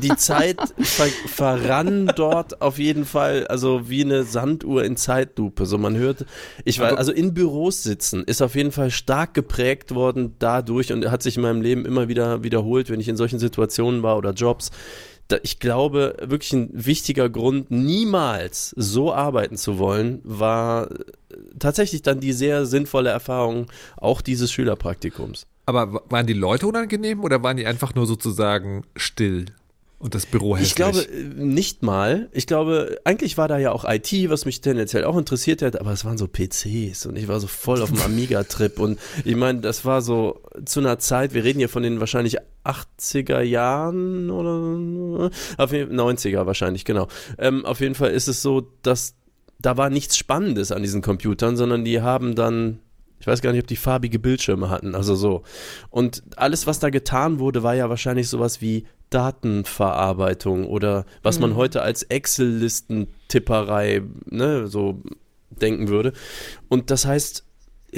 die 0.00 0.16
Zeit 0.16 0.58
ver, 0.80 1.06
verrann 1.26 2.10
dort 2.16 2.60
auf 2.60 2.78
jeden 2.78 3.04
Fall, 3.04 3.46
also 3.46 3.88
wie 3.88 4.02
eine 4.02 4.24
Sanduhr 4.24 4.84
in 4.84 4.96
Zeitlupe. 4.96 5.66
So 5.66 5.78
man 5.78 5.96
hört, 5.96 6.26
ich 6.64 6.80
war, 6.80 6.98
also 6.98 7.12
in 7.12 7.32
Büros 7.32 7.84
sitzen 7.84 8.24
ist 8.24 8.42
auf 8.42 8.56
jeden 8.56 8.72
Fall 8.72 8.90
stark 8.90 9.34
geprägt 9.34 9.94
worden 9.94 10.34
dadurch 10.40 10.92
und 10.92 11.08
hat 11.08 11.22
sich 11.22 11.36
in 11.36 11.42
meinem 11.42 11.62
Leben 11.62 11.86
immer 11.86 12.08
wieder 12.08 12.42
wiederholt, 12.42 12.90
wenn 12.90 12.98
ich 12.98 13.08
in 13.08 13.16
solchen 13.16 13.38
Situationen 13.38 14.02
war 14.02 14.18
oder 14.18 14.32
Jobs. 14.32 14.72
Ich 15.42 15.58
glaube, 15.58 16.16
wirklich 16.20 16.52
ein 16.52 16.70
wichtiger 16.72 17.28
Grund, 17.28 17.70
niemals 17.70 18.74
so 18.76 19.12
arbeiten 19.12 19.56
zu 19.56 19.78
wollen, 19.78 20.20
war 20.22 20.88
tatsächlich 21.58 22.02
dann 22.02 22.20
die 22.20 22.32
sehr 22.32 22.66
sinnvolle 22.66 23.10
Erfahrung 23.10 23.66
auch 23.96 24.20
dieses 24.20 24.52
Schülerpraktikums. 24.52 25.46
Aber 25.66 26.02
waren 26.10 26.26
die 26.26 26.34
Leute 26.34 26.66
unangenehm 26.66 27.24
oder 27.24 27.42
waren 27.42 27.56
die 27.56 27.66
einfach 27.66 27.94
nur 27.94 28.06
sozusagen 28.06 28.84
still? 28.96 29.46
Und 30.04 30.14
das 30.14 30.26
Büro 30.26 30.54
hässlich. 30.54 30.72
Ich 30.72 30.74
glaube 30.74 31.00
äh, 31.00 31.22
nicht 31.34 31.82
mal. 31.82 32.28
Ich 32.32 32.46
glaube, 32.46 32.98
eigentlich 33.04 33.38
war 33.38 33.48
da 33.48 33.56
ja 33.56 33.72
auch 33.72 33.86
IT, 33.88 34.12
was 34.28 34.44
mich 34.44 34.60
tendenziell 34.60 35.02
auch 35.04 35.16
interessiert 35.16 35.62
hat, 35.62 35.80
aber 35.80 35.92
es 35.92 36.04
waren 36.04 36.18
so 36.18 36.28
PCs 36.28 37.06
und 37.06 37.16
ich 37.16 37.26
war 37.26 37.40
so 37.40 37.46
voll 37.46 37.80
auf 37.80 37.88
dem 37.88 38.02
Amiga-Trip 38.04 38.78
und 38.80 39.00
ich 39.24 39.34
meine, 39.34 39.60
das 39.60 39.86
war 39.86 40.02
so 40.02 40.42
zu 40.66 40.80
einer 40.80 40.98
Zeit, 40.98 41.32
wir 41.32 41.42
reden 41.42 41.58
hier 41.58 41.70
von 41.70 41.82
den 41.82 42.00
wahrscheinlich 42.00 42.36
80er 42.64 43.40
Jahren 43.40 44.28
oder 44.28 45.30
auf 45.56 45.72
jeden, 45.72 45.98
90er 45.98 46.44
wahrscheinlich, 46.44 46.84
genau. 46.84 47.08
Ähm, 47.38 47.64
auf 47.64 47.80
jeden 47.80 47.94
Fall 47.94 48.10
ist 48.10 48.28
es 48.28 48.42
so, 48.42 48.60
dass 48.82 49.14
da 49.58 49.78
war 49.78 49.88
nichts 49.88 50.18
Spannendes 50.18 50.70
an 50.70 50.82
diesen 50.82 51.00
Computern, 51.00 51.56
sondern 51.56 51.82
die 51.82 52.02
haben 52.02 52.34
dann 52.34 52.80
ich 53.24 53.26
weiß 53.26 53.40
gar 53.40 53.52
nicht, 53.52 53.62
ob 53.62 53.66
die 53.66 53.76
farbige 53.76 54.18
Bildschirme 54.18 54.68
hatten, 54.68 54.94
also 54.94 55.14
so. 55.14 55.44
Und 55.88 56.22
alles, 56.36 56.66
was 56.66 56.78
da 56.78 56.90
getan 56.90 57.38
wurde, 57.38 57.62
war 57.62 57.74
ja 57.74 57.88
wahrscheinlich 57.88 58.28
sowas 58.28 58.60
wie 58.60 58.84
Datenverarbeitung 59.08 60.66
oder 60.66 61.06
was 61.22 61.36
mhm. 61.36 61.40
man 61.40 61.56
heute 61.56 61.80
als 61.80 62.02
Excel-Listentipperei, 62.02 64.02
ne, 64.26 64.66
so 64.66 65.00
denken 65.48 65.88
würde. 65.88 66.12
Und 66.68 66.90
das 66.90 67.06
heißt, 67.06 67.46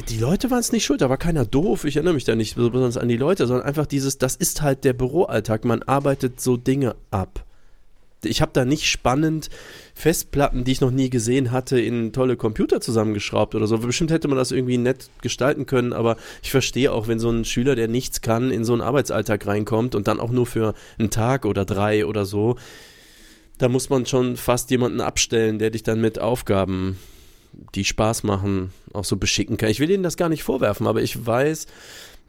die 0.09 0.19
Leute 0.19 0.53
waren 0.53 0.61
es 0.61 0.71
nicht 0.71 0.85
schuld, 0.85 1.01
da 1.01 1.11
war 1.11 1.17
keiner 1.17 1.45
doof, 1.45 1.87
ich 1.87 1.97
erinnere 1.97 2.15
mich 2.15 2.23
da 2.23 2.37
nicht 2.37 2.55
besonders 2.55 2.97
an 2.97 3.09
die 3.09 3.17
Leute, 3.17 3.49
sondern 3.49 3.67
einfach 3.67 3.87
dieses, 3.87 4.19
das 4.19 4.37
ist 4.37 4.63
halt 4.63 4.85
der 4.85 4.93
Büroalltag, 4.93 5.65
man 5.65 5.83
arbeitet 5.83 6.41
so 6.41 6.57
Dinge 6.57 6.95
ab 7.11 7.45
ich 8.27 8.43
habe 8.43 8.53
da 8.53 8.65
nicht 8.65 8.87
spannend 8.87 9.49
Festplatten, 9.95 10.65
die 10.65 10.73
ich 10.73 10.81
noch 10.81 10.91
nie 10.91 11.11
gesehen 11.11 11.53
hatte, 11.53 11.81
in 11.81 12.13
tolle 12.13 12.37
Computer 12.37 12.81
zusammengeschraubt 12.81 13.55
oder 13.55 13.67
so. 13.67 13.79
Bestimmt 13.79 14.11
hätte 14.11 14.29
man 14.29 14.37
das 14.37 14.53
irgendwie 14.53 14.79
nett 14.79 15.11
gestalten 15.23 15.67
können, 15.67 15.93
aber 15.93 16.17
ich 16.43 16.51
verstehe 16.51 16.93
auch, 16.93 17.09
wenn 17.09 17.19
so 17.19 17.31
ein 17.31 17.45
Schüler, 17.45 17.75
der 17.75 17.89
nichts 17.89 18.21
kann, 18.21 18.51
in 18.51 18.65
so 18.65 18.73
einen 18.73 18.83
Arbeitsalltag 18.83 19.47
reinkommt 19.47 19.95
und 19.95 20.09
dann 20.09 20.21
auch 20.21 20.31
nur 20.31 20.47
für 20.47 20.75
einen 20.99 21.11
Tag 21.11 21.47
oder 21.47 21.65
drei 21.65 22.07
oder 22.07 22.25
so, 22.25 22.57
da 23.59 23.69
muss 23.69 23.89
man 23.89 24.05
schon 24.05 24.37
fast 24.37 24.71
jemanden 24.71 25.01
abstellen, 25.01 25.59
der 25.59 25.71
dich 25.71 25.83
dann 25.83 26.01
mit 26.01 26.19
Aufgaben, 26.19 26.99
die 27.75 27.85
Spaß 27.85 28.23
machen, 28.23 28.71
auch 28.93 29.05
so 29.05 29.17
beschicken 29.17 29.57
kann. 29.57 29.71
Ich 29.71 29.81
will 29.81 29.91
Ihnen 29.91 30.03
das 30.03 30.17
gar 30.17 30.29
nicht 30.29 30.43
vorwerfen, 30.43 30.87
aber 30.87 31.01
ich 31.03 31.25
weiß, 31.27 31.67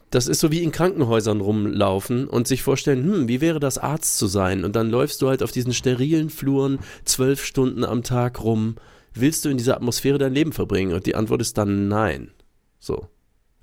das 0.10 0.28
ist 0.28 0.40
so 0.40 0.52
wie 0.52 0.64
in 0.64 0.72
Krankenhäusern 0.72 1.42
rumlaufen 1.42 2.28
und 2.28 2.48
sich 2.48 2.64
vorstellen, 2.64 3.04
hm, 3.04 3.28
wie 3.28 3.42
wäre 3.42 3.60
das 3.60 3.78
Arzt 3.78 4.18
zu 4.18 4.28
sein? 4.28 4.64
Und 4.64 4.76
dann 4.76 4.90
läufst 4.90 5.22
du 5.22 5.28
halt 5.28 5.44
auf 5.44 5.52
diesen 5.52 5.74
sterilen 5.74 6.30
Fluren 6.30 6.80
zwölf 7.04 7.44
Stunden 7.44 7.84
am 7.84 8.04
Tag 8.04 8.44
rum. 8.44 8.76
Willst 9.14 9.44
du 9.46 9.50
in 9.50 9.58
dieser 9.58 9.76
Atmosphäre 9.76 10.18
dein 10.18 10.34
Leben 10.34 10.54
verbringen? 10.54 10.94
Und 10.94 11.06
die 11.06 11.16
Antwort 11.16 11.42
ist 11.42 11.58
dann 11.58 11.88
nein. 11.88 12.32
So. 12.80 13.08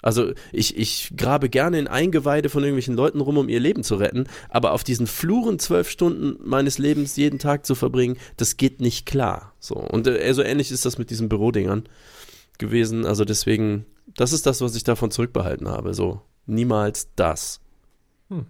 Also 0.03 0.33
ich, 0.53 0.77
ich 0.77 1.15
grabe 1.17 1.49
gerne 1.49 1.79
in 1.79 1.87
Eingeweide 1.87 2.51
von 2.51 2.63
irgendwelchen 2.63 2.95
Leuten 2.95 3.23
rum, 3.23 3.39
um 3.39 3.49
ihr 3.49 3.59
Leben 3.59 3.83
zu 3.83 3.95
retten, 3.95 4.27
aber 4.51 4.73
auf 4.73 4.85
diesen 4.85 5.07
Fluren 5.07 5.59
zwölf 5.59 5.89
Stunden 5.89 6.37
meines 6.47 6.77
Lebens 6.77 7.17
jeden 7.17 7.39
Tag 7.39 7.65
zu 7.65 7.75
verbringen, 7.75 8.19
das 8.37 8.59
geht 8.59 8.83
nicht 8.83 9.07
klar. 9.07 9.55
So. 9.61 9.77
Und 9.77 10.07
äh, 10.07 10.35
so 10.35 10.43
ähnlich 10.43 10.71
ist 10.71 10.85
das 10.85 10.99
mit 10.99 11.09
diesen 11.09 11.31
Bürodingern 11.31 11.85
gewesen. 12.59 13.07
Also 13.07 13.25
deswegen, 13.25 13.87
das 14.15 14.35
ist 14.35 14.45
das, 14.45 14.61
was 14.61 14.77
ich 14.77 14.85
davon 14.85 15.11
zurückbehalten 15.11 15.69
habe. 15.69 15.95
So, 15.95 16.21
niemals 16.47 17.09
das. 17.17 17.61
Hm. 18.29 18.47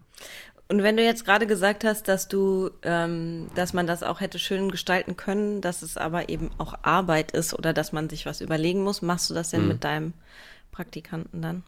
Und 0.69 0.83
wenn 0.83 0.97
du 0.97 1.05
jetzt 1.05 1.25
gerade 1.25 1.47
gesagt 1.47 1.85
hast, 1.85 2.09
dass 2.09 2.27
du, 2.27 2.71
ähm, 2.83 3.49
dass 3.55 3.75
man 3.75 3.87
das 3.87 4.03
auch 4.03 4.21
hätte 4.21 4.39
schön 4.39 4.71
gestalten 4.71 5.17
können, 5.17 5.61
dass 5.61 5.83
es 5.83 5.97
aber 5.97 6.31
eben 6.31 6.51
auch 6.59 6.75
Arbeit 6.83 7.33
ist 7.33 7.55
oder 7.55 7.73
dass 7.73 7.93
man 7.93 8.09
sich 8.09 8.25
was 8.25 8.41
überlegen 8.41 8.83
muss, 8.83 9.03
machst 9.03 9.29
du 9.29 9.35
das 9.35 9.51
denn 9.51 9.63
hm. 9.63 9.69
mit 9.69 9.85
deinem 9.85 10.15
Praktikanten 10.73 11.43
dann? 11.43 11.65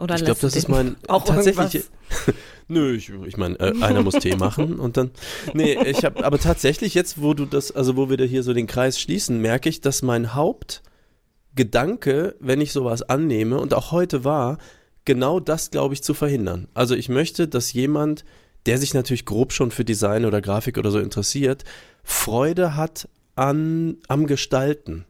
Oder 0.00 0.16
ich 0.16 0.24
glaube, 0.24 0.40
das 0.40 0.56
ist 0.56 0.68
mein 0.68 0.96
auch 1.08 1.24
tatsächlich. 1.24 1.84
Nö, 2.68 2.94
ich, 2.94 3.10
ich 3.10 3.36
meine, 3.36 3.58
äh, 3.60 3.82
einer 3.82 4.02
muss 4.02 4.14
Tee 4.14 4.34
machen 4.34 4.80
und 4.80 4.96
dann. 4.96 5.10
Nee, 5.52 5.78
ich 5.86 6.04
habe, 6.04 6.24
aber 6.24 6.38
tatsächlich 6.38 6.94
jetzt, 6.94 7.20
wo 7.20 7.34
du 7.34 7.44
das, 7.44 7.72
also 7.72 7.96
wo 7.96 8.08
wir 8.08 8.16
da 8.16 8.24
hier 8.24 8.42
so 8.42 8.54
den 8.54 8.66
Kreis 8.66 8.98
schließen, 8.98 9.40
merke 9.40 9.68
ich, 9.68 9.80
dass 9.80 10.02
mein 10.02 10.34
Hauptgedanke, 10.34 12.36
wenn 12.40 12.60
ich 12.60 12.72
sowas 12.72 13.02
annehme 13.02 13.58
und 13.58 13.74
auch 13.74 13.92
heute 13.92 14.24
war, 14.24 14.58
genau 15.10 15.40
das, 15.40 15.72
glaube 15.72 15.92
ich, 15.92 16.04
zu 16.04 16.14
verhindern. 16.14 16.68
Also 16.72 16.94
ich 16.94 17.08
möchte, 17.08 17.48
dass 17.48 17.72
jemand, 17.72 18.24
der 18.66 18.78
sich 18.78 18.94
natürlich 18.94 19.24
grob 19.24 19.52
schon 19.52 19.72
für 19.72 19.84
Design 19.84 20.24
oder 20.24 20.40
Grafik 20.40 20.78
oder 20.78 20.92
so 20.92 21.00
interessiert, 21.00 21.64
Freude 22.04 22.76
hat 22.76 23.08
an, 23.34 23.96
am 24.06 24.28
Gestalten. 24.28 25.06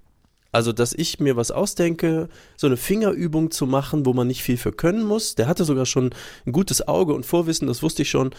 Also, 0.52 0.72
dass 0.72 0.94
ich 0.94 1.20
mir 1.20 1.36
was 1.36 1.50
ausdenke, 1.50 2.30
so 2.56 2.66
eine 2.66 2.78
Fingerübung 2.78 3.50
zu 3.50 3.66
machen, 3.66 4.06
wo 4.06 4.14
man 4.14 4.26
nicht 4.26 4.42
viel 4.42 4.56
für 4.56 4.72
können 4.72 5.04
muss. 5.04 5.34
Der 5.34 5.46
hatte 5.46 5.64
sogar 5.64 5.84
schon 5.84 6.14
ein 6.46 6.52
gutes 6.52 6.88
Auge 6.88 7.12
und 7.12 7.26
Vorwissen, 7.26 7.68
das 7.68 7.82
wusste 7.82 8.00
ich 8.00 8.08
schon. 8.08 8.30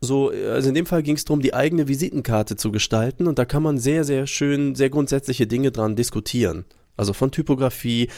So, 0.00 0.30
also 0.30 0.70
in 0.70 0.74
dem 0.74 0.86
Fall 0.86 1.04
ging 1.04 1.14
es 1.14 1.24
darum, 1.24 1.40
die 1.40 1.54
eigene 1.54 1.86
Visitenkarte 1.86 2.56
zu 2.56 2.72
gestalten 2.72 3.28
und 3.28 3.38
da 3.38 3.44
kann 3.44 3.62
man 3.62 3.78
sehr, 3.78 4.02
sehr 4.02 4.26
schön, 4.26 4.74
sehr 4.74 4.90
grundsätzliche 4.90 5.46
Dinge 5.46 5.70
dran 5.70 5.94
diskutieren. 5.94 6.64
Also 6.98 7.12
von 7.12 7.30
Typografie, 7.30 8.10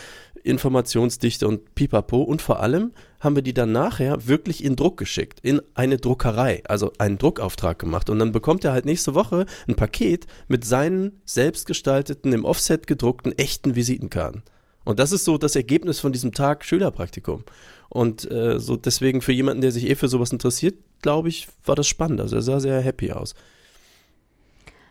Informationsdichte 0.43 1.47
und 1.47 1.74
Pipapo 1.74 2.22
und 2.22 2.43
vor 2.43 2.61
allem 2.61 2.93
haben 3.20 3.34
wir 3.34 3.43
die 3.43 3.55
dann 3.55 3.72
nachher 3.72 4.26
wirklich 4.26 4.64
in 4.64 4.76
Druck 4.76 4.97
geschickt, 4.97 5.41
in 5.43 5.61
eine 5.74 5.99
Druckerei, 5.99 6.62
also 6.66 6.93
einen 6.99 7.18
Druckauftrag 7.18 7.78
gemacht 7.78 8.11
und 8.11 8.18
dann 8.18 8.32
bekommt 8.32 8.64
er 8.64 8.72
halt 8.72 8.86
nächste 8.86 9.14
Woche 9.14 9.47
ein 9.68 9.76
Paket 9.76 10.26
mit 10.49 10.64
seinen 10.64 11.20
selbstgestalteten, 11.24 12.32
im 12.32 12.45
Offset 12.45 12.86
gedruckten, 12.86 13.36
echten 13.36 13.76
Visitenkarten. 13.76 14.43
Und 14.84 14.99
das 14.99 15.12
ist 15.12 15.24
so 15.24 15.38
das 15.38 15.57
Ergebnis 15.57 16.01
von 16.01 16.12
diesem 16.12 16.32
Tag 16.32 16.64
Schülerpraktikum. 16.64 17.45
Und 17.91 18.30
äh, 18.30 18.59
so 18.59 18.76
deswegen 18.76 19.20
für 19.20 19.32
jemanden, 19.32 19.61
der 19.61 19.72
sich 19.72 19.88
eh 19.88 19.95
für 19.95 20.09
sowas 20.09 20.32
interessiert, 20.32 20.76
glaube 21.03 21.28
ich, 21.28 21.49
war 21.64 21.76
das 21.76 21.86
spannend. 21.86 22.20
Also 22.20 22.36
er 22.36 22.43
sah 22.43 22.61
sehr 22.61 22.80
happy 22.80 23.12
aus. 23.12 23.34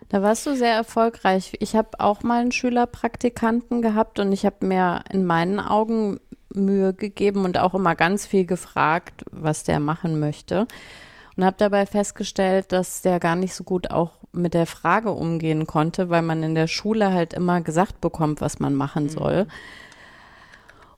Da 0.09 0.23
warst 0.23 0.45
du 0.47 0.55
sehr 0.55 0.73
erfolgreich. 0.73 1.53
Ich 1.59 1.75
habe 1.75 1.99
auch 1.99 2.23
mal 2.23 2.41
einen 2.41 2.51
Schülerpraktikanten 2.51 3.81
gehabt 3.81 4.19
und 4.19 4.31
ich 4.31 4.45
habe 4.45 4.65
mir 4.65 5.03
in 5.11 5.23
meinen 5.25 5.59
Augen 5.59 6.19
Mühe 6.51 6.93
gegeben 6.93 7.45
und 7.45 7.59
auch 7.59 7.75
immer 7.75 7.95
ganz 7.95 8.25
viel 8.25 8.45
gefragt, 8.45 9.23
was 9.31 9.63
der 9.63 9.79
machen 9.79 10.19
möchte. 10.19 10.67
Und 11.37 11.45
habe 11.45 11.55
dabei 11.59 11.85
festgestellt, 11.85 12.71
dass 12.71 13.01
der 13.01 13.19
gar 13.19 13.35
nicht 13.35 13.53
so 13.53 13.63
gut 13.63 13.91
auch 13.91 14.13
mit 14.31 14.55
der 14.55 14.65
Frage 14.65 15.11
umgehen 15.11 15.67
konnte, 15.67 16.09
weil 16.09 16.23
man 16.23 16.43
in 16.43 16.55
der 16.55 16.67
Schule 16.67 17.13
halt 17.13 17.33
immer 17.33 17.61
gesagt 17.61 18.01
bekommt, 18.01 18.41
was 18.41 18.59
man 18.59 18.73
machen 18.73 19.05
mhm. 19.05 19.09
soll. 19.09 19.43
Mhm. 19.45 19.49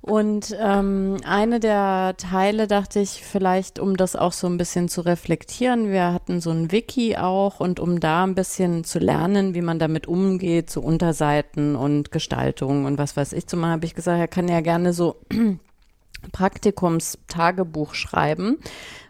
Und 0.02 0.56
ähm, 0.60 1.18
eine 1.24 1.60
der 1.60 2.16
Teile 2.18 2.66
dachte 2.66 3.00
ich 3.00 3.24
vielleicht, 3.24 3.78
um 3.78 3.96
das 3.98 4.16
auch 4.16 4.32
so 4.32 4.48
ein 4.48 4.58
bisschen 4.58 4.90
zu 4.90 5.02
reflektieren, 5.02 5.92
wir 5.92 6.12
hatten 6.12 6.42
so 6.42 6.50
ein 6.50 6.72
Wiki 6.72 7.18
auch 7.18 7.60
und 7.60 7.80
um 7.80 8.00
da 8.00 8.24
ein 8.24 8.34
bisschen 8.34 8.84
zu 8.84 8.98
lernen, 8.98 9.54
wie 9.54 9.62
man 9.62 9.78
damit 9.78 10.08
umgeht, 10.08 10.72
zu 10.72 10.82
Unterseiten 10.82 11.76
und 11.76 12.12
Gestaltung 12.12 12.86
und 12.86 12.98
was 12.98 13.16
weiß 13.16 13.34
ich 13.34 13.46
zu 13.46 13.58
machen, 13.58 13.74
habe 13.74 13.86
ich 13.86 13.94
gesagt, 13.94 14.20
er 14.20 14.28
kann 14.28 14.48
ja 14.48 14.62
gerne 14.62 14.92
so 14.92 15.18
Praktikumstagebuch 16.32 17.94
schreiben, 17.94 18.58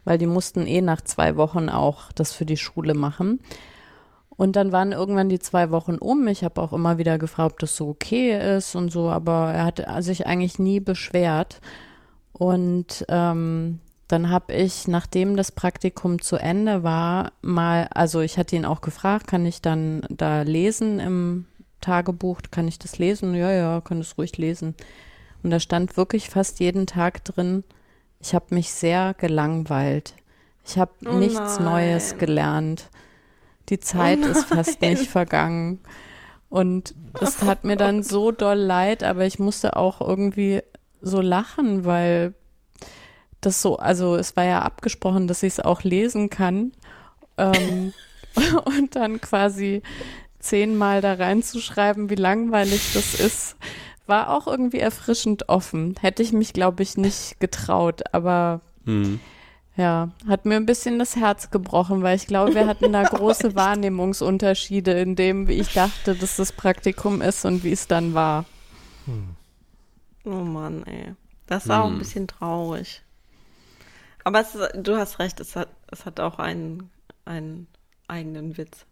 weil 0.04 0.18
die 0.18 0.28
mussten 0.28 0.68
eh 0.68 0.82
nach 0.82 1.00
zwei 1.00 1.38
Wochen 1.38 1.70
auch 1.70 2.12
das 2.12 2.34
für 2.34 2.46
die 2.46 2.58
Schule 2.58 2.96
machen. 2.96 3.40
Und 4.38 4.56
dann 4.56 4.72
waren 4.72 4.92
irgendwann 4.92 5.30
die 5.30 5.40
zwei 5.40 5.72
Wochen 5.72 5.96
um. 5.96 6.28
Ich 6.28 6.44
habe 6.44 6.62
auch 6.62 6.74
immer 6.74 6.98
wieder 6.98 7.18
gefragt, 7.18 7.54
ob 7.54 7.60
das 7.60 7.76
so 7.76 7.90
okay 7.90 8.58
ist 8.58 8.76
und 8.76 8.92
so, 8.92 9.10
aber 9.10 9.52
er 9.54 9.66
hat 9.66 10.04
sich 10.04 10.26
eigentlich 10.26 10.58
nie 10.58 10.80
beschwert. 10.80 11.62
Und 12.34 13.06
ähm, 13.10 13.80
dann 14.08 14.30
habe 14.30 14.54
ich, 14.54 14.88
nachdem 14.88 15.38
das 15.38 15.52
Praktikum 15.52 16.22
zu 16.22 16.38
Ende 16.38 16.84
war, 16.84 17.34
mal, 17.42 17.88
also 17.94 18.22
ich 18.22 18.38
hatte 18.38 18.56
ihn 18.56 18.66
auch 18.66 18.82
gefragt, 18.82 19.28
kann 19.28 19.46
ich 19.46 19.62
dann 19.62 20.02
da 20.10 20.42
lesen 20.42 21.00
im 21.00 21.46
Tagebuch, 21.82 22.42
kann 22.50 22.68
ich 22.68 22.80
das 22.80 22.98
lesen? 22.98 23.36
Ja, 23.36 23.52
ja, 23.52 23.82
kann 23.82 24.00
es 24.00 24.18
ruhig 24.18 24.38
lesen. 24.38 24.76
Und 25.44 25.52
da 25.52 25.60
stand 25.60 25.98
wirklich 25.98 26.30
fast 26.30 26.60
jeden 26.60 26.88
Tag 26.88 27.24
drin, 27.26 27.64
ich 28.20 28.36
habe 28.36 28.54
mich 28.54 28.72
sehr 28.72 29.16
gelangweilt. 29.16 30.14
Ich 30.66 30.78
habe 30.78 30.92
oh 31.08 31.14
nichts 31.14 31.60
Neues 31.60 32.18
gelernt. 32.20 32.90
Die 33.72 33.80
Zeit 33.80 34.20
oh 34.24 34.28
ist 34.28 34.46
fast 34.46 34.82
nicht 34.82 35.08
vergangen. 35.10 35.80
Und 36.50 36.94
das 37.20 37.38
tat 37.38 37.64
mir 37.64 37.78
dann 37.78 38.04
so 38.04 38.32
doll 38.32 38.58
leid, 38.58 39.04
aber 39.04 39.26
ich 39.26 39.40
musste 39.40 39.78
auch 39.78 40.02
irgendwie 40.02 40.62
so 41.02 41.22
lachen, 41.22 41.86
weil 41.86 42.34
das 43.40 43.62
so, 43.62 43.78
also 43.78 44.16
es 44.18 44.36
war 44.36 44.44
ja 44.44 44.62
abgesprochen, 44.62 45.28
dass 45.28 45.42
ich 45.44 45.54
es 45.54 45.60
auch 45.62 45.84
lesen 45.84 46.30
kann. 46.30 46.74
Ähm, 47.38 47.94
und 48.66 48.96
dann 48.98 49.22
quasi 49.22 49.82
zehnmal 50.40 51.00
da 51.00 51.14
reinzuschreiben, 51.14 52.10
wie 52.10 52.16
langweilig 52.16 52.92
das 52.94 53.20
ist, 53.20 53.56
war 54.06 54.32
auch 54.32 54.48
irgendwie 54.48 54.80
erfrischend 54.80 55.48
offen. 55.48 55.96
Hätte 56.02 56.22
ich 56.22 56.34
mich, 56.34 56.52
glaube 56.52 56.84
ich, 56.84 56.98
nicht 56.98 57.40
getraut, 57.40 58.02
aber 58.12 58.60
mhm. 58.84 59.22
Ja, 59.78 60.10
hat 60.28 60.46
mir 60.46 60.56
ein 60.56 60.66
bisschen 60.66 61.00
das 61.00 61.16
Herz 61.16 61.50
gebrochen, 61.50 62.04
weil 62.04 62.18
ich 62.18 62.28
glaube, 62.28 62.54
wir 62.54 62.68
hatten 62.68 62.92
da 62.92 63.04
große 63.10 63.56
Wahrnehmungsunterschiede 63.56 64.92
in 64.92 65.16
dem, 65.16 65.48
wie 65.48 65.54
ich 65.54 65.74
dachte, 65.74 66.16
dass 66.16 66.36
das 66.36 66.52
Praktikum 66.52 67.22
ist 67.22 67.46
und 67.46 67.64
wie 67.64 67.72
es 67.72 67.88
dann 67.88 68.14
war. 68.14 68.46
Hm. 69.06 69.36
Oh 70.26 70.44
Mann, 70.44 70.84
ey. 70.84 71.16
Das 71.48 71.68
war 71.68 71.78
hm. 71.78 71.84
auch 71.84 71.88
ein 71.88 71.94
hm. 71.94 72.00
bisschen 72.00 72.28
traurig. 72.28 73.02
Aber 74.24 74.42
es, 74.42 74.58
du 74.76 74.98
hast 74.98 75.20
recht, 75.20 75.40
es 75.40 75.56
hat, 75.56 75.70
es 75.90 76.06
hat 76.06 76.20
auch 76.20 76.38
einen, 76.38 76.90
einen 77.26 77.68
eigenen 78.08 78.58
Witz. 78.58 78.86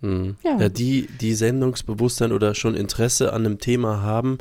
Hm. 0.00 0.36
Ja. 0.42 0.58
ja, 0.58 0.68
die, 0.68 1.06
die 1.20 1.34
Sendungsbewusstsein 1.34 2.32
oder 2.32 2.54
schon 2.54 2.74
Interesse 2.74 3.32
an 3.32 3.46
einem 3.46 3.58
Thema 3.60 4.02
haben, 4.02 4.38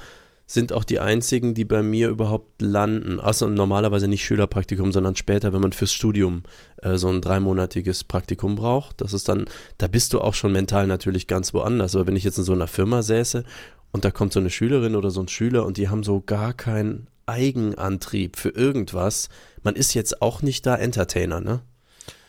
sind 0.54 0.74
auch 0.74 0.84
die 0.84 1.00
einzigen, 1.00 1.54
die 1.54 1.64
bei 1.64 1.82
mir 1.82 2.10
überhaupt 2.10 2.62
landen. 2.62 3.22
Also 3.22 3.48
normalerweise 3.48 4.10
nicht 4.10 4.26
Schülerpraktikum, 4.26 4.92
sondern 4.92 5.16
später, 5.16 5.54
wenn 5.54 5.62
man 5.62 5.72
fürs 5.72 5.94
Studium 5.94 6.44
äh, 6.82 6.98
so 6.98 7.08
ein 7.08 7.22
dreimonatiges 7.22 8.04
Praktikum 8.04 8.56
braucht. 8.56 9.00
Das 9.00 9.14
ist 9.14 9.30
dann, 9.30 9.46
da 9.78 9.88
bist 9.88 10.12
du 10.12 10.20
auch 10.20 10.34
schon 10.34 10.52
mental 10.52 10.88
natürlich 10.88 11.28
ganz 11.28 11.54
woanders. 11.54 11.96
Aber 11.96 12.08
wenn 12.08 12.18
ich 12.18 12.26
jetzt 12.26 12.38
in 12.38 12.44
so 12.44 12.52
einer 12.52 12.68
Firma 12.68 13.02
säße 13.02 13.46
und 13.94 14.04
da 14.04 14.12
kommt 14.12 14.34
so 14.34 14.42
eine 14.42 14.50
Schülerin 14.50 14.98
oder 14.98 15.10
so 15.10 15.22
ein 15.22 15.30
Schüler 15.30 15.66
und 15.66 15.78
die 15.78 15.88
haben 15.88 16.04
so 16.04 16.22
gar 16.22 16.54
keinen 16.54 17.08
Eigenantrieb 17.28 18.36
für 18.36 18.50
irgendwas, 18.50 19.30
man 19.64 19.76
ist 19.76 19.94
jetzt 19.94 20.22
auch 20.22 20.42
nicht 20.42 20.66
da 20.66 20.76
Entertainer, 20.76 21.40
ne? 21.40 21.62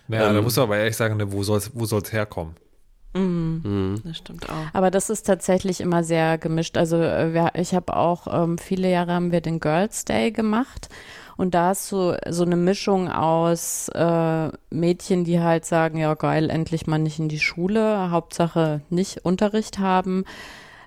Ja, 0.07 0.29
ähm, 0.29 0.35
da 0.35 0.43
musst 0.43 0.57
du 0.57 0.63
aber 0.63 0.77
ehrlich 0.77 0.97
sagen, 0.97 1.17
ne, 1.17 1.33
wo 1.33 1.43
soll 1.43 1.59
es 1.59 1.71
wo 1.75 1.87
soll's 1.87 2.13
herkommen? 2.13 2.55
Mhm. 3.15 3.61
Mhm. 3.65 4.03
Das 4.05 4.17
stimmt 4.17 4.49
auch. 4.49 4.67
Aber 4.73 4.91
das 4.91 5.11
ist 5.11 5.27
tatsächlich 5.27 5.81
immer 5.81 6.05
sehr 6.05 6.39
gemischt. 6.39 6.77
Also 6.77 6.97
äh, 6.97 7.51
ich 7.61 7.75
habe 7.75 7.97
auch 7.97 8.27
ähm, 8.31 8.59
viele 8.59 8.91
Jahre 8.91 9.13
haben 9.13 9.33
wir 9.33 9.41
den 9.41 9.61
Girls 9.61 10.05
Day 10.05 10.31
gemacht. 10.31 10.89
Und 11.37 11.55
da 11.55 11.73
ist 11.73 11.89
so, 11.89 12.15
so 12.29 12.45
eine 12.45 12.57
Mischung 12.57 13.11
aus 13.11 13.89
äh, 13.95 14.49
Mädchen, 14.71 15.25
die 15.25 15.41
halt 15.41 15.65
sagen, 15.65 15.99
ja 15.99 16.15
geil, 16.15 16.51
endlich 16.51 16.87
mal 16.87 16.99
nicht 16.99 17.19
in 17.19 17.29
die 17.29 17.41
Schule, 17.41 18.11
Hauptsache 18.11 18.83
nicht 18.91 19.25
Unterricht 19.25 19.79
haben, 19.79 20.25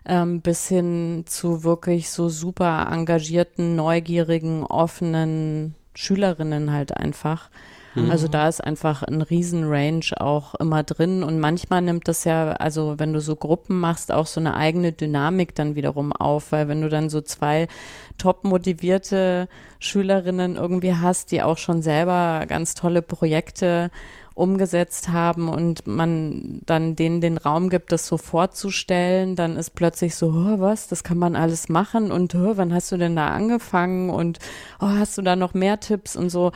ähm, 0.06 0.42
bis 0.42 0.68
hin 0.68 1.24
zu 1.26 1.64
wirklich 1.64 2.10
so 2.10 2.30
super 2.30 2.88
engagierten, 2.92 3.76
neugierigen, 3.76 4.64
offenen 4.64 5.76
Schülerinnen 5.96 6.72
halt 6.72 6.96
einfach. 6.96 7.50
Mhm. 7.96 8.12
Also 8.12 8.28
da 8.28 8.48
ist 8.48 8.64
einfach 8.64 9.04
ein 9.04 9.22
Riesenrange 9.22 10.20
auch 10.20 10.56
immer 10.56 10.84
drin 10.84 11.24
und 11.24 11.40
manchmal 11.40 11.82
nimmt 11.82 12.08
das 12.08 12.24
ja, 12.26 12.52
also 12.54 12.96
wenn 12.98 13.14
du 13.14 13.22
so 13.22 13.36
Gruppen 13.36 13.80
machst, 13.80 14.12
auch 14.12 14.28
so 14.28 14.40
eine 14.40 14.56
eigene 14.56 14.92
Dynamik 14.92 15.56
dann 15.56 15.76
wiederum 15.76 16.12
auf, 16.12 16.52
weil 16.52 16.68
wenn 16.68 16.82
du 16.82 16.90
dann 16.90 17.10
so 17.10 17.22
zwei 17.22 17.68
top 18.18 18.44
motivierte 18.44 19.48
Schülerinnen 19.80 20.56
irgendwie 20.56 20.94
hast, 20.94 21.32
die 21.32 21.42
auch 21.42 21.58
schon 21.58 21.82
selber 21.82 22.46
ganz 22.48 22.76
tolle 22.76 23.02
Projekte 23.02 23.92
umgesetzt 24.36 25.08
haben 25.10 25.48
und 25.48 25.88
man 25.88 26.60
dann 26.66 26.98
denen 26.98 27.22
den 27.22 27.38
Raum 27.38 27.70
gibt, 27.70 27.94
das 27.94 28.06
so 28.06 28.18
vorzustellen, 28.18 29.38
dann 29.38 29.56
ist 29.56 29.76
plötzlich 29.76 30.16
so, 30.16 30.28
oh, 30.28 30.60
was, 30.60 30.90
das 30.90 31.06
kann 31.06 31.18
man 31.18 31.38
alles 31.38 31.70
machen 31.70 32.12
und 32.12 32.36
oh, 32.36 32.52
wann 32.56 32.74
hast 32.74 32.92
du 32.92 32.98
denn 32.98 33.16
da 33.16 33.30
angefangen 33.30 34.10
und 34.10 34.40
oh, 34.82 34.88
hast 34.88 35.18
du 35.18 35.22
da 35.22 35.38
noch 35.38 35.54
mehr 35.54 35.80
Tipps 35.80 36.18
und 36.18 36.30
so. 36.30 36.52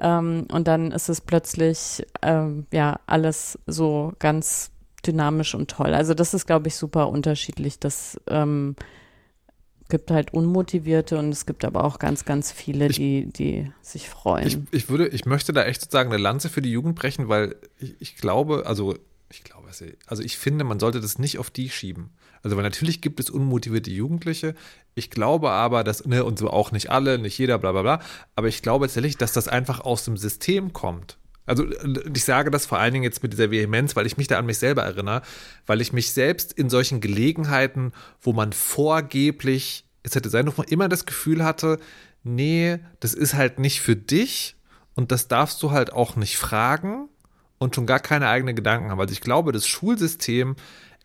Ähm, 0.00 0.46
und 0.52 0.68
dann 0.68 0.92
ist 0.92 1.08
es 1.08 1.20
plötzlich 1.20 2.06
ähm, 2.22 2.66
ja 2.72 3.00
alles 3.06 3.58
so 3.66 4.12
ganz 4.18 4.70
dynamisch 5.06 5.54
und 5.54 5.70
toll. 5.70 5.94
Also 5.94 6.14
das 6.14 6.34
ist, 6.34 6.46
glaube 6.46 6.68
ich, 6.68 6.76
super 6.76 7.08
unterschiedlich. 7.08 7.78
Das 7.78 8.20
ähm, 8.28 8.76
gibt 9.88 10.10
halt 10.10 10.32
Unmotivierte 10.32 11.18
und 11.18 11.30
es 11.30 11.46
gibt 11.46 11.64
aber 11.64 11.84
auch 11.84 11.98
ganz, 11.98 12.24
ganz 12.24 12.52
viele, 12.52 12.86
ich, 12.86 12.96
die, 12.96 13.26
die 13.26 13.72
sich 13.80 14.08
freuen. 14.08 14.46
Ich, 14.46 14.58
ich, 14.70 14.88
würde, 14.88 15.08
ich 15.08 15.24
möchte 15.24 15.52
da 15.52 15.64
echt 15.64 15.80
sozusagen 15.80 16.12
eine 16.12 16.22
Lanze 16.22 16.48
für 16.48 16.62
die 16.62 16.70
Jugend 16.70 16.94
brechen, 16.94 17.28
weil 17.28 17.56
ich, 17.78 17.96
ich 17.98 18.16
glaube, 18.16 18.64
also 18.66 18.94
ich 19.30 19.44
glaube, 19.44 19.68
also 20.06 20.22
ich 20.22 20.38
finde, 20.38 20.64
man 20.64 20.80
sollte 20.80 21.00
das 21.00 21.18
nicht 21.18 21.38
auf 21.38 21.50
die 21.50 21.68
schieben. 21.70 22.10
Also, 22.42 22.56
weil 22.56 22.64
natürlich 22.64 23.00
gibt 23.00 23.20
es 23.20 23.30
unmotivierte 23.30 23.90
Jugendliche. 23.90 24.54
Ich 24.94 25.10
glaube 25.10 25.50
aber, 25.50 25.84
dass, 25.84 26.04
ne, 26.06 26.24
und 26.24 26.38
so 26.38 26.50
auch 26.50 26.72
nicht 26.72 26.90
alle, 26.90 27.18
nicht 27.18 27.38
jeder, 27.38 27.58
bla 27.58 27.72
bla 27.72 27.82
bla. 27.82 28.00
Aber 28.36 28.48
ich 28.48 28.62
glaube 28.62 28.86
tatsächlich, 28.86 29.16
dass 29.16 29.32
das 29.32 29.48
einfach 29.48 29.80
aus 29.80 30.04
dem 30.04 30.16
System 30.16 30.72
kommt. 30.72 31.18
Also 31.48 31.64
ich 32.14 32.24
sage 32.24 32.50
das 32.50 32.66
vor 32.66 32.78
allen 32.78 32.92
Dingen 32.92 33.04
jetzt 33.04 33.22
mit 33.22 33.32
dieser 33.32 33.50
Vehemenz, 33.50 33.96
weil 33.96 34.06
ich 34.06 34.18
mich 34.18 34.28
da 34.28 34.38
an 34.38 34.44
mich 34.44 34.58
selber 34.58 34.82
erinnere, 34.82 35.22
weil 35.66 35.80
ich 35.80 35.94
mich 35.94 36.12
selbst 36.12 36.52
in 36.52 36.68
solchen 36.68 37.00
Gelegenheiten, 37.00 37.92
wo 38.20 38.34
man 38.34 38.52
vorgeblich, 38.52 39.86
es 40.02 40.14
hätte 40.14 40.28
sein, 40.28 40.44
noch 40.44 40.58
immer 40.58 40.90
das 40.90 41.06
Gefühl 41.06 41.42
hatte, 41.42 41.78
nee, 42.22 42.78
das 43.00 43.14
ist 43.14 43.32
halt 43.32 43.58
nicht 43.58 43.80
für 43.80 43.96
dich 43.96 44.56
und 44.94 45.10
das 45.10 45.26
darfst 45.26 45.62
du 45.62 45.70
halt 45.70 45.90
auch 45.90 46.16
nicht 46.16 46.36
fragen 46.36 47.08
und 47.56 47.74
schon 47.74 47.86
gar 47.86 48.00
keine 48.00 48.28
eigenen 48.28 48.54
Gedanken 48.54 48.90
haben. 48.90 49.00
Also 49.00 49.12
ich 49.12 49.22
glaube, 49.22 49.52
das 49.52 49.66
Schulsystem 49.66 50.54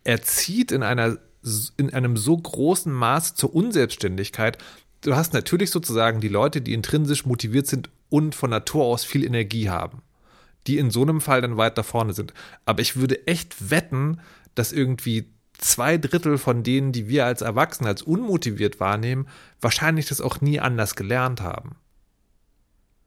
erzieht 0.03 0.71
in 0.71 0.83
einer 0.83 1.17
in 1.75 1.93
einem 1.93 2.15
so 2.15 2.37
großen 2.37 2.91
Maß 2.91 3.35
zur 3.35 3.53
Unselbstständigkeit. 3.53 4.57
Du 5.01 5.13
hast 5.13 5.33
natürlich 5.33 5.71
sozusagen 5.71 6.21
die 6.21 6.29
Leute, 6.29 6.61
die 6.61 6.71
intrinsisch 6.71 7.25
motiviert 7.25 7.67
sind 7.67 7.89
und 8.09 8.33
von 8.33 8.49
Natur 8.49 8.85
aus 8.85 9.03
viel 9.03 9.25
Energie 9.25 9.69
haben 9.69 10.01
die 10.67 10.77
in 10.77 10.91
so 10.91 11.01
einem 11.01 11.21
Fall 11.21 11.41
dann 11.41 11.57
weiter 11.57 11.83
vorne 11.83 12.13
sind. 12.13 12.33
Aber 12.65 12.81
ich 12.81 12.95
würde 12.95 13.27
echt 13.27 13.69
wetten, 13.69 14.19
dass 14.55 14.71
irgendwie 14.71 15.25
zwei 15.57 15.97
Drittel 15.97 16.37
von 16.37 16.63
denen, 16.63 16.91
die 16.91 17.07
wir 17.07 17.25
als 17.25 17.41
Erwachsene 17.41 17.89
als 17.89 18.01
unmotiviert 18.01 18.79
wahrnehmen, 18.79 19.27
wahrscheinlich 19.61 20.07
das 20.07 20.21
auch 20.21 20.41
nie 20.41 20.59
anders 20.59 20.95
gelernt 20.95 21.41
haben. 21.41 21.75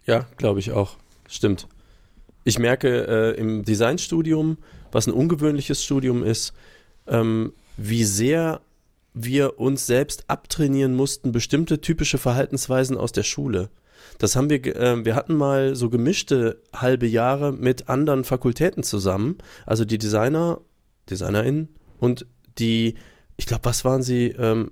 Ja, 0.04 0.26
glaube 0.36 0.60
ich 0.60 0.72
auch. 0.72 0.96
Stimmt. 1.28 1.66
Ich 2.44 2.58
merke 2.58 3.06
äh, 3.08 3.40
im 3.40 3.64
Designstudium, 3.64 4.58
was 4.92 5.06
ein 5.06 5.12
ungewöhnliches 5.12 5.82
Studium 5.82 6.22
ist, 6.22 6.52
ähm, 7.08 7.52
wie 7.76 8.04
sehr 8.04 8.60
wir 9.14 9.58
uns 9.58 9.86
selbst 9.86 10.28
abtrainieren 10.28 10.94
mussten, 10.94 11.32
bestimmte 11.32 11.80
typische 11.80 12.18
Verhaltensweisen 12.18 12.96
aus 12.96 13.12
der 13.12 13.22
Schule. 13.22 13.70
Das 14.18 14.36
haben 14.36 14.50
wir, 14.50 14.64
äh, 14.76 15.04
wir 15.04 15.14
hatten 15.14 15.34
mal 15.34 15.74
so 15.74 15.90
gemischte 15.90 16.62
halbe 16.74 17.06
Jahre 17.06 17.52
mit 17.52 17.88
anderen 17.88 18.24
Fakultäten 18.24 18.82
zusammen. 18.82 19.38
Also 19.64 19.84
die 19.84 19.98
Designer, 19.98 20.60
DesignerInnen 21.10 21.68
und 21.98 22.26
die, 22.58 22.94
ich 23.36 23.46
glaube, 23.46 23.64
was 23.64 23.84
waren 23.84 24.02
sie? 24.02 24.28
Ähm, 24.38 24.70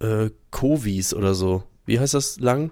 äh, 0.00 0.30
Covis 0.50 1.12
oder 1.14 1.34
so. 1.34 1.64
Wie 1.84 1.98
heißt 1.98 2.14
das 2.14 2.38
lang? 2.38 2.70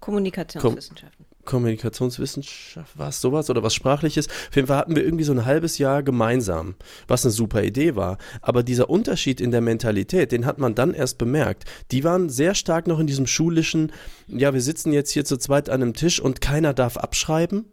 Kommunikationswissenschaften. 0.00 1.23
Kommunikationswissenschaft, 1.44 2.98
war 2.98 3.08
es 3.08 3.20
sowas 3.20 3.50
oder 3.50 3.62
was 3.62 3.74
Sprachliches? 3.74 4.28
Auf 4.28 4.56
jeden 4.56 4.68
Fall 4.68 4.78
hatten 4.78 4.96
wir 4.96 5.04
irgendwie 5.04 5.24
so 5.24 5.32
ein 5.32 5.44
halbes 5.44 5.78
Jahr 5.78 6.02
gemeinsam, 6.02 6.74
was 7.06 7.24
eine 7.24 7.32
super 7.32 7.62
Idee 7.62 7.96
war. 7.96 8.18
Aber 8.42 8.62
dieser 8.62 8.90
Unterschied 8.90 9.40
in 9.40 9.50
der 9.50 9.60
Mentalität, 9.60 10.32
den 10.32 10.46
hat 10.46 10.58
man 10.58 10.74
dann 10.74 10.94
erst 10.94 11.18
bemerkt. 11.18 11.64
Die 11.90 12.04
waren 12.04 12.28
sehr 12.28 12.54
stark 12.54 12.86
noch 12.86 12.98
in 12.98 13.06
diesem 13.06 13.26
schulischen, 13.26 13.92
ja, 14.26 14.54
wir 14.54 14.60
sitzen 14.60 14.92
jetzt 14.92 15.10
hier 15.10 15.24
zu 15.24 15.36
zweit 15.36 15.68
an 15.68 15.82
einem 15.82 15.94
Tisch 15.94 16.20
und 16.20 16.40
keiner 16.40 16.74
darf 16.74 16.96
abschreiben. 16.96 17.66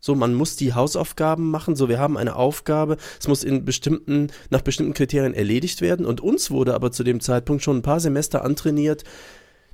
So, 0.00 0.14
man 0.14 0.34
muss 0.34 0.56
die 0.56 0.72
Hausaufgaben 0.72 1.50
machen, 1.50 1.74
so 1.74 1.88
wir 1.88 1.98
haben 1.98 2.16
eine 2.16 2.36
Aufgabe, 2.36 2.96
es 3.18 3.26
muss 3.26 3.42
in 3.42 3.64
bestimmten, 3.64 4.28
nach 4.50 4.60
bestimmten 4.60 4.94
Kriterien 4.94 5.34
erledigt 5.34 5.80
werden. 5.80 6.06
Und 6.06 6.20
uns 6.20 6.50
wurde 6.50 6.74
aber 6.74 6.92
zu 6.92 7.02
dem 7.02 7.20
Zeitpunkt 7.20 7.62
schon 7.64 7.78
ein 7.78 7.82
paar 7.82 7.98
Semester 7.98 8.44
antrainiert, 8.44 9.02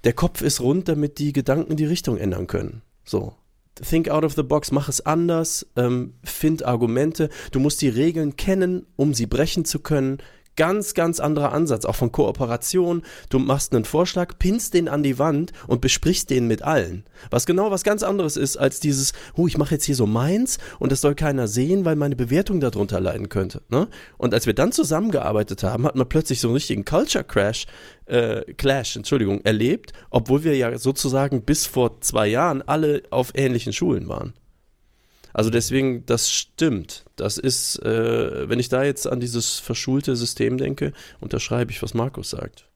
der 0.04 0.14
Kopf 0.14 0.42
ist 0.42 0.60
rund, 0.60 0.88
damit 0.88 1.18
die 1.18 1.32
Gedanken 1.32 1.76
die 1.76 1.84
Richtung 1.84 2.16
ändern 2.16 2.46
können. 2.46 2.82
So 3.04 3.34
think 3.76 4.08
out 4.08 4.24
of 4.24 4.34
the 4.34 4.42
box, 4.42 4.70
mach 4.70 4.88
es 4.88 5.00
anders, 5.00 5.66
ähm, 5.76 6.14
find 6.24 6.64
Argumente. 6.64 7.28
Du 7.50 7.60
musst 7.60 7.80
die 7.82 7.88
Regeln 7.88 8.36
kennen, 8.36 8.86
um 8.96 9.14
sie 9.14 9.26
brechen 9.26 9.64
zu 9.64 9.80
können. 9.80 10.18
Ganz, 10.56 10.92
ganz 10.92 11.18
anderer 11.18 11.52
Ansatz, 11.52 11.86
auch 11.86 11.94
von 11.94 12.12
Kooperation. 12.12 13.02
Du 13.30 13.38
machst 13.38 13.74
einen 13.74 13.86
Vorschlag, 13.86 14.38
pinnst 14.38 14.74
den 14.74 14.86
an 14.86 15.02
die 15.02 15.18
Wand 15.18 15.52
und 15.66 15.80
besprichst 15.80 16.28
den 16.28 16.46
mit 16.46 16.60
allen. 16.62 17.04
Was 17.30 17.46
genau 17.46 17.70
was 17.70 17.84
ganz 17.84 18.02
anderes 18.02 18.36
ist 18.36 18.58
als 18.58 18.78
dieses, 18.78 19.14
oh, 19.34 19.46
ich 19.46 19.56
mache 19.56 19.74
jetzt 19.74 19.84
hier 19.84 19.96
so 19.96 20.06
meins 20.06 20.58
und 20.78 20.92
das 20.92 21.00
soll 21.00 21.14
keiner 21.14 21.48
sehen, 21.48 21.86
weil 21.86 21.96
meine 21.96 22.16
Bewertung 22.16 22.60
darunter 22.60 23.00
leiden 23.00 23.30
könnte. 23.30 23.62
Ne? 23.70 23.88
Und 24.18 24.34
als 24.34 24.44
wir 24.44 24.54
dann 24.54 24.72
zusammengearbeitet 24.72 25.62
haben, 25.62 25.86
hat 25.86 25.96
man 25.96 26.08
plötzlich 26.08 26.40
so 26.40 26.48
einen 26.48 26.56
richtigen 26.56 26.84
Culture 26.84 27.24
Crash, 27.24 27.66
äh, 28.04 28.42
Clash, 28.54 28.96
Entschuldigung, 28.96 29.40
erlebt, 29.44 29.94
obwohl 30.10 30.44
wir 30.44 30.54
ja 30.54 30.76
sozusagen 30.76 31.42
bis 31.42 31.64
vor 31.64 32.02
zwei 32.02 32.26
Jahren 32.26 32.60
alle 32.60 33.04
auf 33.10 33.32
ähnlichen 33.34 33.72
Schulen 33.72 34.06
waren. 34.08 34.34
Also 35.32 35.50
deswegen, 35.50 36.04
das 36.06 36.30
stimmt. 36.30 37.04
Das 37.16 37.38
ist, 37.38 37.78
äh, 37.82 38.48
wenn 38.48 38.58
ich 38.58 38.68
da 38.68 38.84
jetzt 38.84 39.06
an 39.06 39.20
dieses 39.20 39.58
verschulte 39.58 40.16
System 40.16 40.58
denke, 40.58 40.92
unterschreibe 41.20 41.70
ich, 41.70 41.82
was 41.82 41.94
Markus 41.94 42.30
sagt. 42.30 42.66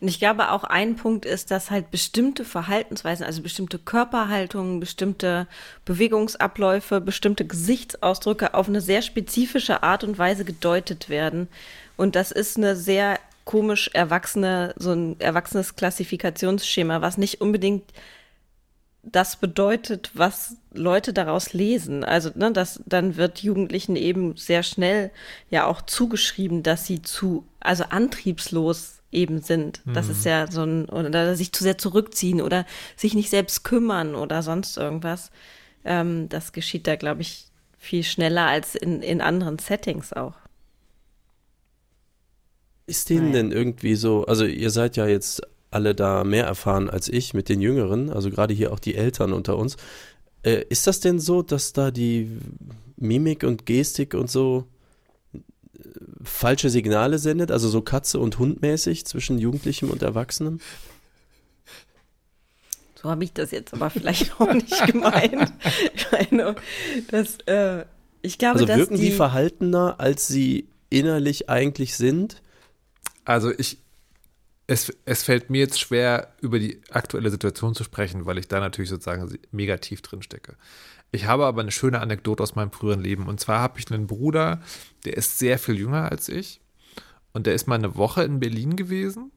Und 0.00 0.08
ich 0.08 0.18
glaube 0.18 0.50
auch 0.50 0.64
ein 0.64 0.96
Punkt 0.96 1.24
ist, 1.24 1.50
dass 1.50 1.70
halt 1.70 1.90
bestimmte 1.90 2.44
Verhaltensweisen, 2.44 3.24
also 3.24 3.42
bestimmte 3.42 3.78
Körperhaltungen, 3.78 4.80
bestimmte 4.80 5.46
Bewegungsabläufe, 5.84 7.00
bestimmte 7.00 7.46
Gesichtsausdrücke 7.46 8.54
auf 8.54 8.68
eine 8.68 8.80
sehr 8.80 9.02
spezifische 9.02 9.82
Art 9.82 10.04
und 10.04 10.18
Weise 10.18 10.44
gedeutet 10.44 11.08
werden. 11.08 11.48
Und 11.96 12.16
das 12.16 12.32
ist 12.32 12.56
eine 12.56 12.76
sehr 12.76 13.18
komisch 13.44 13.88
erwachsene, 13.94 14.74
so 14.76 14.92
ein 14.92 15.18
erwachsenes 15.20 15.74
Klassifikationsschema, 15.74 17.00
was 17.00 17.16
nicht 17.16 17.40
unbedingt 17.40 17.84
das 19.12 19.36
bedeutet, 19.36 20.10
was 20.14 20.56
Leute 20.72 21.12
daraus 21.12 21.52
lesen. 21.52 22.04
Also, 22.04 22.30
ne, 22.34 22.52
das, 22.52 22.82
dann 22.86 23.16
wird 23.16 23.42
Jugendlichen 23.42 23.96
eben 23.96 24.36
sehr 24.36 24.62
schnell 24.62 25.10
ja 25.50 25.66
auch 25.66 25.82
zugeschrieben, 25.82 26.62
dass 26.62 26.86
sie 26.86 27.02
zu, 27.02 27.44
also 27.60 27.84
antriebslos 27.84 28.98
eben 29.10 29.40
sind. 29.40 29.84
Mhm. 29.86 29.94
Das 29.94 30.08
ist 30.08 30.24
mhm. 30.24 30.30
ja 30.30 30.50
so 30.50 30.62
ein, 30.62 30.84
oder 30.86 31.34
sich 31.36 31.52
zu 31.52 31.64
sehr 31.64 31.78
zurückziehen 31.78 32.40
oder 32.40 32.66
sich 32.96 33.14
nicht 33.14 33.30
selbst 33.30 33.64
kümmern 33.64 34.14
oder 34.14 34.42
sonst 34.42 34.76
irgendwas. 34.76 35.30
Ähm, 35.84 36.28
das 36.28 36.52
geschieht 36.52 36.86
da, 36.86 36.96
glaube 36.96 37.22
ich, 37.22 37.46
viel 37.78 38.02
schneller 38.02 38.46
als 38.46 38.74
in, 38.74 39.02
in 39.02 39.20
anderen 39.20 39.58
Settings 39.58 40.12
auch. 40.12 40.34
Ist 42.86 43.10
denen 43.10 43.24
Nein. 43.24 43.32
denn 43.32 43.52
irgendwie 43.52 43.94
so, 43.94 44.24
also 44.26 44.44
ihr 44.44 44.70
seid 44.70 44.96
ja 44.96 45.06
jetzt 45.06 45.42
alle 45.70 45.94
da 45.94 46.24
mehr 46.24 46.44
erfahren 46.44 46.88
als 46.88 47.08
ich 47.08 47.34
mit 47.34 47.48
den 47.48 47.60
Jüngeren, 47.60 48.10
also 48.10 48.30
gerade 48.30 48.54
hier 48.54 48.72
auch 48.72 48.78
die 48.78 48.94
Eltern 48.94 49.32
unter 49.32 49.56
uns. 49.56 49.76
Äh, 50.42 50.64
ist 50.68 50.86
das 50.86 51.00
denn 51.00 51.18
so, 51.18 51.42
dass 51.42 51.72
da 51.72 51.90
die 51.90 52.38
Mimik 52.96 53.42
und 53.42 53.66
Gestik 53.66 54.14
und 54.14 54.30
so 54.30 54.66
äh, 55.34 55.38
falsche 56.22 56.70
Signale 56.70 57.18
sendet, 57.18 57.50
also 57.50 57.68
so 57.68 57.82
Katze 57.82 58.18
und 58.18 58.38
Hund 58.38 58.62
mäßig 58.62 59.04
zwischen 59.04 59.38
Jugendlichem 59.38 59.90
und 59.90 60.02
Erwachsenem? 60.02 60.60
So 63.00 63.10
habe 63.10 63.22
ich 63.24 63.32
das 63.32 63.50
jetzt 63.50 63.74
aber 63.74 63.90
vielleicht 63.90 64.40
auch 64.40 64.52
nicht 64.52 64.86
gemeint. 64.86 65.52
Ich 65.94 66.10
meine, 66.10 66.56
das, 67.10 67.38
äh, 67.46 67.84
ich 68.22 68.38
glaube, 68.38 68.60
also 68.60 68.68
wirken 68.68 68.96
die, 68.96 69.10
die 69.10 69.12
verhaltener, 69.12 69.96
als 69.98 70.26
sie 70.26 70.68
innerlich 70.90 71.48
eigentlich 71.48 71.96
sind? 71.96 72.42
Also 73.24 73.52
ich, 73.56 73.78
es, 74.68 74.92
es 75.06 75.22
fällt 75.22 75.48
mir 75.48 75.58
jetzt 75.58 75.80
schwer, 75.80 76.34
über 76.42 76.58
die 76.58 76.82
aktuelle 76.90 77.30
Situation 77.30 77.74
zu 77.74 77.84
sprechen, 77.84 78.26
weil 78.26 78.36
ich 78.36 78.48
da 78.48 78.60
natürlich 78.60 78.90
sozusagen 78.90 79.36
mega 79.50 79.78
tief 79.78 80.02
drin 80.02 80.22
stecke. 80.22 80.56
Ich 81.10 81.24
habe 81.24 81.46
aber 81.46 81.62
eine 81.62 81.70
schöne 81.70 82.00
Anekdote 82.00 82.42
aus 82.42 82.54
meinem 82.54 82.70
früheren 82.70 83.00
Leben. 83.00 83.28
Und 83.28 83.40
zwar 83.40 83.60
habe 83.60 83.78
ich 83.78 83.90
einen 83.90 84.06
Bruder, 84.06 84.60
der 85.06 85.16
ist 85.16 85.38
sehr 85.38 85.58
viel 85.58 85.78
jünger 85.78 86.12
als 86.12 86.28
ich. 86.28 86.60
Und 87.32 87.46
der 87.46 87.54
ist 87.54 87.66
mal 87.66 87.76
eine 87.76 87.96
Woche 87.96 88.24
in 88.24 88.40
Berlin 88.40 88.76
gewesen. 88.76 89.32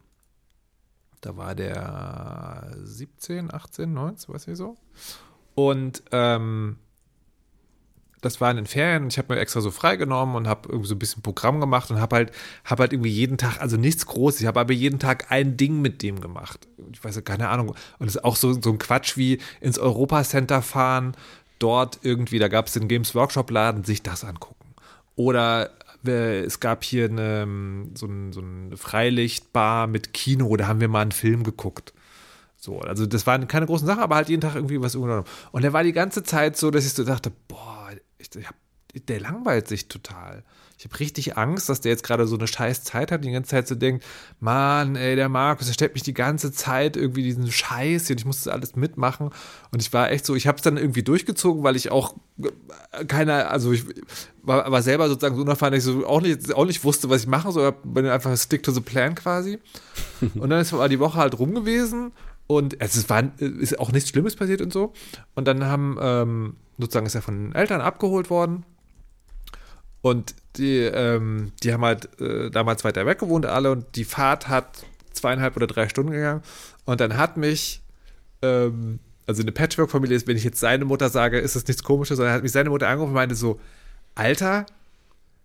Da 1.21 1.37
war 1.37 1.55
der 1.55 2.75
17, 2.83 3.53
18, 3.53 3.93
19, 3.93 4.33
weiß 4.33 4.47
ich 4.49 4.57
so. 4.57 4.75
Und 5.55 6.03
ähm, 6.11 6.77
das 8.21 8.39
war 8.39 8.51
in 8.51 8.57
den 8.57 8.67
Ferien 8.67 9.03
und 9.03 9.13
ich 9.13 9.17
habe 9.17 9.33
mir 9.33 9.39
extra 9.39 9.61
so 9.61 9.71
freigenommen 9.71 10.35
und 10.35 10.47
habe 10.47 10.69
irgendwie 10.69 10.87
so 10.87 10.95
ein 10.95 10.99
bisschen 10.99 11.23
Programm 11.23 11.59
gemacht 11.59 11.89
und 11.89 11.99
habe 11.99 12.15
halt, 12.15 12.31
hab 12.63 12.79
halt 12.79 12.93
irgendwie 12.93 13.09
jeden 13.09 13.37
Tag, 13.37 13.59
also 13.59 13.77
nichts 13.77 14.05
Großes, 14.05 14.41
ich 14.41 14.47
habe 14.47 14.59
aber 14.59 14.73
jeden 14.73 14.99
Tag 14.99 15.31
ein 15.31 15.57
Ding 15.57 15.81
mit 15.81 16.01
dem 16.03 16.21
gemacht. 16.21 16.67
Ich 16.93 17.03
weiß 17.03 17.23
keine 17.23 17.49
Ahnung. 17.49 17.75
Und 17.99 18.07
es 18.07 18.15
ist 18.15 18.23
auch 18.23 18.35
so, 18.35 18.53
so 18.53 18.71
ein 18.71 18.77
Quatsch 18.77 19.17
wie 19.17 19.39
ins 19.59 19.79
Europa 19.79 20.23
Center 20.23 20.61
fahren, 20.61 21.13
dort 21.59 21.99
irgendwie, 22.03 22.39
da 22.39 22.47
gab 22.47 22.67
es 22.67 22.73
den 22.73 22.87
Games 22.87 23.15
Workshop 23.15 23.49
Laden, 23.49 23.83
sich 23.83 24.03
das 24.03 24.23
angucken. 24.23 24.75
Oder 25.15 25.71
äh, 26.05 26.41
es 26.41 26.59
gab 26.59 26.83
hier 26.83 27.05
eine, 27.05 27.47
so, 27.95 28.05
ein, 28.05 28.33
so 28.33 28.41
eine 28.41 28.77
Freilichtbar 28.77 29.87
mit 29.87 30.13
Kino, 30.13 30.55
da 30.57 30.67
haben 30.67 30.79
wir 30.79 30.87
mal 30.87 31.01
einen 31.01 31.11
Film 31.11 31.43
geguckt. 31.43 31.93
So, 32.57 32.79
also 32.79 33.07
das 33.07 33.25
war 33.25 33.39
keine 33.47 33.65
großen 33.65 33.87
Sache, 33.87 34.01
aber 34.01 34.15
halt 34.15 34.29
jeden 34.29 34.41
Tag 34.41 34.53
irgendwie 34.53 34.79
was 34.79 34.95
unternommen. 34.95 35.25
Und 35.51 35.63
er 35.63 35.73
war 35.73 35.83
die 35.83 35.93
ganze 35.93 36.21
Zeit 36.21 36.57
so, 36.57 36.69
dass 36.69 36.85
ich 36.85 36.93
so 36.93 37.03
dachte, 37.03 37.31
boah, 37.47 37.89
ich, 38.21 38.35
ich 38.35 38.47
hab, 38.47 38.55
der 39.07 39.19
langweilt 39.19 39.67
sich 39.67 39.87
total. 39.87 40.43
Ich 40.77 40.85
habe 40.85 40.99
richtig 40.99 41.37
Angst, 41.37 41.69
dass 41.69 41.81
der 41.81 41.91
jetzt 41.91 42.03
gerade 42.03 42.25
so 42.25 42.35
eine 42.35 42.47
scheiß 42.47 42.83
Zeit 42.83 43.11
hat, 43.11 43.23
die 43.23 43.31
ganze 43.31 43.51
Zeit 43.51 43.67
so 43.67 43.75
denkt, 43.75 44.03
Mann, 44.39 44.95
ey, 44.95 45.15
der 45.15 45.29
Markus, 45.29 45.67
der 45.67 45.73
stellt 45.73 45.93
mich 45.93 46.03
die 46.03 46.13
ganze 46.13 46.51
Zeit 46.51 46.97
irgendwie 46.97 47.21
diesen 47.21 47.51
Scheiß 47.51 48.09
und 48.09 48.19
ich 48.19 48.25
muss 48.25 48.43
das 48.43 48.51
alles 48.51 48.75
mitmachen. 48.75 49.29
Und 49.71 49.81
ich 49.81 49.93
war 49.93 50.09
echt 50.09 50.25
so, 50.25 50.35
ich 50.35 50.47
habe 50.47 50.57
es 50.57 50.63
dann 50.63 50.77
irgendwie 50.77 51.03
durchgezogen, 51.03 51.63
weil 51.63 51.75
ich 51.75 51.91
auch 51.91 52.15
keiner, 53.07 53.51
also 53.51 53.71
ich 53.71 53.85
war, 54.41 54.71
war 54.71 54.81
selber 54.81 55.07
sozusagen 55.07 55.35
so 55.35 55.43
unerfahren, 55.43 55.73
dass 55.73 55.85
ich 55.85 55.93
so 55.93 56.05
auch 56.05 56.21
nicht, 56.21 56.53
auch 56.53 56.65
nicht 56.65 56.83
wusste, 56.83 57.09
was 57.09 57.21
ich 57.21 57.27
machen 57.27 57.51
soll. 57.51 57.73
Bin 57.83 58.07
einfach 58.07 58.35
stick 58.35 58.63
to 58.63 58.71
the 58.71 58.81
plan 58.81 59.13
quasi. 59.15 59.59
Und 60.35 60.49
dann 60.49 60.59
ist 60.61 60.71
die 60.71 60.99
Woche 60.99 61.19
halt 61.19 61.37
rum 61.37 61.53
gewesen 61.53 62.11
und 62.47 62.81
es 62.81 63.09
war, 63.09 63.23
ist 63.39 63.79
auch 63.79 63.93
nichts 63.93 64.09
Schlimmes 64.09 64.35
passiert 64.35 64.61
und 64.61 64.73
so. 64.73 64.91
Und 65.35 65.47
dann 65.47 65.63
haben, 65.63 65.97
ähm, 66.01 66.55
sozusagen 66.77 67.05
ist 67.05 67.15
er 67.15 67.21
von 67.21 67.49
den 67.49 67.55
Eltern 67.55 67.81
abgeholt 67.81 68.29
worden 68.29 68.65
und 70.01 70.35
die, 70.57 70.79
ähm, 70.79 71.51
die 71.63 71.73
haben 71.73 71.85
halt 71.85 72.19
äh, 72.19 72.49
damals 72.49 72.83
weiter 72.83 73.05
weg 73.05 73.19
gewohnt, 73.19 73.45
alle, 73.45 73.71
und 73.71 73.95
die 73.95 74.03
Fahrt 74.03 74.47
hat 74.47 74.83
zweieinhalb 75.13 75.55
oder 75.55 75.67
drei 75.67 75.87
Stunden 75.87 76.11
gegangen. 76.11 76.41
Und 76.85 76.99
dann 77.01 77.17
hat 77.17 77.37
mich, 77.37 77.83
ähm, 78.41 78.99
also 79.27 79.43
eine 79.43 79.51
Patchwork-Familie 79.51 80.17
ist, 80.17 80.27
wenn 80.27 80.37
ich 80.37 80.43
jetzt 80.43 80.59
seine 80.59 80.85
Mutter 80.85 81.09
sage, 81.09 81.39
ist 81.39 81.55
das 81.55 81.67
nichts 81.67 81.83
Komisches, 81.83 82.17
sondern 82.17 82.33
hat 82.33 82.43
mich 82.43 82.51
seine 82.51 82.71
Mutter 82.71 82.87
angerufen 82.87 83.11
und 83.11 83.15
meinte 83.15 83.35
so, 83.35 83.59
Alter, 84.15 84.65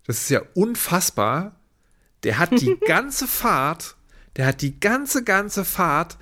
das 0.05 0.17
ist 0.23 0.29
ja 0.29 0.41
unfassbar. 0.55 1.55
Der 2.23 2.39
hat 2.39 2.59
die 2.59 2.75
ganze 2.87 3.27
Fahrt, 3.27 3.95
der 4.35 4.47
hat 4.47 4.61
die 4.61 4.79
ganze, 4.79 5.23
ganze 5.23 5.65
Fahrt 5.65 6.17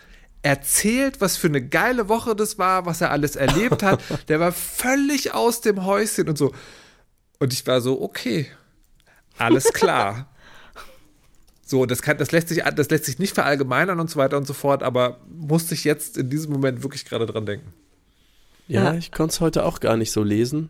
erzählt, 0.46 1.22
was 1.22 1.38
für 1.38 1.48
eine 1.48 1.68
geile 1.68 2.08
Woche 2.08 2.36
das 2.36 2.60
war, 2.60 2.86
was 2.86 3.02
er 3.02 3.10
alles 3.10 3.36
erlebt 3.36 3.82
hat. 3.82 4.00
Der 4.28 4.40
war 4.40 4.52
völlig 4.52 5.34
aus 5.34 5.62
dem 5.62 5.86
Häuschen 5.86 6.30
und 6.30 6.38
so. 6.38 6.54
Und 7.40 7.52
ich 7.52 7.66
war 7.66 7.82
so, 7.82 8.00
okay, 8.02 8.48
alles 9.38 9.74
klar. 9.74 10.30
So, 11.68 11.88
das, 11.88 12.04
kann, 12.04 12.20
das, 12.20 12.32
lässt 12.32 12.50
sich, 12.50 12.62
das 12.62 12.92
lässt 12.92 13.06
sich 13.06 13.18
nicht 13.18 13.34
verallgemeinern 13.34 14.00
und 14.00 14.08
so 14.08 14.20
weiter 14.20 14.38
und 14.38 14.46
so 14.46 14.54
fort, 14.54 14.84
aber 14.84 15.20
musste 15.28 15.74
ich 15.74 15.84
jetzt 15.84 16.16
in 16.16 16.30
diesem 16.30 16.52
Moment 16.52 16.84
wirklich 16.84 17.06
gerade 17.06 17.26
dran 17.26 17.48
denken. 17.48 17.74
Ja, 18.68 18.84
ja. 18.84 18.94
ich 18.94 19.12
konnte 19.12 19.34
es 19.34 19.42
heute 19.42 19.66
auch 19.66 19.80
gar 19.80 19.98
nicht 19.98 20.12
so 20.12 20.22
lesen. 20.22 20.70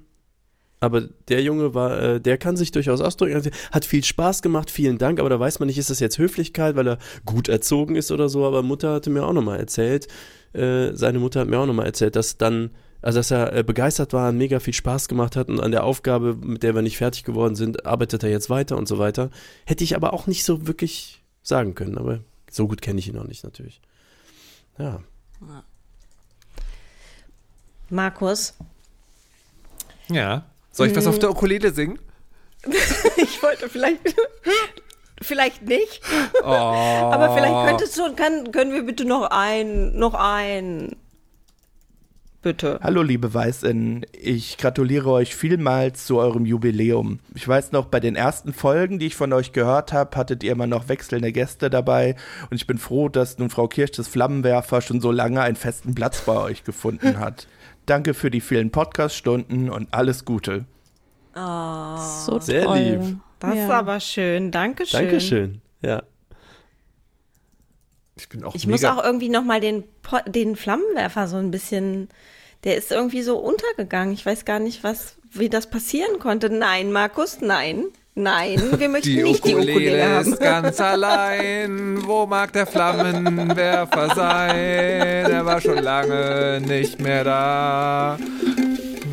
Aber 0.86 1.02
der 1.28 1.42
Junge 1.42 1.74
war, 1.74 2.00
äh, 2.02 2.22
der 2.22 2.38
kann 2.38 2.56
sich 2.56 2.72
durchaus 2.72 3.02
ausdrücken. 3.02 3.52
Hat 3.72 3.86
viel 3.86 4.04
Spaß 4.04 4.42
gemacht, 4.42 4.72
vielen 4.72 4.98
Dank. 4.98 5.20
Aber 5.20 5.30
da 5.30 5.40
weiß 5.40 5.60
man 5.60 5.68
nicht, 5.68 5.78
ist 5.78 5.90
das 5.90 6.00
jetzt 6.00 6.18
Höflichkeit, 6.18 6.76
weil 6.76 6.88
er 6.88 6.98
gut 7.26 7.50
erzogen 7.50 7.96
ist 7.96 8.12
oder 8.12 8.30
so. 8.30 8.46
Aber 8.46 8.64
Mutter 8.64 8.94
hatte 8.94 9.10
mir 9.10 9.26
auch 9.26 9.34
nochmal 9.34 9.60
erzählt, 9.60 10.08
äh, 10.54 10.94
seine 10.94 11.20
Mutter 11.20 11.42
hat 11.42 11.50
mir 11.50 11.60
auch 11.60 11.66
nochmal 11.66 11.88
erzählt, 11.88 12.16
dass 12.16 12.38
dann 12.38 12.72
also 13.06 13.20
dass 13.20 13.30
er 13.30 13.54
äh, 13.54 13.64
begeistert 13.64 14.14
war, 14.14 14.32
mega 14.32 14.60
viel 14.60 14.74
Spaß 14.74 15.08
gemacht 15.08 15.36
hat 15.36 15.48
und 15.50 15.60
an 15.60 15.70
der 15.70 15.84
Aufgabe, 15.84 16.34
mit 16.34 16.64
der 16.64 16.74
wir 16.74 16.82
nicht 16.82 16.98
fertig 16.98 17.24
geworden 17.24 17.56
sind, 17.56 17.86
arbeitet 17.86 18.24
er 18.24 18.32
jetzt 18.32 18.50
weiter 18.50 18.78
und 18.78 18.88
so 18.88 18.98
weiter. 18.98 19.30
Hätte 19.66 19.84
ich 19.84 19.96
aber 19.96 20.12
auch 20.12 20.26
nicht 20.26 20.44
so 20.44 20.66
wirklich 20.66 21.22
sagen 21.44 21.76
können, 21.76 22.00
aber 22.00 22.22
so 22.50 22.68
gut 22.68 22.82
kenne 22.82 22.98
ich 22.98 23.08
ihn 23.08 23.14
noch 23.14 23.28
nicht 23.28 23.44
natürlich. 23.44 23.80
Ja. 24.80 25.04
Markus. 27.92 28.56
Ja. 30.10 30.46
Soll 30.76 30.88
ich 30.88 30.96
was 30.98 31.08
auf 31.08 31.20
der 31.20 31.30
Ukulele 31.32 31.74
singen? 31.74 32.00
ich 33.16 33.42
wollte 33.42 33.70
vielleicht 33.70 34.14
vielleicht 35.22 35.62
nicht. 35.64 36.02
Oh. 36.44 36.48
Aber 36.48 37.34
vielleicht 37.34 37.70
könntest 37.70 37.98
du, 37.98 38.14
kann, 38.14 38.52
können 38.52 38.74
wir 38.74 38.84
bitte 38.84 39.06
noch 39.06 39.30
ein, 39.32 39.98
noch 39.98 40.16
ein 40.16 40.98
bitte. 42.42 42.80
Hallo, 42.84 43.02
liebe 43.04 43.34
Weißinnen. 43.34 44.06
Ich 44.12 44.58
gratuliere 44.58 45.10
euch 45.10 45.34
vielmals 45.34 46.06
zu 46.06 46.18
eurem 46.18 46.46
Jubiläum. 46.46 47.20
Ich 47.34 47.48
weiß 47.48 47.72
noch, 47.72 47.86
bei 47.86 48.02
den 48.02 48.18
ersten 48.18 48.52
Folgen, 48.52 49.00
die 49.00 49.08
ich 49.08 49.16
von 49.16 49.32
euch 49.32 49.54
gehört 49.54 49.94
habe, 49.94 50.16
hattet 50.18 50.44
ihr 50.44 50.52
immer 50.52 50.68
noch 50.68 50.90
wechselnde 50.90 51.32
Gäste 51.32 51.70
dabei. 51.70 52.16
Und 52.52 52.58
ich 52.58 52.68
bin 52.68 52.78
froh, 52.78 53.08
dass 53.08 53.40
nun 53.40 53.50
Frau 53.50 53.70
Kirschs 53.70 54.08
Flammenwerfer 54.08 54.82
schon 54.82 55.00
so 55.00 55.12
lange 55.12 55.42
einen 55.42 55.56
festen 55.56 55.96
Platz 55.96 56.22
bei 56.22 56.38
euch 56.38 56.66
gefunden 56.66 57.18
hat. 57.18 57.48
Danke 57.86 58.14
für 58.14 58.32
die 58.32 58.42
vielen 58.42 58.72
Podcast-Stunden 58.72 59.70
und 59.70 59.94
alles 59.94 60.26
Gute. 60.26 60.66
Oh, 61.36 61.98
so 62.26 62.40
sehr 62.40 62.64
toll. 62.64 62.78
lieb. 62.78 63.18
Das 63.40 63.56
ja. 63.56 63.66
ist 63.66 63.72
aber 63.72 64.00
schön. 64.00 64.52
Dankeschön. 64.52 65.00
Dankeschön. 65.02 65.62
Ja. 65.82 66.04
Ich 68.18 68.30
bin 68.30 68.44
auch 68.44 68.56
Ich 68.56 68.66
muss 68.66 68.84
auch 68.86 69.04
irgendwie 69.04 69.30
nochmal 69.30 69.60
den, 69.60 69.84
den 70.28 70.56
Flammenwerfer 70.56 71.28
so 71.28 71.38
ein 71.38 71.52
bisschen 71.52 72.08
der 72.66 72.76
ist 72.76 72.92
irgendwie 72.92 73.22
so 73.22 73.38
untergegangen. 73.38 74.14
Ich 74.14 74.26
weiß 74.26 74.44
gar 74.44 74.60
nicht, 74.60 74.84
was, 74.84 75.18
wie 75.32 75.50
das 75.50 75.70
passieren 75.70 76.20
konnte. 76.20 76.50
Nein, 76.50 76.92
Markus, 76.92 77.40
nein. 77.40 77.86
Nein, 78.18 78.80
wir 78.80 78.88
möchten 78.88 79.10
die 79.10 79.24
nicht 79.24 79.40
Ukulele 79.44 79.66
die 79.66 79.72
Ukulele 79.72 80.10
haben. 80.16 80.34
ist 80.34 80.40
ganz 80.40 80.80
allein. 80.80 82.00
Wo 82.08 82.26
mag 82.26 82.54
der 82.54 82.66
Flammenwerfer 82.66 84.16
sein? 84.16 84.56
Er 85.32 85.46
war 85.46 85.60
schon 85.60 85.80
lange 85.80 86.62
nicht 86.66 87.00
mehr 87.02 87.26
da. 87.26 88.18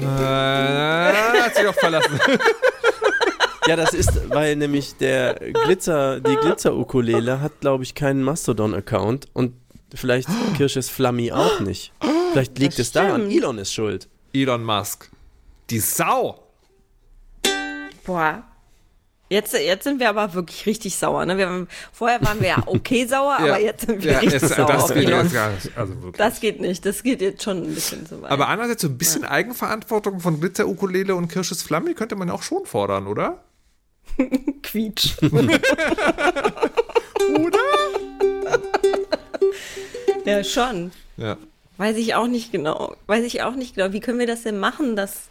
Er 0.00 1.44
hat 1.44 1.56
sich 1.56 1.66
auch 1.66 1.74
verlassen. 1.74 2.18
Ja, 3.68 3.76
das 3.76 3.94
ist, 3.94 4.28
weil 4.28 4.56
nämlich 4.56 4.96
der 4.96 5.34
Glitzer, 5.64 6.18
die 6.18 6.34
Glitzer-Ukulele 6.34 7.40
hat, 7.40 7.60
glaube 7.60 7.84
ich, 7.84 7.94
keinen 7.94 8.24
Mastodon-Account 8.24 9.28
und 9.34 9.54
vielleicht 9.94 10.28
Kirsches 10.56 10.88
Flammi 10.88 11.30
auch 11.30 11.60
nicht. 11.60 11.92
Vielleicht 12.32 12.58
liegt 12.58 12.72
das 12.72 12.86
es 12.86 12.92
daran. 12.92 13.30
Elon 13.30 13.58
ist 13.58 13.72
schuld. 13.72 14.08
Elon 14.34 14.64
Musk. 14.64 15.08
Die 15.70 15.78
Sau. 15.78 16.42
Boah. 18.04 18.42
Jetzt, 19.32 19.54
jetzt 19.54 19.84
sind 19.84 19.98
wir 19.98 20.10
aber 20.10 20.34
wirklich 20.34 20.66
richtig 20.66 20.94
sauer. 20.94 21.24
Ne? 21.24 21.38
Wir 21.38 21.48
haben, 21.48 21.66
vorher 21.90 22.20
waren 22.20 22.38
wir 22.40 22.48
ja 22.48 22.62
okay 22.66 23.06
sauer, 23.06 23.38
ja. 23.40 23.54
aber 23.54 23.60
jetzt 23.60 23.86
sind 23.86 24.04
wir 24.04 24.12
ja, 24.12 24.18
richtig 24.18 24.42
es, 24.42 24.50
sauer 24.50 24.66
das 24.66 24.84
auf 24.84 24.90
Elon. 24.90 25.24
Nicht, 25.24 25.36
also 25.74 25.94
das 26.14 26.38
geht 26.38 26.60
nicht. 26.60 26.84
Das 26.84 27.02
geht 27.02 27.22
jetzt 27.22 27.42
schon 27.42 27.62
ein 27.62 27.74
bisschen 27.74 28.04
zu 28.04 28.20
weit. 28.20 28.30
Aber 28.30 28.48
andererseits 28.48 28.82
so 28.82 28.88
ein 28.88 28.98
bisschen 28.98 29.22
ja. 29.22 29.30
Eigenverantwortung 29.30 30.20
von 30.20 30.38
Glitzer 30.38 30.68
Ukulele 30.68 31.14
und 31.14 31.28
Kirsches 31.28 31.62
Flammi 31.62 31.94
könnte 31.94 32.14
man 32.14 32.28
auch 32.28 32.42
schon 32.42 32.66
fordern, 32.66 33.06
oder? 33.06 33.42
Quietsch. 34.62 35.14
oder? 35.22 35.58
ja, 40.26 40.44
schon. 40.44 40.92
Ja. 41.16 41.38
Weiß 41.78 41.96
ich 41.96 42.14
auch 42.14 42.26
nicht 42.26 42.52
genau. 42.52 42.96
Weiß 43.06 43.24
ich 43.24 43.42
auch 43.42 43.54
nicht 43.54 43.76
genau. 43.76 43.94
Wie 43.94 44.00
können 44.00 44.18
wir 44.18 44.26
das 44.26 44.42
denn 44.42 44.58
machen? 44.58 44.94
Dass, 44.94 45.22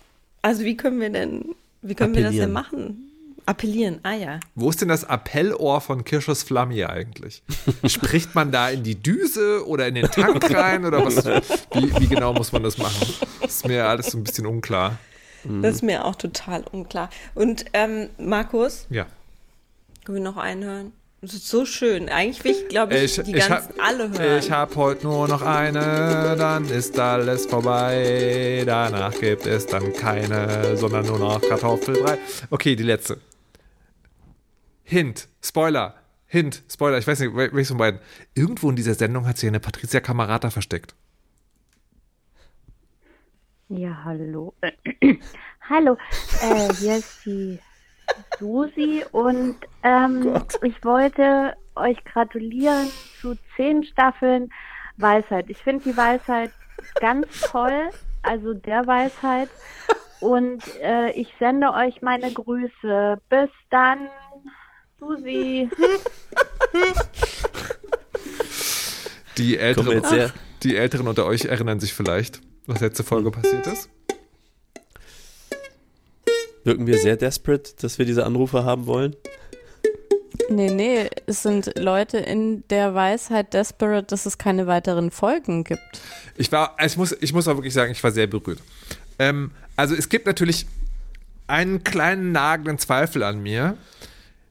also 0.42 0.64
wie 0.64 0.76
können 0.76 1.00
wir 1.00 1.12
denn, 1.12 1.54
wie 1.84 1.94
können 1.94 2.16
wir 2.16 2.24
das 2.24 2.34
denn 2.34 2.52
machen? 2.52 3.11
Appellieren, 3.46 4.00
ah 4.04 4.14
ja. 4.14 4.40
Wo 4.56 4.70
ist 4.70 4.82
denn 4.82 4.88
das 4.88 5.04
Appellohr 5.04 5.82
von 5.82 6.04
Kirschers 6.04 6.44
Flammi 6.44 6.84
eigentlich? 6.86 7.44
Spricht 7.86 8.36
man 8.36 8.52
da 8.52 8.70
in 8.70 8.84
die 8.84 8.96
Düse 8.96 9.66
oder 9.68 9.88
in 9.88 9.96
den 9.96 10.06
Tank 10.06 10.54
rein 10.54 10.86
oder 10.86 11.06
was? 11.06 11.26
Wie, 11.74 12.00
wie 12.00 12.08
genau 12.08 12.34
muss 12.34 12.52
man 12.52 12.64
das 12.64 12.78
machen? 12.78 13.14
Das 13.42 13.52
ist 13.52 13.68
mir 13.68 13.86
alles 13.86 14.08
so 14.08 14.18
ein 14.18 14.24
bisschen 14.24 14.46
unklar. 14.46 14.98
Das 15.44 15.76
ist 15.76 15.82
mir 15.82 16.06
auch 16.06 16.16
total 16.16 16.64
unklar. 16.72 17.10
Und 17.34 17.66
ähm, 17.74 18.10
Markus? 18.18 18.86
Ja. 18.90 19.08
Können 20.06 20.18
wir 20.18 20.24
noch 20.24 20.38
einen 20.38 20.64
hören? 20.64 20.92
Das 21.24 21.34
ist 21.36 21.48
so 21.48 21.66
schön. 21.66 22.10
Eigentlich 22.10 22.44
will 22.44 22.52
ich, 22.52 22.68
glaube 22.68 22.96
ich, 22.96 23.20
ich, 23.20 23.24
die 23.26 23.36
ich 23.36 23.48
ganzen 23.48 23.78
hab, 23.78 23.88
alle 23.88 24.10
hören. 24.10 24.40
Ich 24.40 24.50
habe 24.50 24.76
heute 24.76 25.06
nur 25.06 25.28
noch 25.28 25.44
eine, 25.44 26.36
dann 26.36 26.66
ist 26.68 26.98
alles 26.98 27.46
vorbei. 27.46 28.64
Danach 28.66 29.14
gibt 29.20 29.46
es 29.46 29.68
dann 29.68 29.94
keine, 29.94 30.76
sondern 30.78 31.06
nur 31.06 31.20
noch 31.20 31.40
Kartoffelbrei. 31.40 32.18
Okay, 32.50 32.76
die 32.76 32.82
letzte. 32.82 33.20
Hint, 34.92 35.30
Spoiler, 35.42 35.96
Hint, 36.28 36.64
Spoiler, 36.70 36.98
ich 36.98 37.08
weiß 37.08 37.22
nicht, 37.22 37.34
welches 37.34 37.70
von 37.70 37.78
beiden. 37.78 38.02
Irgendwo 38.34 38.70
in 38.70 38.76
dieser 38.76 38.94
Sendung 38.94 39.26
hat 39.26 39.38
sich 39.38 39.48
eine 39.48 39.62
Patricia 39.62 40.02
Camarata 40.02 40.50
versteckt. 40.50 40.96
Ja, 43.70 44.02
hallo. 44.04 44.54
hallo, 45.70 45.96
äh, 46.42 46.74
hier 46.74 46.98
ist 46.98 47.26
die 47.26 47.58
Susi 48.38 49.06
und 49.14 49.56
ähm, 49.84 50.44
ich 50.62 50.84
wollte 50.84 51.56
euch 51.78 52.04
gratulieren 52.04 52.92
zu 53.22 53.38
zehn 53.56 53.86
Staffeln 53.86 54.52
Weisheit. 54.98 55.50
Ich 55.50 55.60
finde 55.60 55.86
die 55.86 55.96
Weisheit 55.96 56.52
ganz 57.00 57.28
toll, 57.40 57.92
also 58.24 58.54
der 58.54 58.86
Weisheit. 58.88 59.48
Und 60.20 60.64
äh, 60.82 61.12
ich 61.12 61.34
sende 61.40 61.72
euch 61.72 62.02
meine 62.02 62.32
Grüße. 62.32 63.20
Bis 63.30 63.50
dann, 63.70 64.10
Susi. 65.02 65.68
Die 69.38 69.58
Älteren, 69.58 70.32
die 70.62 70.76
Älteren 70.76 71.08
unter 71.08 71.26
euch 71.26 71.46
erinnern 71.46 71.80
sich 71.80 71.94
vielleicht, 71.94 72.40
was 72.68 72.82
letzte 72.82 73.04
Folge 73.04 73.32
passiert 73.32 73.66
ist. 73.66 73.90
Wirken 76.64 76.86
wir 76.86 77.00
sehr 77.00 77.18
desperate, 77.18 77.74
dass 77.82 77.98
wir 77.98 78.06
diese 78.06 78.26
Anrufe 78.26 78.64
haben 78.64 78.86
wollen? 78.86 79.16
Nee, 80.50 80.70
nee, 80.70 81.10
es 81.26 81.42
sind 81.42 81.72
Leute 81.80 82.20
in 82.20 82.64
der 82.68 82.94
Weisheit 82.94 83.54
desperate, 83.56 84.06
dass 84.06 84.28
es 84.28 84.38
keine 84.38 84.68
weiteren 84.68 85.10
Folgen 85.10 85.64
gibt. 85.64 86.02
Ich 86.38 86.52
war, 86.52 86.78
ich 86.86 86.96
muss, 86.98 87.16
ich 87.20 87.34
muss 87.34 87.48
auch 87.48 87.56
wirklich 87.56 87.74
sagen, 87.74 87.92
ich 87.92 88.04
war 88.04 88.12
sehr 88.12 88.28
berührt. 88.28 88.60
Ähm, 89.18 89.50
also 89.76 89.96
es 89.96 90.10
gibt 90.10 90.28
natürlich 90.28 90.68
einen 91.48 91.84
kleinen 91.84 92.32
nagenden 92.32 92.78
Zweifel 92.78 93.24
an 93.24 93.42
mir. 93.42 93.78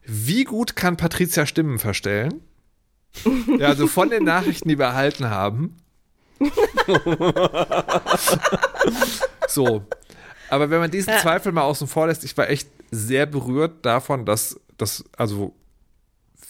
Wie 0.04 0.44
gut 0.44 0.76
kann 0.76 0.96
Patricia 0.96 1.46
Stimmen 1.46 1.78
verstellen? 1.78 2.42
Ja, 3.58 3.68
also 3.68 3.86
von 3.86 4.10
den 4.10 4.24
Nachrichten, 4.24 4.68
die 4.68 4.78
wir 4.78 4.86
erhalten 4.86 5.30
haben. 5.30 5.76
so. 9.48 9.82
Aber 10.48 10.70
wenn 10.70 10.80
man 10.80 10.90
diesen 10.90 11.12
Zweifel 11.18 11.52
mal 11.52 11.62
außen 11.62 11.86
vor 11.86 12.06
lässt, 12.06 12.24
ich 12.24 12.36
war 12.36 12.48
echt 12.48 12.68
sehr 12.90 13.26
berührt 13.26 13.84
davon, 13.84 14.24
dass 14.26 14.58
das, 14.78 15.04
also 15.16 15.54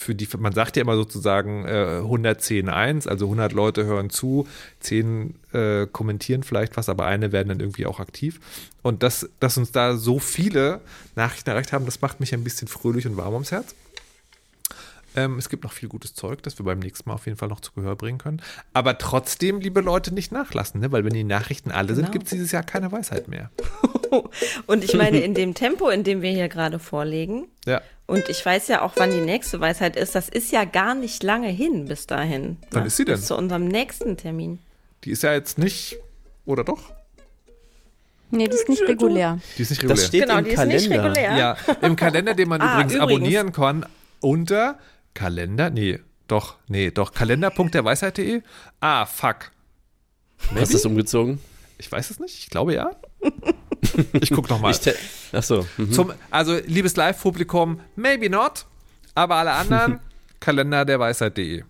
für 0.01 0.15
die, 0.15 0.27
man 0.39 0.55
sagt 0.55 0.77
ja 0.77 0.83
immer 0.83 0.97
sozusagen 0.97 1.67
äh, 1.67 1.99
110 1.99 2.71
1, 2.71 3.07
also 3.07 3.27
100 3.27 3.53
Leute 3.53 3.85
hören 3.85 4.09
zu, 4.09 4.49
10 4.81 5.35
äh, 5.53 5.87
kommentieren 5.93 6.43
vielleicht 6.43 6.79
was, 6.79 6.89
aber 6.89 7.05
eine 7.05 7.33
werden 7.33 7.49
dann 7.49 7.61
irgendwie 7.61 7.85
auch 7.85 8.01
aktiv. 8.01 8.41
Und 8.81 9.03
das, 9.03 9.29
dass 9.41 9.59
uns 9.59 9.73
da 9.73 9.99
so 9.99 10.19
viele 10.19 10.81
Nachrichten 11.17 11.51
erreicht 11.51 11.75
haben, 11.75 11.85
das 11.85 12.01
macht 12.01 12.19
mich 12.19 12.33
ein 12.33 12.43
bisschen 12.43 12.67
fröhlich 12.67 13.07
und 13.07 13.19
warm 13.19 13.35
ums 13.35 13.53
Herz. 13.53 13.75
Ähm, 15.17 15.39
es 15.39 15.49
gibt 15.49 15.65
noch 15.65 15.73
viel 15.73 15.89
gutes 15.89 16.15
Zeug, 16.15 16.43
das 16.43 16.59
wir 16.59 16.65
beim 16.65 16.79
nächsten 16.79 17.09
Mal 17.09 17.15
auf 17.15 17.27
jeden 17.27 17.37
Fall 17.37 17.49
noch 17.49 17.61
zu 17.61 17.73
Gehör 17.73 17.97
bringen 17.97 18.19
können. 18.19 18.41
Aber 18.73 18.97
trotzdem, 18.99 19.61
liebe 19.61 19.81
Leute, 19.81 20.15
nicht 20.15 20.31
nachlassen, 20.31 20.81
ne? 20.81 20.93
weil 20.93 21.05
wenn 21.05 21.13
die 21.13 21.25
Nachrichten 21.25 21.71
alle 21.71 21.89
genau. 21.89 21.97
sind, 21.97 22.13
gibt 22.13 22.25
es 22.27 22.31
dieses 22.31 22.53
Jahr 22.53 22.63
keine 22.63 22.93
Weisheit 22.93 23.29
mehr. 23.29 23.51
und 24.67 24.85
ich 24.85 24.95
meine, 24.95 25.21
in 25.21 25.35
dem 25.35 25.55
Tempo, 25.55 25.89
in 25.89 26.05
dem 26.05 26.23
wir 26.23 26.31
hier 26.31 26.49
gerade 26.49 26.79
vorlegen, 26.79 27.49
ja. 27.67 27.81
und 28.07 28.29
ich 28.29 28.45
weiß 28.45 28.69
ja 28.69 28.83
auch, 28.83 28.93
wann 28.97 29.11
die 29.11 29.21
nächste 29.21 29.61
Weisheit 29.61 29.97
ist, 29.97 30.15
das 30.15 30.29
ist 30.29 30.53
ja 30.53 30.65
gar 30.65 30.95
nicht 30.95 31.23
lange 31.23 31.49
hin 31.49 31.87
bis 31.87 32.07
dahin. 32.07 32.59
Wann 32.71 32.87
ist 32.87 32.97
sie 32.97 33.05
denn? 33.05 33.17
Bis 33.17 33.27
zu 33.27 33.37
unserem 33.37 33.67
nächsten 33.67 34.17
Termin. 34.17 34.61
Die 35.05 35.11
ist 35.11 35.23
ja 35.23 35.33
jetzt 35.33 35.59
nicht, 35.59 35.99
oder 36.45 36.63
doch? 36.63 36.93
Nee, 38.31 38.47
die 38.47 38.55
ist 38.55 38.69
nicht 38.69 38.83
regulär. 38.83 39.41
Die 39.59 39.63
ist 39.63 39.71
nicht 39.71 39.83
regulär. 39.83 39.97
Das 39.97 40.07
steht 40.07 40.23
genau, 40.23 40.39
im 40.39 40.45
die 40.45 40.55
Kalender. 40.55 40.77
ist 40.77 40.89
nicht 40.89 40.99
regulär. 41.01 41.37
Ja, 41.37 41.57
im 41.83 41.97
Kalender, 41.97 42.35
den 42.35 42.49
man 42.49 42.61
Ah, 42.61 42.75
übrigens, 42.75 42.95
übrigens. 42.95 43.13
abonnieren 43.13 43.53
kann, 43.53 43.87
unter 44.21 44.79
Kalender, 45.15 45.71
nee, 45.71 46.01
doch, 46.29 46.57
nee, 46.69 46.91
doch, 46.91 47.13
kalender.derweisheit.de. 47.13 48.43
Ah, 48.81 49.07
fuck. 49.07 49.51
Hast 50.55 50.71
du 50.71 50.77
das 50.77 50.87
umgezogen? 50.87 51.41
Ich 51.79 51.91
weiß 51.91 52.11
es 52.11 52.21
nicht, 52.21 52.39
ich 52.39 52.51
glaube 52.51 52.75
ja. 52.75 52.91
Ich 54.21 54.31
guck 54.31 54.49
nochmal. 54.51 54.75
Ach 55.33 55.43
so. 55.43 55.67
Mhm. 55.79 55.93
Zum, 55.93 56.13
also, 56.31 56.57
liebes 56.67 56.97
Live-Publikum, 56.97 57.81
maybe 57.97 58.29
not, 58.29 58.67
aber 59.15 59.37
alle 59.37 59.53
anderen, 59.53 60.01
kalenderderweisheit.de. 60.41 61.65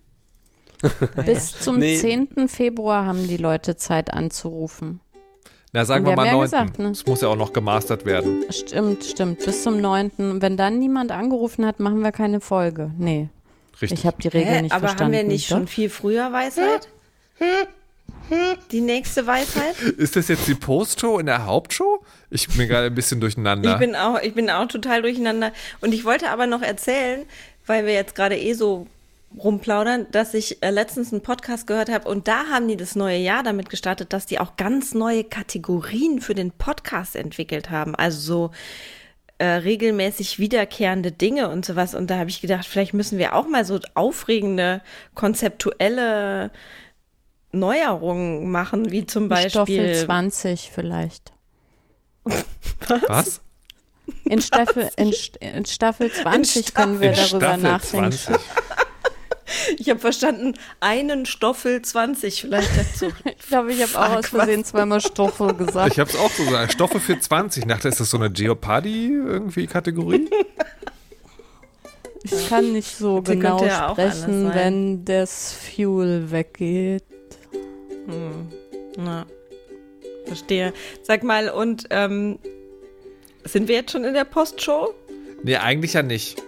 Bis 1.24 1.58
zum 1.58 1.78
Nee. 1.78 1.98
10. 1.98 2.48
Februar 2.48 3.06
haben 3.06 3.28
die 3.28 3.36
Leute 3.36 3.76
Zeit 3.76 4.12
anzurufen. 4.12 5.00
Na, 5.72 5.84
sagen 5.84 6.04
Wir 6.04 6.12
wir 6.12 6.16
mal 6.16 6.22
haben 6.22 6.26
ja 6.28 6.32
9. 6.38 6.42
gesagt, 6.44 6.78
ne? 6.80 6.88
Es 6.90 7.06
muss 7.06 7.20
ja 7.20 7.28
auch 7.28 7.36
noch 7.36 7.52
gemastert 7.52 8.04
werden. 8.04 8.44
Stimmt, 8.50 9.04
stimmt. 9.04 9.44
Bis 9.44 9.62
zum 9.62 9.80
9. 9.80 10.10
Wenn 10.40 10.56
dann 10.56 10.78
niemand 10.78 11.12
angerufen 11.12 11.64
hat, 11.64 11.78
machen 11.78 12.02
wir 12.02 12.10
keine 12.12 12.40
Folge. 12.40 12.90
Nee, 12.98 13.28
Richtig. 13.80 14.00
ich 14.00 14.06
habe 14.06 14.16
die 14.20 14.28
Regel 14.28 14.52
Hä, 14.52 14.62
nicht 14.62 14.72
aber 14.72 14.88
verstanden. 14.88 15.16
haben 15.16 15.22
wir 15.22 15.28
nicht 15.28 15.50
Doch? 15.50 15.56
schon 15.58 15.68
viel 15.68 15.88
früher 15.90 16.32
Weisheit? 16.32 16.88
Die 18.70 18.80
nächste 18.80 19.26
Weisheit? 19.26 19.80
Ist 19.80 20.14
das 20.14 20.28
jetzt 20.28 20.46
die 20.46 20.54
Postshow 20.54 21.18
in 21.18 21.26
der 21.26 21.46
Hauptshow? 21.46 22.00
Ich 22.30 22.48
bin 22.48 22.68
gerade 22.68 22.86
ein 22.86 22.94
bisschen 22.94 23.20
durcheinander. 23.20 23.72
Ich 23.72 23.78
bin 23.78 23.96
auch, 23.96 24.20
ich 24.20 24.34
bin 24.34 24.50
auch 24.50 24.66
total 24.68 25.02
durcheinander. 25.02 25.52
Und 25.80 25.92
ich 25.94 26.04
wollte 26.04 26.30
aber 26.30 26.46
noch 26.46 26.62
erzählen, 26.62 27.22
weil 27.66 27.86
wir 27.86 27.92
jetzt 27.92 28.14
gerade 28.14 28.38
eh 28.38 28.52
so 28.52 28.86
rumplaudern, 29.36 30.06
dass 30.10 30.34
ich 30.34 30.62
äh, 30.62 30.70
letztens 30.70 31.12
einen 31.12 31.22
Podcast 31.22 31.66
gehört 31.66 31.88
habe 31.88 32.08
und 32.08 32.26
da 32.26 32.46
haben 32.46 32.66
die 32.68 32.76
das 32.76 32.96
neue 32.96 33.18
Jahr 33.18 33.42
damit 33.42 33.70
gestartet, 33.70 34.12
dass 34.12 34.26
die 34.26 34.40
auch 34.40 34.56
ganz 34.56 34.92
neue 34.94 35.24
Kategorien 35.24 36.20
für 36.20 36.34
den 36.34 36.50
Podcast 36.50 37.14
entwickelt 37.14 37.70
haben. 37.70 37.94
Also 37.94 38.20
so 38.20 38.50
äh, 39.38 39.46
regelmäßig 39.46 40.38
wiederkehrende 40.38 41.12
Dinge 41.12 41.48
und 41.48 41.64
sowas. 41.64 41.94
Und 41.94 42.10
da 42.10 42.18
habe 42.18 42.28
ich 42.28 42.40
gedacht, 42.40 42.66
vielleicht 42.66 42.92
müssen 42.92 43.18
wir 43.18 43.34
auch 43.34 43.48
mal 43.48 43.64
so 43.64 43.80
aufregende, 43.94 44.82
konzeptuelle 45.14 46.50
Neuerungen 47.52 48.50
machen, 48.50 48.90
wie 48.90 49.06
zum 49.06 49.28
Beispiel. 49.28 49.50
Staffel 49.50 49.94
20 49.94 50.70
vielleicht. 50.72 51.32
Was? 53.06 53.40
In 54.24 54.42
Staffel, 54.42 54.90
in, 54.96 55.14
in 55.40 55.64
Staffel 55.64 56.12
20 56.12 56.68
In 56.68 56.74
können 56.74 57.00
wir 57.00 57.12
darüber 57.12 57.56
Staffel 57.56 57.62
nachdenken. 57.62 58.12
20. 58.12 58.36
Ich 59.78 59.90
habe 59.90 60.00
verstanden, 60.00 60.54
einen 60.80 61.26
Stoffel 61.26 61.82
20 61.82 62.42
vielleicht 62.42 62.70
dazu. 62.76 63.12
Ich 63.24 63.46
glaube, 63.48 63.72
ich 63.72 63.82
habe 63.82 63.98
auch 63.98 64.18
aus 64.18 64.28
Versehen 64.28 64.64
zweimal 64.64 65.00
Stoffel 65.00 65.54
gesagt. 65.54 65.92
Ich 65.92 65.98
habe 65.98 66.08
es 66.08 66.16
auch 66.16 66.30
so 66.30 66.44
gesagt. 66.44 66.72
Stoffe 66.72 67.00
für 67.00 67.18
20. 67.18 67.64
Ich 67.64 67.68
dachte, 67.68 67.88
ist 67.88 67.98
das 67.98 68.10
so 68.10 68.16
eine 68.16 68.30
Geopardy 68.30 69.12
irgendwie 69.12 69.66
Kategorie? 69.66 70.28
Ich 72.22 72.48
kann 72.48 72.72
nicht 72.72 72.96
so 72.96 73.22
Sie 73.24 73.32
genau 73.32 73.64
ja 73.64 73.90
sprechen, 73.90 74.52
wenn 74.54 75.04
das 75.04 75.52
Fuel 75.52 76.30
weggeht. 76.30 77.02
Hm. 78.06 78.48
Na, 78.96 79.26
verstehe. 80.26 80.72
Sag 81.02 81.22
mal, 81.22 81.48
und 81.48 81.86
ähm, 81.90 82.38
sind 83.44 83.68
wir 83.68 83.76
jetzt 83.76 83.92
schon 83.92 84.04
in 84.04 84.14
der 84.14 84.24
Postshow? 84.24 84.94
Nee, 85.42 85.56
eigentlich 85.56 85.94
ja 85.94 86.02
nicht. 86.02 86.42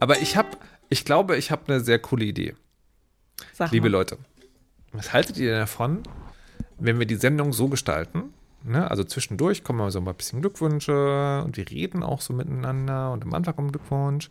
Aber 0.00 0.20
ich 0.20 0.36
habe, 0.36 0.48
ich 0.88 1.04
glaube, 1.04 1.36
ich 1.36 1.50
habe 1.50 1.72
eine 1.72 1.80
sehr 1.80 1.98
coole 1.98 2.24
Idee. 2.24 2.54
Sag 3.52 3.70
Liebe 3.70 3.88
mal. 3.88 3.98
Leute, 3.98 4.18
was 4.92 5.12
haltet 5.12 5.36
ihr 5.36 5.50
denn 5.50 5.60
davon, 5.60 6.02
wenn 6.78 6.98
wir 6.98 7.06
die 7.06 7.16
Sendung 7.16 7.52
so 7.52 7.68
gestalten? 7.68 8.34
Ne? 8.64 8.90
Also 8.90 9.04
zwischendurch 9.04 9.64
kommen 9.64 9.78
mal 9.78 9.90
so 9.90 10.00
ein 10.00 10.14
bisschen 10.16 10.40
Glückwünsche 10.40 11.42
und 11.44 11.56
wir 11.56 11.70
reden 11.70 12.02
auch 12.02 12.20
so 12.20 12.32
miteinander 12.32 13.12
und 13.12 13.24
am 13.24 13.34
Anfang 13.34 13.56
kommt 13.56 13.72
Glückwunsch. 13.72 14.28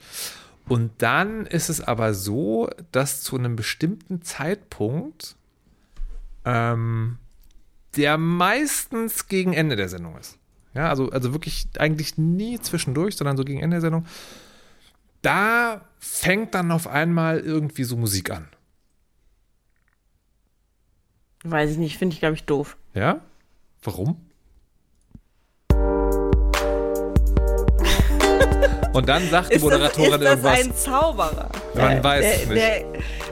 Und 0.68 0.91
dann 0.97 1.45
ist 1.45 1.70
es 1.70 1.80
aber 1.80 2.14
so, 2.14 2.70
dass 2.91 3.22
zu 3.22 3.38
einem 3.38 3.55
bestimmten 3.55 4.22
Zeitpunkt, 4.22 5.36
ähm, 6.43 7.18
der 7.95 8.18
meistens 8.18 9.28
gegen 9.28 9.53
Ende 9.53 9.78
der 9.78 9.88
Sendung 9.88 10.18
ist. 10.18 10.38
Ja, 10.74 10.89
also, 10.89 11.10
also 11.10 11.32
wirklich 11.34 11.68
eigentlich 11.80 12.18
nie 12.18 12.60
zwischendurch, 12.60 13.16
sondern 13.16 13.38
so 13.38 13.45
gegen 13.45 13.62
Ende 13.62 13.76
der 13.76 13.82
Sendung. 13.82 14.05
Da 15.28 15.82
fängt 15.99 16.55
dann 16.55 16.71
auf 16.71 16.88
einmal 16.88 17.41
irgendwie 17.41 17.84
so 17.84 17.97
Musik 17.97 18.32
an. 18.32 18.47
Weiß 21.43 21.71
ich 21.71 21.78
nicht, 21.78 21.97
finde 21.97 22.13
ich, 22.13 22.19
glaube 22.19 22.36
ich, 22.36 22.45
doof. 22.45 22.78
Ja? 22.93 23.19
Warum? 23.84 24.26
Und 28.98 29.08
dann 29.08 29.30
sagt 29.30 29.52
die 29.52 29.58
Ist 29.58 29.64
das, 29.64 29.72
Moderatorin 29.72 30.14
ist 30.14 30.24
das 30.24 30.30
irgendwas. 30.32 30.60
ein 30.60 30.76
Zauberer? 30.76 31.50
Man 31.76 32.04
weiß 32.04 32.22
der, 32.22 32.34
es 32.34 32.48
nicht. 32.48 32.58
Der, 32.58 32.86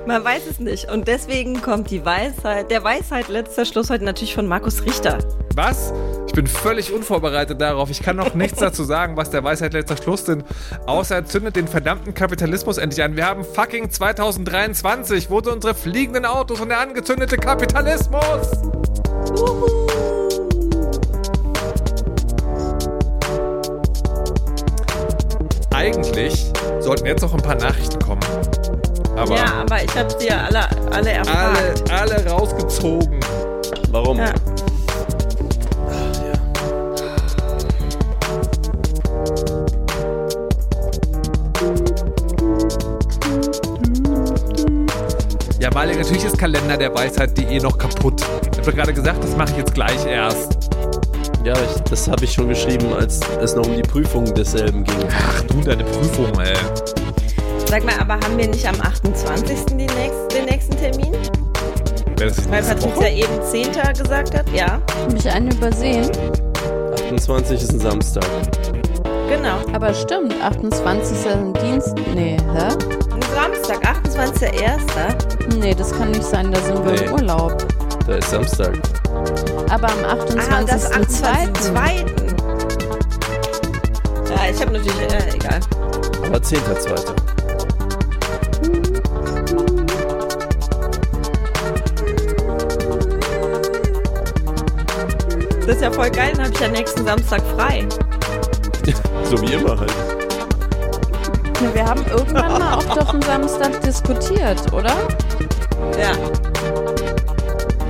man 0.05 0.23
weiß 0.23 0.41
es 0.47 0.59
nicht. 0.59 0.91
Und 0.91 1.07
deswegen 1.07 1.59
kommt 1.59 1.89
die 1.89 2.05
Weisheit, 2.05 2.69
der 2.69 2.83
Weisheit 2.83 3.29
letzter 3.29 3.65
Schluss 3.65 3.89
heute 3.89 4.03
natürlich 4.03 4.35
von 4.35 4.45
Markus 4.45 4.85
Richter. 4.85 5.17
Was? 5.55 5.91
Ich 6.27 6.33
bin 6.33 6.45
völlig 6.45 6.93
unvorbereitet 6.93 7.59
darauf. 7.59 7.89
Ich 7.89 8.03
kann 8.03 8.15
noch 8.15 8.35
nichts 8.35 8.59
dazu 8.59 8.83
sagen, 8.83 9.17
was 9.17 9.31
der 9.31 9.43
Weisheit 9.43 9.73
letzter 9.73 9.97
Schluss 9.97 10.27
sind. 10.27 10.45
Außer 10.85 11.15
er 11.15 11.25
zündet 11.25 11.55
den 11.55 11.67
verdammten 11.67 12.13
Kapitalismus 12.13 12.77
endlich 12.77 13.03
an. 13.03 13.15
Wir 13.15 13.25
haben 13.25 13.43
fucking 13.43 13.89
2023. 13.89 15.31
Wo 15.31 15.41
sind 15.41 15.51
unsere 15.51 15.73
fliegenden 15.73 16.25
Autos 16.25 16.61
und 16.61 16.69
der 16.69 16.79
angezündete 16.79 17.37
Kapitalismus? 17.37 18.51
Eigentlich 19.17 20.24
sollten 26.95 27.07
jetzt 27.07 27.21
noch 27.21 27.33
ein 27.33 27.41
paar 27.41 27.55
Nachrichten 27.55 27.99
kommen. 27.99 28.21
Aber 29.17 29.35
ja, 29.35 29.53
aber 29.61 29.83
ich 29.83 29.95
habe 29.95 30.09
sie 30.17 30.27
ja 30.27 30.45
alle, 30.45 30.67
alle 30.91 31.11
erfragt. 31.11 31.91
alle, 31.91 32.15
alle 32.15 32.29
rausgezogen. 32.29 33.19
Warum? 33.89 34.17
Ja. 34.17 34.33
Ja, 45.59 45.73
weil 45.73 45.95
natürlich 45.95 46.23
ist 46.23 46.37
Kalender 46.37 46.77
der 46.77 46.93
Weisheit.de 46.93 47.59
noch 47.59 47.77
kaputt. 47.77 48.21
Ich 48.51 48.59
habe 48.59 48.73
gerade 48.73 48.93
gesagt, 48.93 49.23
das 49.23 49.35
mache 49.35 49.51
ich 49.51 49.57
jetzt 49.57 49.73
gleich 49.73 50.05
erst. 50.05 50.54
Ja, 51.45 51.53
ich, 51.53 51.79
das 51.91 52.07
habe 52.07 52.25
ich 52.25 52.33
schon 52.33 52.49
geschrieben, 52.49 52.91
als 52.91 53.19
es 53.39 53.55
noch 53.55 53.67
um 53.67 53.75
die 53.75 53.83
Prüfung 53.83 54.25
desselben 54.33 54.83
ging. 54.83 55.07
Ach 55.11 55.41
du, 55.43 55.61
deine 55.61 55.83
Prüfung, 55.83 56.39
ey. 56.39 56.55
Sag 57.69 57.83
mal, 57.85 57.93
aber 57.99 58.15
haben 58.15 58.35
wir 58.35 58.47
nicht 58.47 58.67
am 58.67 58.81
28. 58.81 59.65
Den, 59.65 59.77
nächsten, 59.77 60.29
den 60.29 60.45
nächsten 60.45 60.75
Termin? 60.75 61.13
Weil 62.49 62.63
Patricia 62.63 63.09
eben 63.09 63.43
10. 63.43 63.73
gesagt 63.95 64.35
hat. 64.35 64.49
Ja. 64.55 64.81
Hab 65.03 65.13
ich 65.15 65.29
einen 65.29 65.51
übersehen? 65.51 66.09
28 66.95 67.61
ist 67.61 67.73
ein 67.73 67.79
Samstag. 67.79 68.25
Genau. 69.29 69.59
Aber 69.71 69.93
stimmt, 69.93 70.33
28. 70.41 71.15
ist 71.15 71.27
ein 71.27 71.53
Dienst. 71.53 71.93
Nee, 72.15 72.37
hä? 72.55 72.69
Ein 73.13 73.21
Samstag, 73.35 73.83
28.01. 74.03 75.59
Nee, 75.59 75.75
das 75.75 75.91
kann 75.91 76.09
nicht 76.09 76.23
sein, 76.23 76.51
da 76.51 76.59
sind 76.61 76.83
wir 76.83 76.93
nee. 76.93 77.05
im 77.05 77.13
Urlaub. 77.13 77.63
Da 78.07 78.15
ist 78.15 78.31
Samstag. 78.31 78.79
Aber 79.69 79.89
am 79.89 79.99
28.02. 80.05 80.51
Ah, 80.51 80.63
das 80.63 80.91
28. 80.91 82.35
Ja, 84.29 84.49
ich 84.51 84.61
habe 84.61 84.71
natürlich, 84.73 85.01
äh, 85.01 85.35
egal. 85.35 85.59
Aber 86.25 86.37
10.2. 86.37 87.35
Das 95.65 95.75
ist 95.75 95.81
ja 95.81 95.91
voll 95.91 96.11
geil, 96.11 96.31
dann 96.35 96.45
habe 96.45 96.53
ich 96.53 96.59
ja 96.59 96.67
nächsten 96.67 97.03
Samstag 97.05 97.41
frei. 97.55 97.87
so 99.23 99.41
wie 99.41 99.53
immer 99.53 99.79
halt. 99.79 99.93
Wir 101.73 101.85
haben 101.85 102.05
irgendwann 102.05 102.51
mal 102.59 102.75
auch 102.75 102.95
doch 102.95 103.13
am 103.13 103.21
Samstag 103.21 103.81
diskutiert, 103.81 104.71
oder? 104.71 104.95
Ja. 105.99 106.11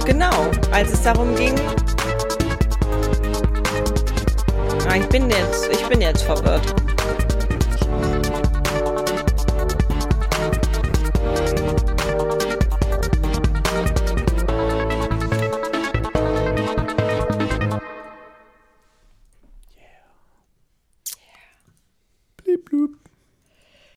Genau, 0.06 0.51
als 0.72 0.93
es 0.93 1.01
darum 1.01 1.36
ging. 1.36 1.56
Ah, 4.88 4.97
ich 4.97 5.08
bin 5.10 5.30
jetzt, 5.30 5.68
ich 5.72 5.84
bin 5.88 5.99
jetzt 5.99 6.22
verwirrt. 6.22 6.85